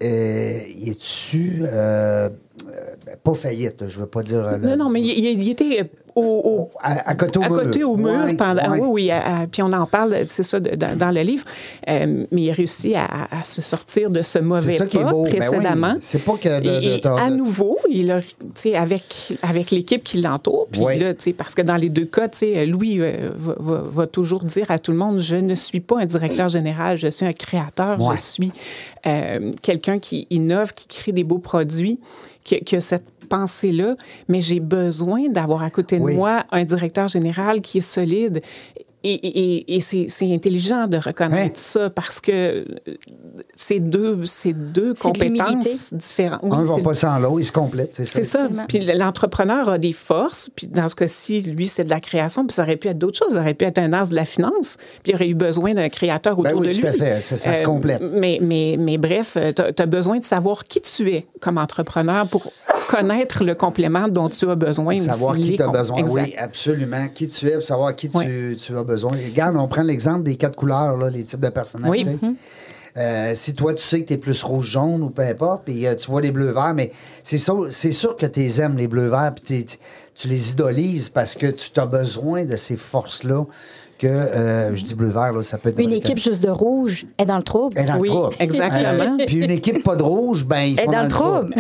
Euh, 0.03 0.59
il 0.77 0.89
est 0.89 1.01
euh, 2.69 3.15
pas 3.23 3.35
faillite, 3.35 3.85
je 3.89 3.99
veux 3.99 4.07
pas 4.07 4.23
dire. 4.23 4.39
euh, 4.47 4.57
le- 4.57 4.69
Non, 4.71 4.77
non, 4.77 4.89
mais 4.91 5.01
il, 5.01 5.49
était 5.51 5.91
au, 6.15 6.23
au- 6.23 6.71
À, 6.81 7.11
à 7.11 7.15
côté 7.15 7.39
au 7.39 7.43
à 7.43 7.49
mur. 7.49 7.63
côté 7.63 7.85
au 7.85 7.97
mur 7.97 8.25
Ouais, 8.25 8.37
pendant. 8.37 8.73
Oui, 8.73 8.81
oui. 8.89 9.11
à- 9.11 9.47
puis 9.51 9.63
on 9.63 9.73
en 9.73 9.87
parle, 9.87 10.17
c'est 10.27 10.43
ça, 10.43 10.61
de- 10.61 10.75
dans, 10.77 10.97
dans 10.99 11.11
le 11.11 11.21
livre. 11.23 11.45
Euh, 11.89 12.25
mais 12.31 12.43
il 12.43 12.51
a 12.51 12.55
réussi 12.55 12.95
à, 12.95 13.43
se 13.45 13.63
sortir 13.63 14.11
de 14.11 14.23
ce 14.23 14.39
mauvais 14.39 14.79
pas. 14.79 14.85
Ben 14.87 15.13
oui, 15.15 15.31
précédemment. 15.31 15.95
c'est 16.01 16.19
pas 16.25 16.35
que 16.37 16.61
de- 16.61 16.67
Et- 16.67 16.81
de- 16.91 16.97
et 16.97 17.01
de- 17.01 17.09
à 17.09 17.31
nouveau, 17.31 17.79
il 17.91 18.11
a, 18.11 18.21
avec, 18.75 19.33
avec 19.43 19.71
l'équipe 19.71 20.03
qui 20.05 20.21
l'entoure. 20.21 20.67
Puis 20.71 20.81
Oui. 20.83 20.99
là, 20.99 21.13
parce 21.37 21.55
que 21.55 21.63
dans 21.63 21.77
les 21.77 21.89
deux 21.89 22.05
cas, 22.07 22.29
Louis 22.67 22.99
euh, 23.01 23.31
va, 23.35 23.55
va- 23.59 23.83
va 23.89 24.07
toujours 24.07 24.41
dire 24.45 24.67
à 24.71 24.79
tout 24.79 24.91
le 24.93 24.97
monde 24.99 25.19
je 25.19 25.37
ne 25.37 25.55
suis 25.55 25.81
pas 25.81 26.01
un 26.01 26.05
directeur 26.07 26.49
général, 26.49 26.97
je 26.97 27.09
suis 27.09 27.27
un 27.27 27.33
créateur, 27.33 27.99
je 28.13 28.17
suis 28.21 28.53
euh, 29.07 29.51
quelqu'un 29.63 29.99
qui 29.99 30.27
innove, 30.31 30.73
qui 30.73 30.87
crée 30.87 31.13
des 31.13 31.25
beaux 31.25 31.39
produits, 31.39 31.99
qui, 32.45 32.61
qui 32.61 32.77
a 32.77 32.81
cette 32.81 33.05
pensée-là, 33.29 33.97
mais 34.29 34.41
j'ai 34.41 34.61
besoin 34.61 35.29
d'avoir 35.29 35.63
à 35.63 35.71
côté 35.71 35.99
de 35.99 36.03
Oui. 36.05 36.15
moi 36.17 36.45
un 36.51 36.65
directeur 36.65 37.09
général 37.09 37.61
qui 37.61 37.79
est 37.79 37.81
solide. 37.81 38.43
Et, 39.05 39.13
et- 39.15 39.57
et- 39.57 39.77
et 39.77 39.81
c'est 39.81 40.07
c'est 40.09 40.33
intelligent 40.33 40.87
de 40.87 40.97
reconnaître 40.97 41.57
Hein? 41.57 41.63
ça 41.81 41.91
parce 41.91 42.21
que 42.21 42.31
euh, 42.33 42.65
c'est 43.55 43.81
deux, 43.81 44.25
c'est 44.25 44.53
deux 44.53 44.95
C'est 45.01 45.13
de 45.13 45.19
l'humilité. 45.25 45.45
compétences 45.45 45.93
différentes. 45.95 46.41
Oui, 46.43 46.51
Un 46.53 46.63
va 46.63 46.75
c'est- 46.77 46.83
pas 46.83 46.95
sans 46.95 47.19
l'autre, 47.19 47.41
ils 47.41 47.45
se 47.45 47.53
complètent. 47.53 47.95
C'est 47.95 48.05
ça. 48.05 48.13
c'est 48.15 48.25
ça. 48.25 48.49
Puis 48.69 48.79
l'entrepreneur 48.95 49.69
a 49.69 49.79
des 49.79 49.93
forces. 49.93 50.51
Puis 50.55 50.67
dans 50.69 50.87
ce 50.89 50.95
cas-ci, 50.95 51.41
lui, 51.43 51.67
c'est 51.67 51.85
de 51.85 51.91
la 51.91 52.01
création. 52.01 52.47
Puis 52.47 52.55
ça 52.55 52.63
aurait 52.63 52.77
pu 52.77 52.89
être 52.89 52.99
d'autres 52.99 53.19
choses. 53.19 53.35
Ça 53.35 53.41
aurait 53.41 53.55
pu 53.55 53.65
être 53.65 53.79
un 53.79 53.93
as 53.93 54.09
de 54.11 54.15
la 54.15 54.25
finance. 54.25 54.77
Puis 55.03 55.13
il 55.13 55.15
aurait 55.17 55.29
eu 55.29 55.35
besoin 55.35 55.75
d'un 55.75 55.89
créateur 55.89 56.37
Ben 56.37 56.51
autour 56.51 56.61
oui, 56.61 56.69
de 56.69 56.73
tout 56.73 56.81
lui. 56.81 56.87
à 56.87 56.93
fait. 56.93 57.21
Ça- 57.21 57.37
ça 57.37 57.55
se 57.55 57.63
complète. 57.65 58.03
Mais, 58.13 58.39
mais, 58.41 58.77
mais 58.79 58.99
bref, 58.99 59.37
tu 59.57 59.83
as, 59.83 59.87
besoin 59.87 60.19
de 60.19 60.25
savoir 60.25 60.65
qui 60.65 60.81
tu 60.81 61.11
es 61.11 61.27
comme 61.41 61.59
entrepreneur 61.59 62.27
pour 62.29 62.53
connaître 62.89 63.43
le 63.45 63.55
complément 63.55 64.07
dont 64.09 64.29
tu 64.29 64.49
as 64.49 64.55
besoin. 64.55 64.95
Savoir 64.95 65.37
aussi, 65.37 65.51
qui 65.53 65.57
tu 65.57 65.63
as 65.63 65.69
besoin. 65.69 65.97
Exact. 65.99 66.23
Oui, 66.27 66.35
absolument. 66.39 67.09
Qui 67.15 67.29
tu 67.29 67.49
es, 67.49 67.53
pour 67.55 67.63
savoir 67.63 67.95
qui 67.97 68.09
tu, 68.09 68.17
Oui. 68.19 68.57
tu 68.57 68.77
as 68.77 68.83
besoin. 68.85 68.92
Regarde, 68.97 69.57
on 69.57 69.69
prend 69.69 69.83
l'exemple 69.83 70.23
des 70.23 70.37
quatre 70.37 70.57
couleurs, 70.57 70.97
là, 70.97 71.09
les 71.11 71.25
types 71.25 71.41
de 71.41 71.49
personnalités. 71.49 72.19
Oui. 72.23 72.37
Euh, 72.99 73.33
si 73.35 73.55
toi, 73.55 73.73
tu 73.73 73.83
sais 73.83 74.03
que 74.03 74.09
tu 74.09 74.13
es 74.13 74.19
plus 74.19 74.43
rouge-jaune 74.43 75.03
ou 75.03 75.09
peu 75.09 75.23
importe, 75.23 75.63
puis 75.65 75.87
euh, 75.87 75.95
tu 75.95 76.11
vois 76.11 76.21
les 76.21 76.31
bleus-verts, 76.31 76.75
mais 76.75 76.93
c'est 77.23 77.39
sûr, 77.39 77.69
c'est 77.71 77.93
sûr 77.93 78.17
que 78.17 78.27
tu 78.27 78.41
les 78.41 78.61
aimes, 78.61 78.77
les 78.77 78.87
bleus-verts, 78.87 79.33
puis 79.43 79.65
tu 80.15 80.29
les 80.29 80.51
idolises 80.51 81.09
parce 81.09 81.35
que 81.37 81.47
tu 81.47 81.71
as 81.81 81.87
besoin 81.87 82.45
de 82.45 82.55
ces 82.55 82.77
forces-là 82.77 83.45
que, 83.99 84.07
euh, 84.09 84.75
je 84.75 84.85
dis 84.85 84.95
bleu-vert, 84.95 85.33
là, 85.33 85.43
ça 85.43 85.57
peut 85.57 85.71
être... 85.71 85.79
Une 85.79 85.93
équipe 85.93 86.19
juste 86.19 86.43
de 86.43 86.51
rouge 86.51 87.07
est 87.19 87.25
dans 87.25 87.37
le 87.39 87.43
trouble. 87.45 87.79
est 87.79 87.87
dans 87.87 87.99
Oui, 87.99 88.09
le 88.09 88.15
trouble. 88.15 88.35
exactement. 88.41 89.17
Euh, 89.19 89.25
puis 89.27 89.37
une 89.37 89.51
équipe 89.51 89.83
pas 89.85 89.97
de 89.97 90.03
rouge, 90.03 90.45
ben 90.45 90.63
ils 90.63 90.79
Est 90.79 90.85
sont 90.85 90.91
dans 90.91 90.99
dans, 90.99 91.03
le 91.05 91.09
trouble. 91.09 91.55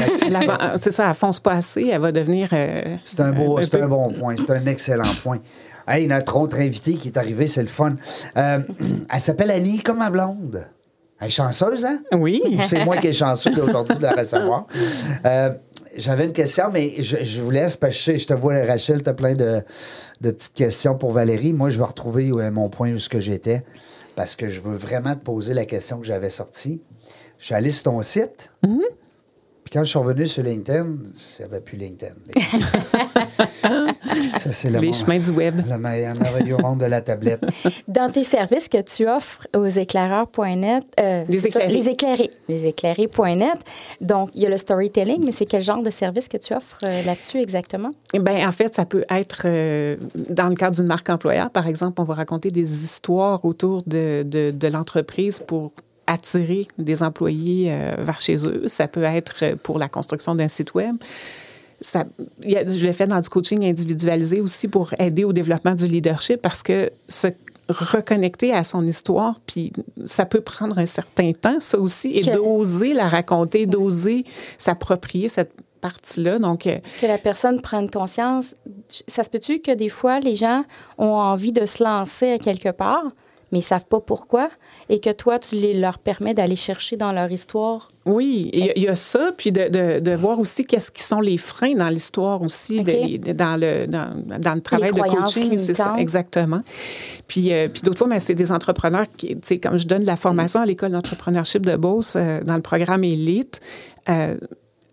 C'est 0.76 0.90
ça. 0.90 1.08
elle 1.08 1.14
fonce 1.14 1.40
pas 1.40 1.52
assez, 1.52 1.88
elle 1.92 2.00
va 2.00 2.12
devenir. 2.12 2.48
euh, 2.52 2.96
C'est 3.04 3.20
un, 3.20 3.30
beau, 3.32 3.58
un 3.58 3.62
un 3.80 3.86
bon 3.88 4.12
point. 4.12 4.34
C'est 4.36 4.50
un 4.50 4.66
excellent 4.66 5.14
point. 5.22 5.38
Hey, 5.86 6.06
notre 6.06 6.36
autre 6.36 6.58
invitée 6.58 6.94
qui 6.94 7.08
est 7.08 7.18
arrivée, 7.18 7.46
c'est 7.46 7.62
le 7.62 7.68
fun. 7.68 7.96
Euh, 8.36 8.58
elle 9.12 9.20
s'appelle 9.20 9.50
Annie, 9.50 9.80
comme 9.80 9.98
ma 9.98 10.10
blonde. 10.10 10.66
Elle 11.20 11.28
est 11.28 11.30
chanceuse, 11.30 11.84
hein? 11.84 12.00
Oui. 12.16 12.42
C'est 12.64 12.84
moi 12.84 12.96
qui 12.96 13.06
est 13.06 13.12
chanceux 13.12 13.52
aujourd'hui 13.52 13.96
de 13.96 14.02
la 14.02 14.10
recevoir. 14.10 14.66
Euh, 15.24 15.50
J'avais 15.96 16.24
une 16.24 16.32
question, 16.32 16.64
mais 16.72 17.00
je, 17.00 17.18
je 17.22 17.40
vous 17.40 17.52
laisse 17.52 17.76
parce 17.76 17.96
que 17.96 18.18
je 18.18 18.26
te 18.26 18.32
vois, 18.34 18.64
Rachel, 18.64 19.04
tu 19.04 19.08
as 19.08 19.14
plein 19.14 19.34
de, 19.36 19.62
de 20.20 20.30
petites 20.32 20.54
questions 20.54 20.96
pour 20.98 21.12
Valérie. 21.12 21.52
Moi, 21.52 21.70
je 21.70 21.78
vais 21.78 21.84
retrouver 21.84 22.32
ouais, 22.32 22.50
mon 22.50 22.68
point 22.68 22.92
où 22.92 22.98
ce 22.98 23.08
que 23.08 23.20
j'étais 23.20 23.62
parce 24.16 24.34
que 24.36 24.48
je 24.48 24.60
veux 24.60 24.74
vraiment 24.74 25.14
te 25.14 25.22
poser 25.22 25.54
la 25.54 25.64
question 25.64 25.98
que 26.00 26.06
j'avais 26.06 26.28
sortie. 26.30 26.82
Je 27.38 27.46
suis 27.46 27.54
allé 27.54 27.70
sur 27.70 27.84
ton 27.84 28.02
site. 28.02 28.48
Puis 28.62 28.70
quand 29.72 29.84
je 29.84 29.90
suis 29.90 29.98
revenu 29.98 30.26
sur 30.26 30.42
LinkedIn, 30.42 30.84
il 30.84 31.38
n'y 31.40 31.44
avait 31.44 31.60
plus 31.60 31.76
LinkedIn. 31.78 32.14
Ça, 34.38 34.52
c'est 34.52 34.70
le 34.70 34.78
Les 34.80 34.92
chemins 34.92 35.18
du 35.18 35.30
web. 35.30 35.56
Le 35.66 35.76
me- 35.78 36.18
merveilleux 36.20 36.56
monde 36.58 36.80
de 36.80 36.86
la 36.86 37.00
tablette. 37.00 37.40
Dans 37.88 38.10
tes 38.10 38.24
services 38.24 38.68
que 38.68 38.80
tu 38.82 39.08
offres 39.08 39.46
aux 39.56 39.66
éclaireurs.net, 39.66 40.84
euh, 41.00 41.24
Les 41.28 41.38
ça, 41.38 41.48
éclairés. 41.48 41.72
les 41.72 41.88
éclairés, 41.88 42.30
les 42.48 42.66
éclairés.net. 42.66 43.58
Donc, 44.00 44.30
il 44.34 44.42
y 44.42 44.46
a 44.46 44.50
le 44.50 44.56
storytelling, 44.56 45.24
mais 45.24 45.32
c'est 45.32 45.46
quel 45.46 45.62
genre 45.62 45.82
de 45.82 45.90
service 45.90 46.28
que 46.28 46.36
tu 46.36 46.54
offres 46.54 46.78
euh, 46.84 47.02
là-dessus 47.02 47.38
exactement? 47.40 47.90
Eh 48.12 48.18
Ben, 48.18 48.46
en 48.46 48.52
fait, 48.52 48.74
ça 48.74 48.84
peut 48.84 49.04
être 49.10 49.42
euh, 49.46 49.96
dans 50.28 50.48
le 50.48 50.54
cadre 50.54 50.76
d'une 50.76 50.86
marque 50.86 51.08
employeur, 51.10 51.50
par 51.50 51.66
exemple, 51.66 52.00
on 52.00 52.04
va 52.04 52.14
raconter 52.14 52.50
des 52.50 52.84
histoires 52.84 53.44
autour 53.44 53.82
de, 53.86 54.22
de, 54.26 54.50
de 54.50 54.68
l'entreprise 54.68 55.40
pour 55.46 55.72
attirer 56.12 56.66
des 56.78 57.02
employés 57.02 57.68
euh, 57.72 57.94
vers 57.98 58.20
chez 58.20 58.46
eux. 58.46 58.64
Ça 58.66 58.88
peut 58.88 59.02
être 59.02 59.40
euh, 59.42 59.56
pour 59.62 59.78
la 59.78 59.88
construction 59.88 60.34
d'un 60.34 60.48
site 60.48 60.74
web. 60.74 60.96
Ça, 61.80 62.04
je 62.46 62.84
l'ai 62.86 62.92
fait 62.92 63.06
dans 63.08 63.20
du 63.20 63.28
coaching 63.28 63.64
individualisé 63.64 64.40
aussi 64.40 64.68
pour 64.68 64.90
aider 65.00 65.24
au 65.24 65.32
développement 65.32 65.74
du 65.74 65.86
leadership 65.88 66.40
parce 66.40 66.62
que 66.62 66.90
se 67.08 67.26
reconnecter 67.68 68.52
à 68.52 68.62
son 68.64 68.86
histoire, 68.86 69.40
puis 69.46 69.72
ça 70.04 70.24
peut 70.26 70.40
prendre 70.40 70.78
un 70.78 70.86
certain 70.86 71.32
temps, 71.32 71.58
ça 71.58 71.78
aussi, 71.78 72.08
et 72.08 72.22
Que- 72.22 72.34
d'oser 72.34 72.92
la 72.92 73.08
raconter, 73.08 73.66
d'oser 73.66 74.24
s'approprier 74.58 75.28
cette 75.28 75.52
partie-là. 75.80 76.38
Donc, 76.38 76.66
euh, 76.66 76.78
Que 77.00 77.06
la 77.06 77.18
personne 77.18 77.60
prenne 77.60 77.90
conscience. 77.90 78.54
Ça 79.08 79.24
se 79.24 79.30
peut-tu 79.30 79.58
que 79.60 79.72
des 79.74 79.88
fois, 79.88 80.20
les 80.20 80.34
gens 80.36 80.64
ont 80.98 81.14
envie 81.14 81.52
de 81.52 81.64
se 81.64 81.82
lancer 81.82 82.30
à 82.32 82.38
quelque 82.38 82.68
part, 82.70 83.04
mais 83.50 83.58
ils 83.58 83.64
savent 83.64 83.86
pas 83.86 84.00
pourquoi, 84.00 84.50
et 84.88 84.98
que 84.98 85.10
toi, 85.10 85.38
tu 85.38 85.54
les, 85.56 85.74
leur 85.74 85.98
permets 85.98 86.34
d'aller 86.34 86.56
chercher 86.56 86.96
dans 86.96 87.12
leur 87.12 87.30
histoire? 87.30 87.90
Oui, 88.04 88.50
il 88.52 88.64
y 88.66 88.70
a- 88.70 88.72
il 88.76 88.82
y, 88.82 88.88
a 88.88 88.94
ça, 88.96 89.30
puis 89.36 89.52
de, 89.52 89.68
de, 89.68 90.00
de 90.00 90.12
voir 90.16 90.38
aussi 90.40 90.64
qu'est-ce 90.64 90.90
qui 90.90 91.02
sont 91.02 91.20
les 91.20 91.38
freins 91.38 91.74
dans 91.74 91.88
l'histoire 91.88 92.42
aussi, 92.42 92.82
de- 92.82 93.18
de- 93.18 93.32
dans, 93.32 93.58
le, 93.60 93.86
dans, 93.86 94.10
dans 94.38 94.54
le 94.54 94.60
travail 94.60 94.90
de 94.90 94.96
croyances 94.98 95.34
coaching. 95.34 95.56
C'est 95.58 95.76
ça, 95.76 95.94
exactement. 95.98 96.60
Puis, 97.28 97.52
euh, 97.52 97.68
puis 97.68 97.82
d'autres 97.82 97.98
fois, 97.98 98.08
ben, 98.08 98.18
c'est 98.18 98.34
des 98.34 98.50
entrepreneurs 98.52 99.06
qui, 99.16 99.28
tu 99.28 99.38
sais, 99.44 99.58
comme 99.58 99.78
je 99.78 99.86
donne 99.86 100.02
de 100.02 100.06
la 100.06 100.16
formation 100.16 100.60
à 100.60 100.66
l'école 100.66 100.90
d'entrepreneurship 100.90 101.64
de 101.64 101.76
Beauce 101.76 102.14
euh, 102.16 102.40
dans 102.42 102.56
le 102.56 102.62
programme 102.62 103.04
Élite 103.04 103.60
euh, 104.08 104.36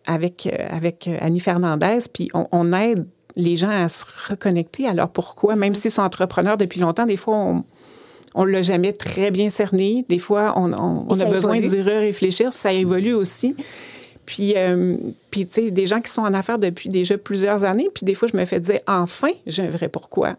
avec, 0.06 0.48
avec 0.70 1.10
Annie 1.20 1.40
Fernandez, 1.40 2.00
puis 2.14 2.30
on, 2.34 2.48
on 2.52 2.74
aide 2.74 3.06
les 3.36 3.56
gens 3.56 3.70
à 3.70 3.88
se 3.88 4.04
reconnecter 4.30 4.88
à 4.88 4.94
leur 4.94 5.10
pourquoi, 5.10 5.56
même 5.56 5.74
s'ils 5.76 5.92
sont 5.92 6.02
entrepreneurs 6.02 6.58
depuis 6.58 6.80
longtemps, 6.80 7.06
des 7.06 7.16
fois, 7.18 7.36
on 7.38 7.64
on 8.36 8.46
ne 8.46 8.52
l'a 8.52 8.62
jamais 8.62 8.94
très 8.94 9.32
bien 9.32 9.50
cerné. 9.50 10.06
Des 10.08 10.20
fois, 10.20 10.54
on, 10.56 10.72
on- 10.74 11.06
on 11.10 11.16
Et 11.18 11.22
a 11.22 11.26
besoin 11.26 11.60
d'y 11.60 11.82
réfléchir. 11.82 12.54
Ça 12.54 12.72
évolue 12.72 13.14
aussi. 13.14 13.56
Puis, 14.26 14.54
euh, 14.56 14.96
puis 15.32 15.48
tu 15.48 15.54
sais, 15.54 15.72
des 15.72 15.88
gens 15.88 16.00
qui 16.02 16.12
sont 16.12 16.22
en 16.22 16.34
affaires 16.36 16.60
depuis 16.60 16.90
déjà 16.90 17.18
plusieurs 17.18 17.64
années, 17.64 17.90
puis 17.94 18.06
des 18.06 18.14
fois, 18.14 18.28
je 18.32 18.38
me 18.38 18.46
fais 18.46 18.60
dire, 18.60 18.78
enfin, 18.88 19.32
j'ai 19.48 19.64
un 19.64 19.72
vrai 19.72 19.90
pourquoi. 19.90 20.36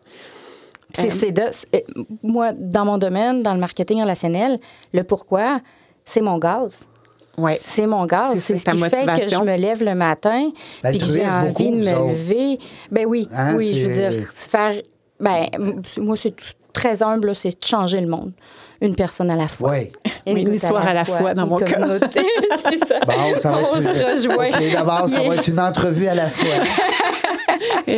C'est- 0.97 1.07
Euh, 1.07 1.11
c'est 1.19 1.33
de- 1.33 1.43
c'est- 1.51 1.85
moi, 2.23 2.53
dans 2.53 2.85
mon 2.85 2.99
domaine, 2.99 3.43
dans 3.43 3.55
le 3.55 3.61
marketing 3.61 4.01
relationnel, 4.03 4.59
le 4.93 5.03
pourquoi, 5.03 5.61
c'est 6.05 6.21
mon 6.21 6.39
gaz. 6.39 6.87
Ouais. 7.39 7.59
C'est 7.65 7.87
mon 7.87 8.05
gaz. 8.05 8.39
C'est- 8.41 8.57
ce 8.57 8.65
ta 8.65 8.73
qui 8.73 8.79
fait 8.81 8.91
que 8.91 8.97
je 8.97 9.07
motivation. 9.07 9.45
me 9.45 9.57
lève 9.57 9.83
le 9.83 9.95
matin 9.95 10.51
puis 10.85 10.99
que 10.99 11.05
j'ai 11.07 11.27
envie 11.29 11.49
beaucoup, 11.49 11.63
de 11.65 11.77
me 11.77 12.11
lever. 12.13 12.59
Ben 12.93 13.07
oui, 13.07 13.29
Hein, 13.33 13.57
oui, 13.57 13.73
je 13.75 13.87
veux 13.87 13.93
c'est- 13.93 14.09
dire, 14.11 14.29
faire... 14.35 14.75
Ben, 15.19 15.47
moi, 15.99 16.17
c'est 16.17 16.31
tout- 16.35 16.45
très 16.73 17.03
humble, 17.03 17.35
c'est 17.35 17.61
de 17.61 17.65
changer 17.65 18.01
le 18.01 18.09
monde. 18.09 18.33
Une 18.81 18.95
personne 18.95 19.31
à 19.31 19.37
la 19.37 19.47
fois. 19.49 19.73
Oui. 19.73 19.91
Une 20.27 20.55
histoire 20.55 20.87
à 20.87 20.95
la 20.95 21.05
fois, 21.05 21.35
dans 21.35 21.45
une 21.45 21.49
mon 21.51 21.57
cas. 21.59 21.75
communauté. 21.75 22.21
c'est 22.71 22.87
ça. 22.87 23.01
Bon, 23.07 23.37
ça 23.37 23.51
va 23.51 23.59
On 23.73 23.77
être 23.77 23.83
se 23.97 24.05
rejoint. 24.29 24.49
OK, 24.49 24.73
d'abord, 24.73 25.09
ça 25.09 25.21
va 25.21 25.35
être 25.37 25.49
une 25.49 25.61
entrevue 25.61 26.07
à 26.09 26.15
la 26.15 26.29
fois. 26.29 26.65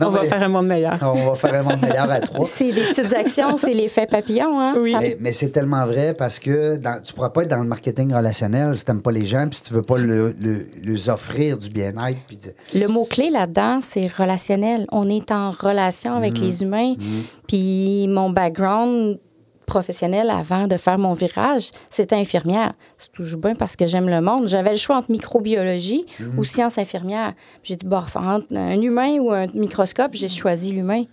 on 0.00 0.10
va 0.10 0.22
mais- 0.22 0.28
faire 0.28 0.42
un 0.42 0.48
monde 0.48 0.66
meilleur. 0.66 0.98
On 1.02 1.30
va 1.30 1.34
faire 1.34 1.54
un 1.54 1.62
monde 1.62 1.80
meilleur 1.82 2.10
à 2.10 2.20
trois. 2.20 2.46
C'est 2.52 2.66
des 2.72 2.80
petites 2.80 3.14
actions, 3.14 3.56
c'est 3.56 3.72
l'effet 3.72 4.06
papillon. 4.06 4.58
Hein? 4.60 4.74
Oui. 4.80 4.92
Ça- 4.92 5.00
Mais, 5.00 5.16
mais 5.20 5.32
c'est 5.32 5.50
tellement 5.50 5.84
vrai 5.86 6.14
parce 6.16 6.38
que 6.38 6.76
dans, 6.78 7.00
tu 7.02 7.12
ne 7.12 7.14
pourras 7.16 7.30
pas 7.30 7.42
être 7.42 7.50
dans 7.50 7.62
le 7.62 7.68
marketing 7.68 8.12
relationnel 8.14 8.76
si 8.76 8.84
tu 8.84 8.90
n'aimes 8.90 9.02
pas 9.02 9.12
les 9.12 9.26
gens 9.26 9.46
puis 9.48 9.58
si 9.58 9.64
tu 9.64 9.74
veux 9.74 9.82
pas 9.82 9.98
le, 9.98 10.34
le- 10.40 10.66
leur 10.84 11.14
offrir 11.14 11.58
du 11.58 11.68
bien-être. 11.68 12.18
puis 12.26 12.38
de- 12.38 12.54
Le 12.80 12.88
mot-clé 12.88 13.30
là-dedans, 13.30 13.78
c'est 13.86 14.06
relationnel. 14.06 14.86
On 14.92 15.08
est 15.08 15.30
en 15.30 15.50
relation 15.50 16.14
avec 16.14 16.38
les 16.38 16.62
humains. 16.62 16.94
Puis 17.48 18.06
mon 18.08 18.30
background 18.30 19.18
professionnel 19.66 20.30
avant 20.30 20.66
de 20.66 20.76
faire 20.76 20.98
mon 20.98 21.12
virage, 21.14 21.70
c'était 21.90 22.16
infirmière. 22.16 22.70
C'est 22.98 23.12
toujours 23.12 23.40
bien 23.40 23.54
parce 23.54 23.76
que 23.76 23.86
j'aime 23.86 24.08
le 24.08 24.20
monde. 24.20 24.46
J'avais 24.46 24.70
le 24.70 24.76
choix 24.76 24.96
entre 24.96 25.10
microbiologie 25.10 26.04
Mm. 26.20 26.38
ou 26.38 26.44
sciences 26.44 26.78
infirmières. 26.78 27.32
Puis 27.62 27.70
J'ai 27.70 27.76
dit, 27.76 27.86
bon, 27.86 27.98
entre 28.16 28.46
un 28.56 28.80
humain 28.80 29.18
ou 29.20 29.30
un 29.32 29.46
microscope, 29.54 30.10
j'ai 30.14 30.28
choisi 30.28 30.72
l'humain. 30.72 31.04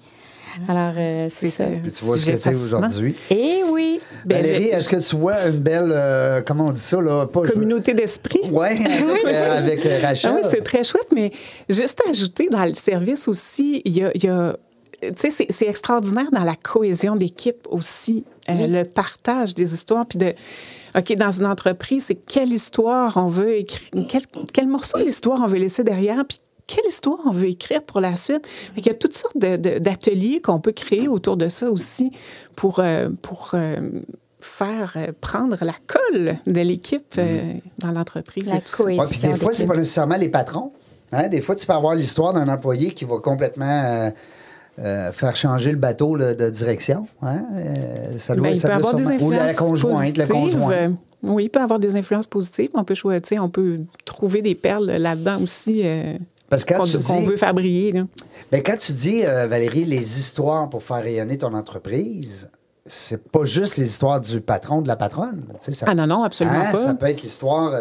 Alors, 0.67 0.93
euh, 0.97 1.29
c'est 1.33 1.49
ça. 1.49 1.63
Puis 1.81 1.89
tu 1.91 2.03
vois 2.03 2.17
ce 2.17 2.25
que 2.25 2.31
tu 2.31 2.35
es 2.35 2.39
fascinant. 2.39 2.79
aujourd'hui. 2.85 3.15
Et 3.29 3.61
oui, 3.69 4.01
Ben, 4.25 4.35
Valérie, 4.41 4.65
je- 4.65 4.75
est-ce 4.75 4.89
que 4.89 4.97
tu 4.97 5.15
vois 5.15 5.47
une 5.47 5.59
belle. 5.59 5.91
euh, 5.93 6.41
comment 6.45 6.67
on 6.67 6.71
dit 6.71 6.79
ça, 6.81 6.99
là? 6.99 7.25
Pas, 7.25 7.43
Communauté 7.47 7.93
d'esprit. 7.93 8.41
Oui, 8.51 8.65
avec, 8.67 9.25
euh, 9.27 9.57
avec 9.57 9.83
Rachel. 10.03 10.31
Ah 10.33 10.39
oui, 10.43 10.49
c'est 10.51 10.61
très 10.61 10.83
chouette, 10.83 11.07
mais 11.15 11.31
juste 11.69 12.01
ajouter 12.09 12.49
dans 12.51 12.65
le 12.65 12.73
service 12.73 13.29
aussi, 13.29 13.81
il 13.85 13.97
y 13.97 14.03
a. 14.03 14.11
il 14.13 14.23
y 14.25 14.27
a- 14.27 14.57
tu 15.01 15.31
sais, 15.31 15.45
c'est- 15.49 15.67
extraordinaire 15.67 16.29
dans 16.31 16.43
la 16.43 16.55
cohésion 16.55 17.15
d'équipe 17.15 17.67
aussi, 17.69 18.23
euh, 18.49 18.67
le 18.67 18.83
partage 18.83 19.55
des 19.55 19.73
histoires, 19.73 20.05
puis 20.05 20.19
de. 20.19 20.33
OK, 20.97 21.15
dans 21.15 21.31
une 21.31 21.45
entreprise, 21.45 22.05
c'est 22.07 22.15
quelle 22.15 22.51
histoire 22.51 23.15
on 23.17 23.25
veut 23.25 23.55
écrire, 23.57 23.89
quel, 24.09 24.21
quel 24.53 24.67
morceau 24.67 24.97
de 24.99 25.03
l'histoire 25.03 25.39
on 25.41 25.47
veut 25.47 25.57
laisser 25.57 25.83
derrière, 25.83 26.25
puis 26.27 26.39
quelle 26.67 26.85
histoire 26.87 27.17
on 27.25 27.31
veut 27.31 27.47
écrire 27.47 27.81
pour 27.83 28.01
la 28.01 28.15
suite. 28.17 28.45
Fait 28.45 28.81
il 28.81 28.85
y 28.87 28.89
a 28.89 28.93
toutes 28.93 29.15
sortes 29.15 29.37
de- 29.37 29.55
de- 29.57 29.79
d'ateliers 29.79 30.39
qu'on 30.41 30.59
peut 30.59 30.73
créer 30.73 31.07
autour 31.07 31.37
de 31.37 31.47
ça 31.49 31.69
aussi 31.69 32.11
pour, 32.55 32.79
euh, 32.79 33.07
pour 33.21 33.51
euh, 33.53 33.77
faire 34.39 34.93
euh, 34.97 35.07
prendre 35.21 35.57
la 35.61 35.75
colle 35.87 36.37
de 36.45 36.61
l'équipe 36.61 37.15
euh, 37.17 37.53
dans 37.79 37.91
l'entreprise. 37.91 38.47
La 38.47 38.59
cohésion. 38.61 39.03
Ouais, 39.03 39.31
des 39.33 39.37
fois, 39.37 39.51
c'est 39.53 39.65
pas 39.67 39.75
nécessairement 39.77 40.15
les 40.17 40.29
patrons. 40.29 40.71
Hein? 41.13 41.27
Des 41.29 41.41
fois, 41.41 41.55
tu 41.55 41.65
peux 41.65 41.73
avoir 41.73 41.95
l'histoire 41.95 42.33
d'un 42.33 42.47
employé 42.49 42.91
qui 42.91 43.05
va 43.05 43.17
complètement 43.19 44.11
euh, 44.81 45.11
faire 45.11 45.35
changer 45.35 45.71
le 45.71 45.77
bateau 45.77 46.15
là, 46.15 46.33
de 46.33 46.49
direction. 46.49 47.07
Hein? 47.21 47.43
Euh, 47.55 48.17
ça 48.17 48.35
doit, 48.35 48.43
Ben, 48.43 48.49
il 48.53 48.59
ça 48.59 48.67
peut 48.69 48.79
doit 48.79 48.89
avoir 48.89 48.95
des 48.95 49.07
influences 49.07 49.21
Ou 49.23 49.31
la 49.31 49.53
conjointe, 49.53 50.17
le 50.17 50.25
positives. 50.25 50.59
conjoint. 50.59 50.71
Euh, 50.73 50.89
Oui, 51.23 51.43
il 51.45 51.49
peut 51.49 51.61
avoir 51.61 51.79
des 51.79 51.95
influences 51.95 52.25
positives. 52.27 52.69
On 52.73 52.83
peut 52.83 52.95
choisir, 52.95 53.43
on 53.43 53.49
peut 53.49 53.79
trouver 54.05 54.41
des 54.41 54.55
perles 54.55 54.89
là-dedans 54.91 55.39
aussi 55.43 55.81
euh, 55.85 56.17
Parce 56.49 56.65
que 56.65 56.73
quand 56.73 56.79
qu'on 56.81 56.87
tu 56.87 56.97
qu'on 56.99 57.19
dis- 57.19 57.25
veut 57.27 57.37
faire 57.37 57.53
briller. 57.53 57.91
là. 57.91 58.03
Ben, 58.51 58.61
quand 58.63 58.77
tu 58.79 58.91
dis, 58.93 59.21
Valérie, 59.23 59.83
les 59.85 60.19
histoires 60.19 60.67
pour 60.69 60.81
faire 60.81 61.03
rayonner 61.03 61.37
ton 61.37 61.53
entreprise, 61.53 62.49
c'est 62.87 63.21
pas 63.23 63.45
juste 63.45 63.77
les 63.77 63.85
histoires 63.87 64.19
du 64.19 64.41
patron, 64.41 64.81
de 64.81 64.87
la 64.87 64.95
patronne. 64.95 65.43
Tu 65.63 65.65
sais, 65.71 65.73
ça- 65.73 65.85
Ah 65.87 65.93
non, 65.93 66.07
non, 66.07 66.23
absolument 66.23 66.57
Hein, 66.57 66.71
pas. 66.71 66.77
Ça 66.77 66.93
peut 66.95 67.05
être 67.05 67.21
l'histoire. 67.21 67.71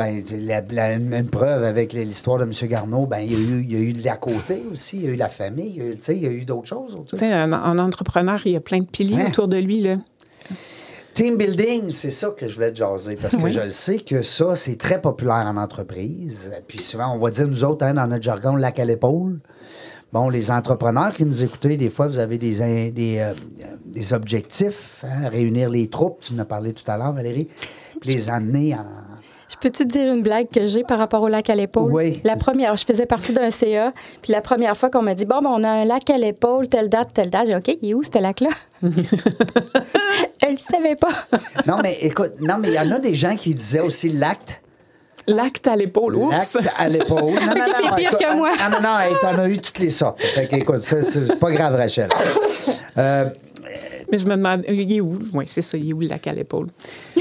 Ben, 0.00 0.22
la, 0.44 0.62
la- 0.62 0.92
une 0.94 1.28
preuve 1.28 1.62
avec 1.62 1.92
l'histoire 1.92 2.38
de 2.38 2.44
M. 2.44 2.52
Garneau, 2.68 3.06
ben, 3.06 3.18
il 3.18 3.32
y, 3.32 3.34
a 3.34 3.38
eu, 3.38 3.60
il 3.62 3.72
y 3.72 3.76
a 3.76 3.78
eu 3.80 3.92
de 3.92 4.02
l'à 4.02 4.16
côté 4.16 4.62
aussi, 4.72 4.96
il 4.96 5.04
y 5.04 5.08
a 5.08 5.10
eu 5.10 5.16
la 5.16 5.28
famille, 5.28 5.72
il 5.76 5.76
y 5.76 5.80
a 5.82 5.90
eu, 5.90 5.96
tu 5.96 6.02
sais, 6.04 6.16
il 6.16 6.22
y 6.22 6.26
a 6.26 6.30
eu 6.30 6.44
d'autres 6.46 6.68
choses. 6.68 6.98
un, 7.20 7.52
un 7.52 7.78
entrepreneur, 7.78 8.40
il 8.46 8.52
y 8.52 8.56
a 8.56 8.60
plein 8.60 8.78
de 8.78 8.86
piliers 8.86 9.16
Hein? 9.20 9.26
autour 9.28 9.46
de 9.48 9.58
lui. 9.58 9.80
Là. 9.82 9.96
Team 11.12 11.36
building, 11.36 11.90
c'est 11.90 12.10
ça 12.12 12.28
que 12.30 12.48
je 12.48 12.54
voulais 12.54 12.72
te 12.72 12.78
jaser. 12.78 13.16
Parce 13.20 13.36
que 13.36 13.42
Oui. 13.42 13.52
je 13.52 13.60
le 13.60 13.70
sais 13.70 13.98
que 13.98 14.22
ça, 14.22 14.56
c'est 14.56 14.76
très 14.76 15.00
populaire 15.02 15.44
en 15.46 15.56
entreprise. 15.56 16.50
Puis 16.66 16.78
souvent, 16.78 17.12
on 17.14 17.18
va 17.18 17.30
dire, 17.30 17.46
nous 17.48 17.62
autres, 17.64 17.84
hein, 17.84 17.94
dans 17.94 18.06
notre 18.06 18.22
jargon, 18.22 18.56
lac 18.56 18.78
à 18.78 18.84
l'épaule. 18.84 19.38
Bon, 20.12 20.28
les 20.28 20.50
entrepreneurs 20.50 21.12
qui 21.12 21.24
nous 21.24 21.42
écoutez, 21.42 21.76
des 21.76 21.90
fois, 21.90 22.06
vous 22.06 22.18
avez 22.18 22.38
des, 22.38 22.90
des, 22.90 23.18
euh, 23.18 23.32
des 23.86 24.12
objectifs, 24.12 25.04
hein, 25.04 25.28
réunir 25.28 25.68
les 25.68 25.88
troupes, 25.88 26.20
tu 26.26 26.32
en 26.34 26.38
as 26.38 26.44
parlé 26.44 26.72
tout 26.72 26.88
à 26.90 26.96
l'heure, 26.96 27.12
Valérie, 27.12 27.48
puis 28.00 28.10
les 28.10 28.28
amener 28.30 28.74
en. 28.74 28.86
Je 29.50 29.56
peux-tu 29.60 29.84
te 29.84 29.92
dire 29.92 30.12
une 30.12 30.22
blague 30.22 30.48
que 30.48 30.64
j'ai 30.66 30.84
par 30.84 30.98
rapport 30.98 31.22
au 31.22 31.28
lac 31.28 31.50
à 31.50 31.56
l'épaule? 31.56 31.92
Oui. 31.92 32.20
La 32.22 32.36
première, 32.36 32.76
je 32.76 32.84
faisais 32.84 33.04
partie 33.04 33.32
d'un 33.32 33.50
CA, 33.50 33.92
puis 34.22 34.32
la 34.32 34.40
première 34.40 34.76
fois 34.76 34.90
qu'on 34.90 35.02
m'a 35.02 35.14
dit, 35.14 35.26
bon, 35.26 35.40
ben, 35.42 35.50
on 35.50 35.64
a 35.64 35.68
un 35.68 35.84
lac 35.84 36.08
à 36.08 36.18
l'épaule, 36.18 36.68
telle 36.68 36.88
date, 36.88 37.12
telle 37.12 37.30
date, 37.30 37.46
j'ai 37.48 37.60
dit, 37.60 37.72
OK, 37.72 37.78
il 37.82 37.90
est 37.90 37.94
où 37.94 38.02
ce 38.04 38.20
lac-là? 38.20 38.50
Elle 38.82 40.52
ne 40.52 40.58
savait 40.58 40.94
pas. 40.94 41.08
Non, 41.66 41.78
mais 41.82 41.98
écoute, 42.00 42.32
non, 42.40 42.58
mais 42.60 42.68
il 42.68 42.74
y 42.74 42.78
en 42.78 42.92
a 42.92 43.00
des 43.00 43.14
gens 43.14 43.34
qui 43.34 43.52
disaient 43.54 43.80
aussi 43.80 44.08
l'acte. 44.10 44.60
L'acte 45.26 45.66
à 45.66 45.74
l'épaule. 45.74 46.14
Oups! 46.14 46.30
L'acte 46.54 46.70
à 46.78 46.88
l'épaule. 46.88 47.20
Non, 47.34 47.46
non, 47.46 47.54
non, 47.56 47.72
C'est 47.74 47.94
pire 47.96 48.10
écoute, 48.12 48.20
que 48.20 48.36
moi. 48.36 48.50
Ah, 48.60 48.70
non, 48.70 48.80
non, 48.80 48.98
hey, 49.00 49.12
t'en 49.20 49.36
as 49.36 49.48
eu 49.48 49.58
toutes 49.58 49.80
les 49.80 49.90
sortes. 49.90 50.22
Fait 50.22 50.46
que, 50.46 50.56
écoute, 50.56 50.80
ça, 50.80 51.02
c'est 51.02 51.38
pas 51.38 51.50
grave, 51.50 51.74
Rachel. 51.74 52.08
Euh, 52.98 53.24
Mais 54.10 54.18
je 54.18 54.26
me 54.26 54.36
demande, 54.36 54.64
il 54.68 54.92
est 54.92 55.00
où? 55.00 55.18
Oui, 55.34 55.44
c'est 55.48 55.62
ça, 55.62 55.76
il 55.76 55.90
est 55.90 55.92
où 55.92 56.00
le 56.00 56.06
lac 56.08 56.26
à 56.26 56.32
l'épaule? 56.32 56.68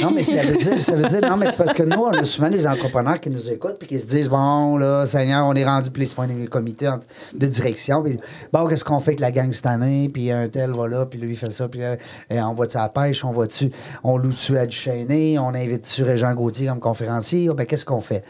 Non, 0.02 0.12
mais 0.12 0.24
ça 0.24 0.42
veut 0.42 0.58
dire, 0.58 0.82
ça 0.82 0.96
veut 0.96 1.06
dire, 1.06 1.22
non, 1.22 1.38
mais 1.38 1.50
c'est 1.50 1.58
parce 1.58 1.74
que 1.74 1.84
nous, 1.84 2.00
on 2.00 2.12
a 2.12 2.24
souvent 2.24 2.50
des 2.50 2.66
entrepreneurs 2.68 3.20
qui 3.20 3.30
nous 3.30 3.50
écoutent 3.50 3.78
puis 3.80 3.88
qui 3.88 4.00
se 4.00 4.06
disent, 4.06 4.30
bon, 4.30 4.78
là, 4.78 5.06
Seigneur, 5.06 5.46
on 5.48 5.54
est 5.54 5.66
rendu, 5.66 5.90
puis 5.92 6.04
ils 6.04 6.88
en- 6.88 7.00
de 7.34 7.46
direction. 7.48 8.02
Puis, 8.04 8.20
bon, 8.54 8.68
qu'est-ce 8.68 8.84
qu'on 8.86 9.00
fait 9.00 9.12
avec 9.12 9.20
la 9.20 9.32
gang 9.32 9.52
cette 9.52 9.66
année? 9.66 10.10
Puis 10.14 10.32
un 10.32 10.48
tel 10.48 10.72
va 10.76 10.88
là, 10.88 11.06
puis 11.06 11.20
lui, 11.20 11.32
il 11.32 11.36
fait 11.38 11.52
ça, 11.52 11.68
puis 11.68 11.84
euh, 11.84 11.96
on 12.30 12.54
va-tu 12.54 12.78
à 12.78 12.82
la 12.84 12.90
pêche, 12.90 13.24
on 13.26 13.32
va-tu, 13.32 13.72
on 14.04 14.18
loue-tu 14.18 14.58
à 14.58 14.66
du 14.66 14.76
Chêné, 14.76 15.38
on 15.40 15.50
invite-tu 15.54 16.04
Régent 16.04 16.34
Gauthier 16.34 16.68
comme 16.68 16.80
conférencier? 16.80 17.48
Ah, 17.52 17.54
Ben, 17.56 17.66
qu'est-ce 17.66 17.86
qu'on 17.86 18.02
fait? 18.02 18.24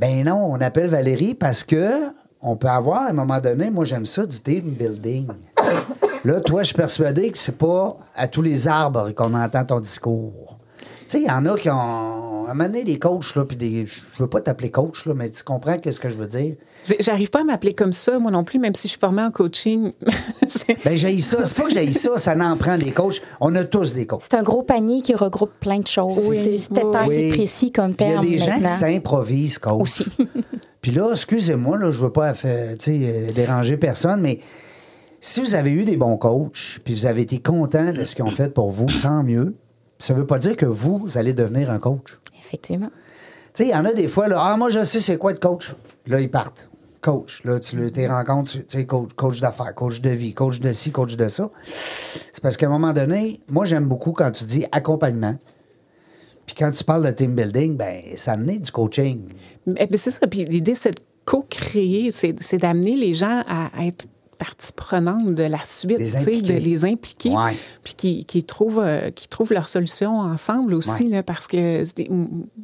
Ben 0.00 0.24
non, 0.24 0.46
on 0.50 0.60
appelle 0.60 0.88
Valérie 0.88 1.34
parce 1.34 1.64
que 1.64 1.90
on 2.40 2.54
peut 2.56 2.68
avoir, 2.68 3.02
à 3.02 3.10
un 3.10 3.12
moment 3.12 3.40
donné, 3.40 3.68
moi, 3.68 3.84
j'aime 3.84 4.06
ça, 4.06 4.24
du 4.24 4.40
team 4.40 4.70
building. 4.70 5.26
Là, 6.24 6.40
toi, 6.40 6.62
je 6.62 6.68
suis 6.68 6.74
persuadé 6.76 7.30
que 7.30 7.38
c'est 7.38 7.56
pas 7.56 7.96
à 8.14 8.28
tous 8.28 8.42
les 8.42 8.68
arbres 8.68 9.10
qu'on 9.12 9.34
entend 9.34 9.64
ton 9.64 9.80
discours. 9.80 10.47
Tu 11.08 11.12
sais, 11.12 11.20
il 11.22 11.26
y 11.26 11.30
en 11.30 11.46
a 11.46 11.56
qui 11.56 11.70
ont. 11.70 11.74
À 12.48 12.50
un 12.52 12.54
moment 12.54 12.64
donné, 12.68 12.84
des 12.84 12.98
coachs, 12.98 13.34
là, 13.34 13.44
puis 13.44 13.56
des. 13.56 13.86
Je 13.86 14.00
veux 14.18 14.26
pas 14.28 14.40
t'appeler 14.40 14.70
coach, 14.70 15.06
là, 15.06 15.14
mais 15.14 15.30
tu 15.30 15.42
comprends 15.42 15.76
qu'est-ce 15.76 16.00
que 16.00 16.08
je 16.10 16.16
veux 16.16 16.26
dire? 16.26 16.54
J'arrive 17.00 17.30
pas 17.30 17.40
à 17.40 17.44
m'appeler 17.44 17.72
comme 17.74 17.92
ça, 17.92 18.18
moi 18.18 18.30
non 18.30 18.42
plus, 18.44 18.58
même 18.58 18.74
si 18.74 18.88
je 18.88 18.92
suis 18.92 18.98
formée 19.00 19.22
en 19.22 19.30
coaching. 19.30 19.92
J'ai- 20.66 20.76
Ben, 20.84 20.96
j'ai 20.96 21.18
ça. 21.18 21.44
C'est 21.44 21.54
pas 21.56 21.64
que 21.64 21.74
j'ai 21.74 21.92
ça, 21.92 22.16
ça 22.18 22.34
n'en 22.34 22.56
prend 22.56 22.76
des 22.78 22.90
coachs. 22.90 23.20
On 23.40 23.54
a 23.54 23.64
tous 23.64 23.92
des 23.94 24.06
coachs. 24.06 24.22
C'est 24.22 24.36
un 24.36 24.42
gros 24.42 24.62
panier 24.62 25.02
qui 25.02 25.14
regroupe 25.14 25.52
plein 25.60 25.78
de 25.80 25.86
choses. 25.86 26.26
Oui. 26.28 26.36
C'est 26.58 26.68
peut-être 26.72 26.90
pas 26.92 27.04
Oui. 27.06 27.16
assez 27.16 27.28
précis 27.36 27.72
comme 27.72 27.94
terme 27.94 28.22
Il 28.24 28.30
y 28.32 28.34
a 28.34 28.38
des 28.38 28.52
gens 28.52 28.58
qui 28.66 28.72
s'improvisent 28.72 29.58
coach. 29.58 29.82
Aussi. 29.82 30.04
Puis 30.80 30.90
là, 30.92 31.10
excusez-moi, 31.12 31.76
là, 31.78 31.90
je 31.90 31.98
veux 31.98 32.12
pas 32.12 32.32
faire, 32.34 32.76
tu 32.78 32.92
sais, 32.92 33.00
euh, 33.28 33.32
déranger 33.32 33.76
personne, 33.76 34.20
mais 34.20 34.38
si 35.20 35.40
vous 35.40 35.54
avez 35.54 35.70
eu 35.70 35.84
des 35.84 35.96
bons 35.96 36.16
coachs, 36.16 36.78
puis 36.84 36.94
vous 36.94 37.04
avez 37.06 37.22
été 37.22 37.40
content 37.40 37.92
de 37.92 38.04
ce 38.04 38.14
qu'ils 38.14 38.24
ont 38.24 38.30
fait 38.30 38.54
pour 38.54 38.70
vous, 38.70 38.86
tant 39.02 39.22
mieux. 39.24 39.54
Ça 39.98 40.14
veut 40.14 40.26
pas 40.26 40.38
dire 40.38 40.56
que 40.56 40.66
vous, 40.66 40.98
vous 40.98 41.18
allez 41.18 41.32
devenir 41.32 41.70
un 41.70 41.78
coach. 41.78 42.18
Effectivement. 42.38 42.90
Tu 43.54 43.64
sais, 43.64 43.68
il 43.68 43.72
y 43.72 43.74
en 43.74 43.84
a 43.84 43.92
des 43.92 44.08
fois, 44.08 44.28
là, 44.28 44.40
ah, 44.40 44.56
moi, 44.56 44.70
je 44.70 44.82
sais 44.82 45.00
c'est 45.00 45.18
quoi 45.18 45.32
être 45.32 45.40
coach. 45.40 45.74
Là, 46.06 46.20
ils 46.20 46.30
partent. 46.30 46.68
coach. 47.00 47.42
Là, 47.44 47.60
tu 47.60 47.76
le- 47.76 47.90
tes 47.90 48.08
rencontres, 48.08 48.52
tu 48.52 48.64
sais, 48.68 48.84
coach, 48.86 49.10
coach 49.14 49.40
d'affaires, 49.40 49.74
coach 49.74 50.00
de 50.00 50.10
vie, 50.10 50.34
coach 50.34 50.58
de 50.60 50.72
ci, 50.72 50.90
coach 50.90 51.16
de 51.16 51.28
ça. 51.28 51.48
C'est 52.32 52.42
parce 52.42 52.56
qu'à 52.56 52.66
un 52.66 52.70
moment 52.70 52.92
donné, 52.92 53.40
moi, 53.48 53.64
j'aime 53.64 53.86
beaucoup 53.88 54.12
quand 54.12 54.30
tu 54.32 54.44
dis 54.44 54.64
accompagnement. 54.72 55.36
Puis 56.46 56.54
quand 56.56 56.70
tu 56.72 56.82
parles 56.82 57.04
de 57.06 57.10
team 57.12 57.34
building, 57.34 57.76
ben 57.76 58.00
ça 58.16 58.32
amenait 58.32 58.58
du 58.58 58.70
coaching. 58.72 59.28
Eh 59.66 59.86
bien, 59.86 59.96
c'est 59.98 60.10
ça. 60.10 60.26
Puis 60.26 60.44
l'idée, 60.44 60.74
c'est 60.74 60.90
de 60.92 61.00
co-créer, 61.24 62.10
c'est 62.10 62.34
c'est 62.40 62.58
d'amener 62.58 62.96
les 62.96 63.14
gens 63.14 63.42
à 63.46 63.70
être 63.86 64.06
partie 64.38 64.72
prenante 64.72 65.34
de 65.34 65.42
la 65.42 65.58
suite, 65.64 65.98
de 65.98 66.52
les 66.54 66.84
impliquer, 66.84 67.30
Ouais. 67.30 67.56
puis 67.82 67.94
qui, 67.96 68.24
qui 68.24 68.44
trouvent, 68.44 68.80
euh, 68.84 69.10
qui 69.10 69.28
trouvent 69.28 69.52
leur 69.52 69.68
solution 69.68 70.20
ensemble 70.20 70.74
aussi, 70.74 71.04
Ouais. 71.04 71.08
là, 71.10 71.22
parce 71.22 71.46
que 71.46 71.82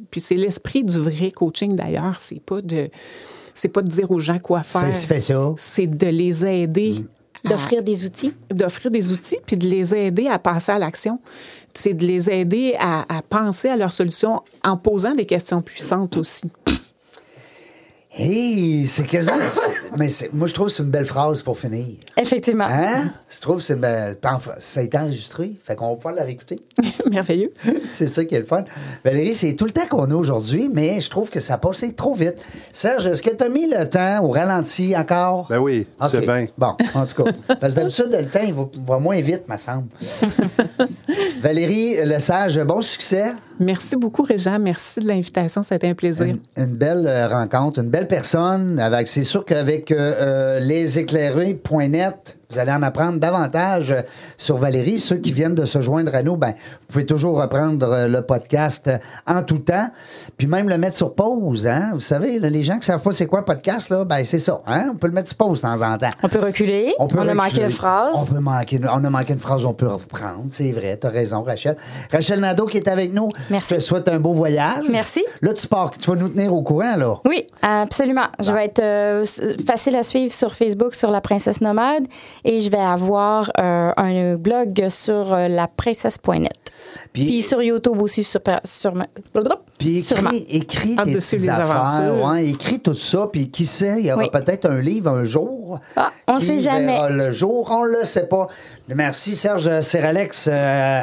puis 0.09 0.21
c'est 0.21 0.35
l'esprit 0.35 0.83
du 0.83 0.97
vrai 0.99 1.31
coaching 1.31 1.75
d'ailleurs, 1.75 2.17
c'est 2.19 2.39
pas 2.41 2.61
de 2.61 2.89
c'est 3.53 3.69
pas 3.69 3.81
de 3.81 3.87
dire 3.89 4.11
aux 4.11 4.19
gens 4.19 4.39
quoi 4.39 4.63
faire, 4.63 4.81
c'est 5.57 5.87
de 5.87 6.07
les 6.07 6.45
aider 6.45 6.95
à- 7.43 7.49
D'offrir 7.49 7.83
des 7.83 8.03
outils. 8.05 8.33
d'offrir 8.51 8.91
des 8.91 9.11
outils 9.13 9.37
puis 9.45 9.55
de 9.57 9.67
les 9.67 9.93
aider 9.93 10.27
à 10.27 10.39
passer 10.39 10.71
à 10.71 10.79
l'action. 10.79 11.19
C'est 11.73 11.93
de 11.93 12.05
les 12.05 12.29
aider 12.29 12.75
à, 12.79 13.05
à 13.17 13.21
penser 13.21 13.67
à 13.69 13.75
leur 13.77 13.91
solution 13.91 14.41
en 14.63 14.77
posant 14.77 15.13
des 15.13 15.25
questions 15.25 15.61
puissantes 15.61 16.17
aussi. 16.17 16.45
Hey, 18.17 18.85
c'est 18.87 19.05
quasiment. 19.05 19.35
c'est- 19.53 19.71
Mais 19.97 20.07
c'est- 20.09 20.33
moi, 20.33 20.47
je 20.47 20.53
trouve 20.53 20.67
que 20.67 20.73
c'est 20.73 20.83
une 20.83 20.89
belle 20.89 21.05
phrase 21.05 21.41
pour 21.41 21.57
finir. 21.57 21.85
Effectivement. 22.17 22.65
Hein? 22.67 23.09
Je 23.33 23.39
trouve 23.41 23.57
que 23.57 23.63
c'est. 23.63 23.75
ben, 23.75 24.15
ça 24.59 24.79
a 24.79 24.83
été 24.83 24.97
enregistré. 24.97 25.53
Fait 25.63 25.75
qu'on 25.75 25.89
va 25.91 25.95
pouvoir 25.95 26.15
la 26.15 26.23
réécouter. 26.23 26.59
Merveilleux. 27.11 27.51
c'est 27.93 28.07
ça 28.07 28.25
qui 28.25 28.35
est 28.35 28.39
le 28.39 28.45
fun. 28.45 28.63
Valérie, 29.05 29.33
c'est 29.33 29.53
tout 29.53 29.65
le 29.65 29.71
temps 29.71 29.87
qu'on 29.89 30.09
a 30.11 30.15
aujourd'hui, 30.15 30.69
mais 30.73 30.99
je 31.01 31.09
trouve 31.09 31.29
que 31.29 31.39
ça 31.39 31.53
a 31.53 31.57
passé 31.57 31.93
trop 31.93 32.13
vite. 32.13 32.35
Serge, 32.73 33.05
est-ce 33.05 33.21
que 33.21 33.33
tu 33.35 33.43
as 33.43 33.49
mis 33.49 33.67
le 33.69 33.87
temps 33.89 34.23
au 34.25 34.31
ralenti 34.31 34.95
encore? 34.97 35.47
Ben 35.49 35.59
oui, 35.59 35.87
c'est 36.09 36.21
bien. 36.21 36.47
Bon, 36.57 36.73
en 36.93 37.05
tout 37.05 37.23
cas. 37.23 37.31
Parce 37.59 37.73
que 37.75 37.79
d'habitude, 37.81 38.07
le 38.19 38.25
temps, 38.25 38.39
il 38.45 38.53
va, 38.53 38.65
va 38.85 38.97
moins 38.99 39.19
vite, 39.21 39.47
me 39.47 39.57
semble. 39.57 39.87
Valérie 41.41 41.95
Lesage, 42.05 42.59
bon 42.63 42.81
succès. 42.81 43.27
Merci 43.59 43.95
beaucoup, 43.95 44.23
Régent. 44.23 44.59
Merci 44.59 44.99
de 44.99 45.07
l'invitation. 45.07 45.63
C'était 45.63 45.87
un 45.87 45.93
plaisir. 45.93 46.25
Une, 46.25 46.39
une 46.57 46.75
belle 46.75 47.05
euh, 47.07 47.27
rencontre, 47.29 47.79
une 47.79 47.89
belle 47.89 48.04
personne. 48.05 48.79
Avec, 48.79 49.07
c'est 49.07 49.23
sûr 49.23 49.45
qu'avec 49.45 49.91
euh, 49.91 50.59
euh, 50.59 50.59
vous 52.49 52.59
allez 52.59 52.71
en 52.71 52.81
apprendre 52.83 53.19
davantage 53.19 53.91
euh, 53.91 54.01
sur 54.37 54.57
Valérie. 54.57 54.99
Ceux 54.99 55.17
qui 55.17 55.31
viennent 55.31 55.55
de 55.55 55.65
se 55.65 55.81
joindre 55.81 56.13
à 56.13 56.21
nous, 56.21 56.37
ben, 56.37 56.51
vous 56.51 56.87
pouvez 56.87 57.05
toujours 57.05 57.41
reprendre 57.41 57.91
euh, 57.91 58.07
le 58.07 58.21
podcast 58.21 58.87
euh, 58.87 58.97
en 59.27 59.43
tout 59.43 59.59
temps, 59.59 59.89
puis 60.37 60.47
même 60.47 60.69
le 60.69 60.77
mettre 60.77 60.95
sur 60.95 61.15
pause. 61.15 61.65
Hein? 61.65 61.91
Vous 61.93 61.99
savez, 61.99 62.39
là, 62.39 62.49
les 62.49 62.63
gens 62.63 62.77
qui 62.77 62.85
savent 62.85 63.01
pas 63.01 63.11
c'est 63.11 63.25
quoi 63.25 63.39
un 63.39 63.43
podcast, 63.43 63.89
là, 63.89 64.05
ben, 64.05 64.23
c'est 64.23 64.39
ça. 64.39 64.61
Hein? 64.67 64.91
On 64.93 64.95
peut 64.95 65.07
le 65.07 65.13
mettre 65.13 65.27
sur 65.27 65.37
pause 65.37 65.61
de 65.61 65.67
temps 65.67 65.81
en 65.81 65.97
temps. 65.97 66.09
On 66.21 66.29
peut 66.29 66.39
reculer. 66.39 66.93
On, 66.99 67.07
peut 67.07 67.19
a 67.19 67.33
manqué 67.33 67.61
une 67.61 67.69
phrase. 67.69 68.15
On, 68.15 68.25
peut 68.25 68.39
manquer, 68.39 68.79
on 68.93 69.03
a 69.03 69.09
manqué 69.09 69.33
une 69.33 69.39
phrase, 69.39 69.65
on 69.65 69.73
peut 69.73 69.87
reprendre. 69.87 70.45
C'est 70.49 70.71
vrai, 70.71 70.97
tu 70.99 71.07
as 71.07 71.09
raison, 71.09 71.41
Rachel. 71.41 71.75
Rachel 72.11 72.39
Nadeau 72.39 72.67
qui 72.67 72.77
est 72.77 72.87
avec 72.87 73.13
nous. 73.13 73.29
Merci. 73.49 73.67
Je 73.71 73.75
te 73.75 73.81
souhaite 73.81 74.07
un 74.07 74.19
beau 74.19 74.33
voyage. 74.33 74.85
Merci. 74.89 75.25
Là, 75.41 75.53
tu 75.53 75.67
pars. 75.67 75.91
Tu 75.91 76.09
vas 76.09 76.15
nous 76.15 76.29
tenir 76.29 76.53
au 76.53 76.61
courant, 76.61 76.95
là. 76.95 77.15
Oui, 77.25 77.47
absolument. 77.61 78.27
Je 78.39 78.51
vais 78.51 78.65
être 78.65 78.81
euh, 78.81 79.25
facile 79.65 79.95
à 79.95 80.03
suivre 80.03 80.31
sur 80.31 80.53
Facebook 80.53 80.93
sur 80.93 81.09
La 81.09 81.21
Princesse 81.21 81.61
Nomade 81.61 82.05
et 82.45 82.61
je 82.61 82.69
vais 82.71 82.77
avoir 82.77 83.51
euh, 83.59 83.91
un 83.97 84.35
blog 84.35 84.87
sur 84.87 85.33
euh, 85.33 85.47
laprincesse.net. 85.49 86.51
Puis- 87.13 87.25
Puis, 87.25 87.41
sur 87.41 87.61
YouTube 87.63 87.99
aussi, 87.99 88.23
sur, 88.23 88.39
sur, 88.63 88.93
Puis 89.79 89.97
écris, 89.97 90.45
écris 90.49 90.95
tes 91.03 91.13
petites 91.15 91.49
affaires. 91.49 92.13
ouais, 92.23 92.45
écris 92.47 92.79
tout 92.79 92.93
ça. 92.93 93.27
Puis 93.31 93.49
qui 93.49 93.65
sait, 93.65 93.95
il 93.97 94.05
y 94.05 94.11
aura 94.11 94.23
Oui. 94.23 94.29
peut-être 94.31 94.69
un 94.69 94.79
livre 94.79 95.09
un 95.09 95.23
jour. 95.23 95.79
Ah, 95.95 96.11
on 96.27 96.37
qui 96.37 96.45
sait 96.47 96.59
jamais. 96.59 96.85
verra 96.85 97.09
le 97.09 97.31
jour, 97.33 97.67
on 97.71 97.83
le 97.83 98.03
sait 98.03 98.27
pas. 98.27 98.47
Merci 98.87 99.35
Serge 99.35 99.79
Seralex 99.81 100.47
euh, 100.47 100.51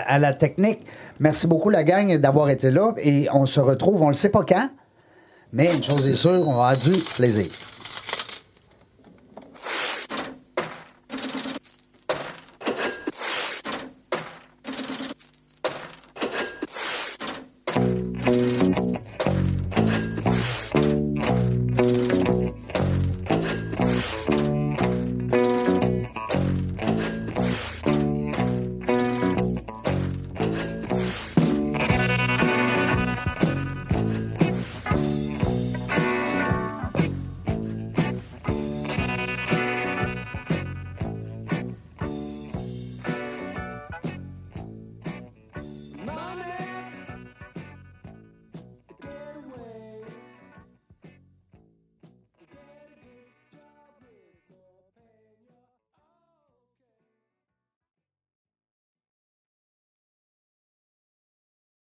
à 0.06 0.18
la 0.18 0.32
technique. 0.34 0.80
Merci 1.18 1.46
beaucoup 1.46 1.70
la 1.70 1.84
gang 1.84 2.16
d'avoir 2.18 2.48
été 2.50 2.70
là. 2.70 2.92
Et 2.98 3.26
on 3.32 3.46
se 3.46 3.60
retrouve, 3.60 4.00
on 4.02 4.06
ne 4.06 4.12
le 4.12 4.16
sait 4.16 4.28
pas 4.30 4.44
quand. 4.46 4.68
Mais 5.52 5.74
une 5.74 5.82
chose 5.82 6.08
est 6.08 6.14
sûre, 6.14 6.42
on 6.48 6.54
va 6.54 6.68
avoir 6.68 6.76
du 6.76 6.92
plaisir. 7.16 7.46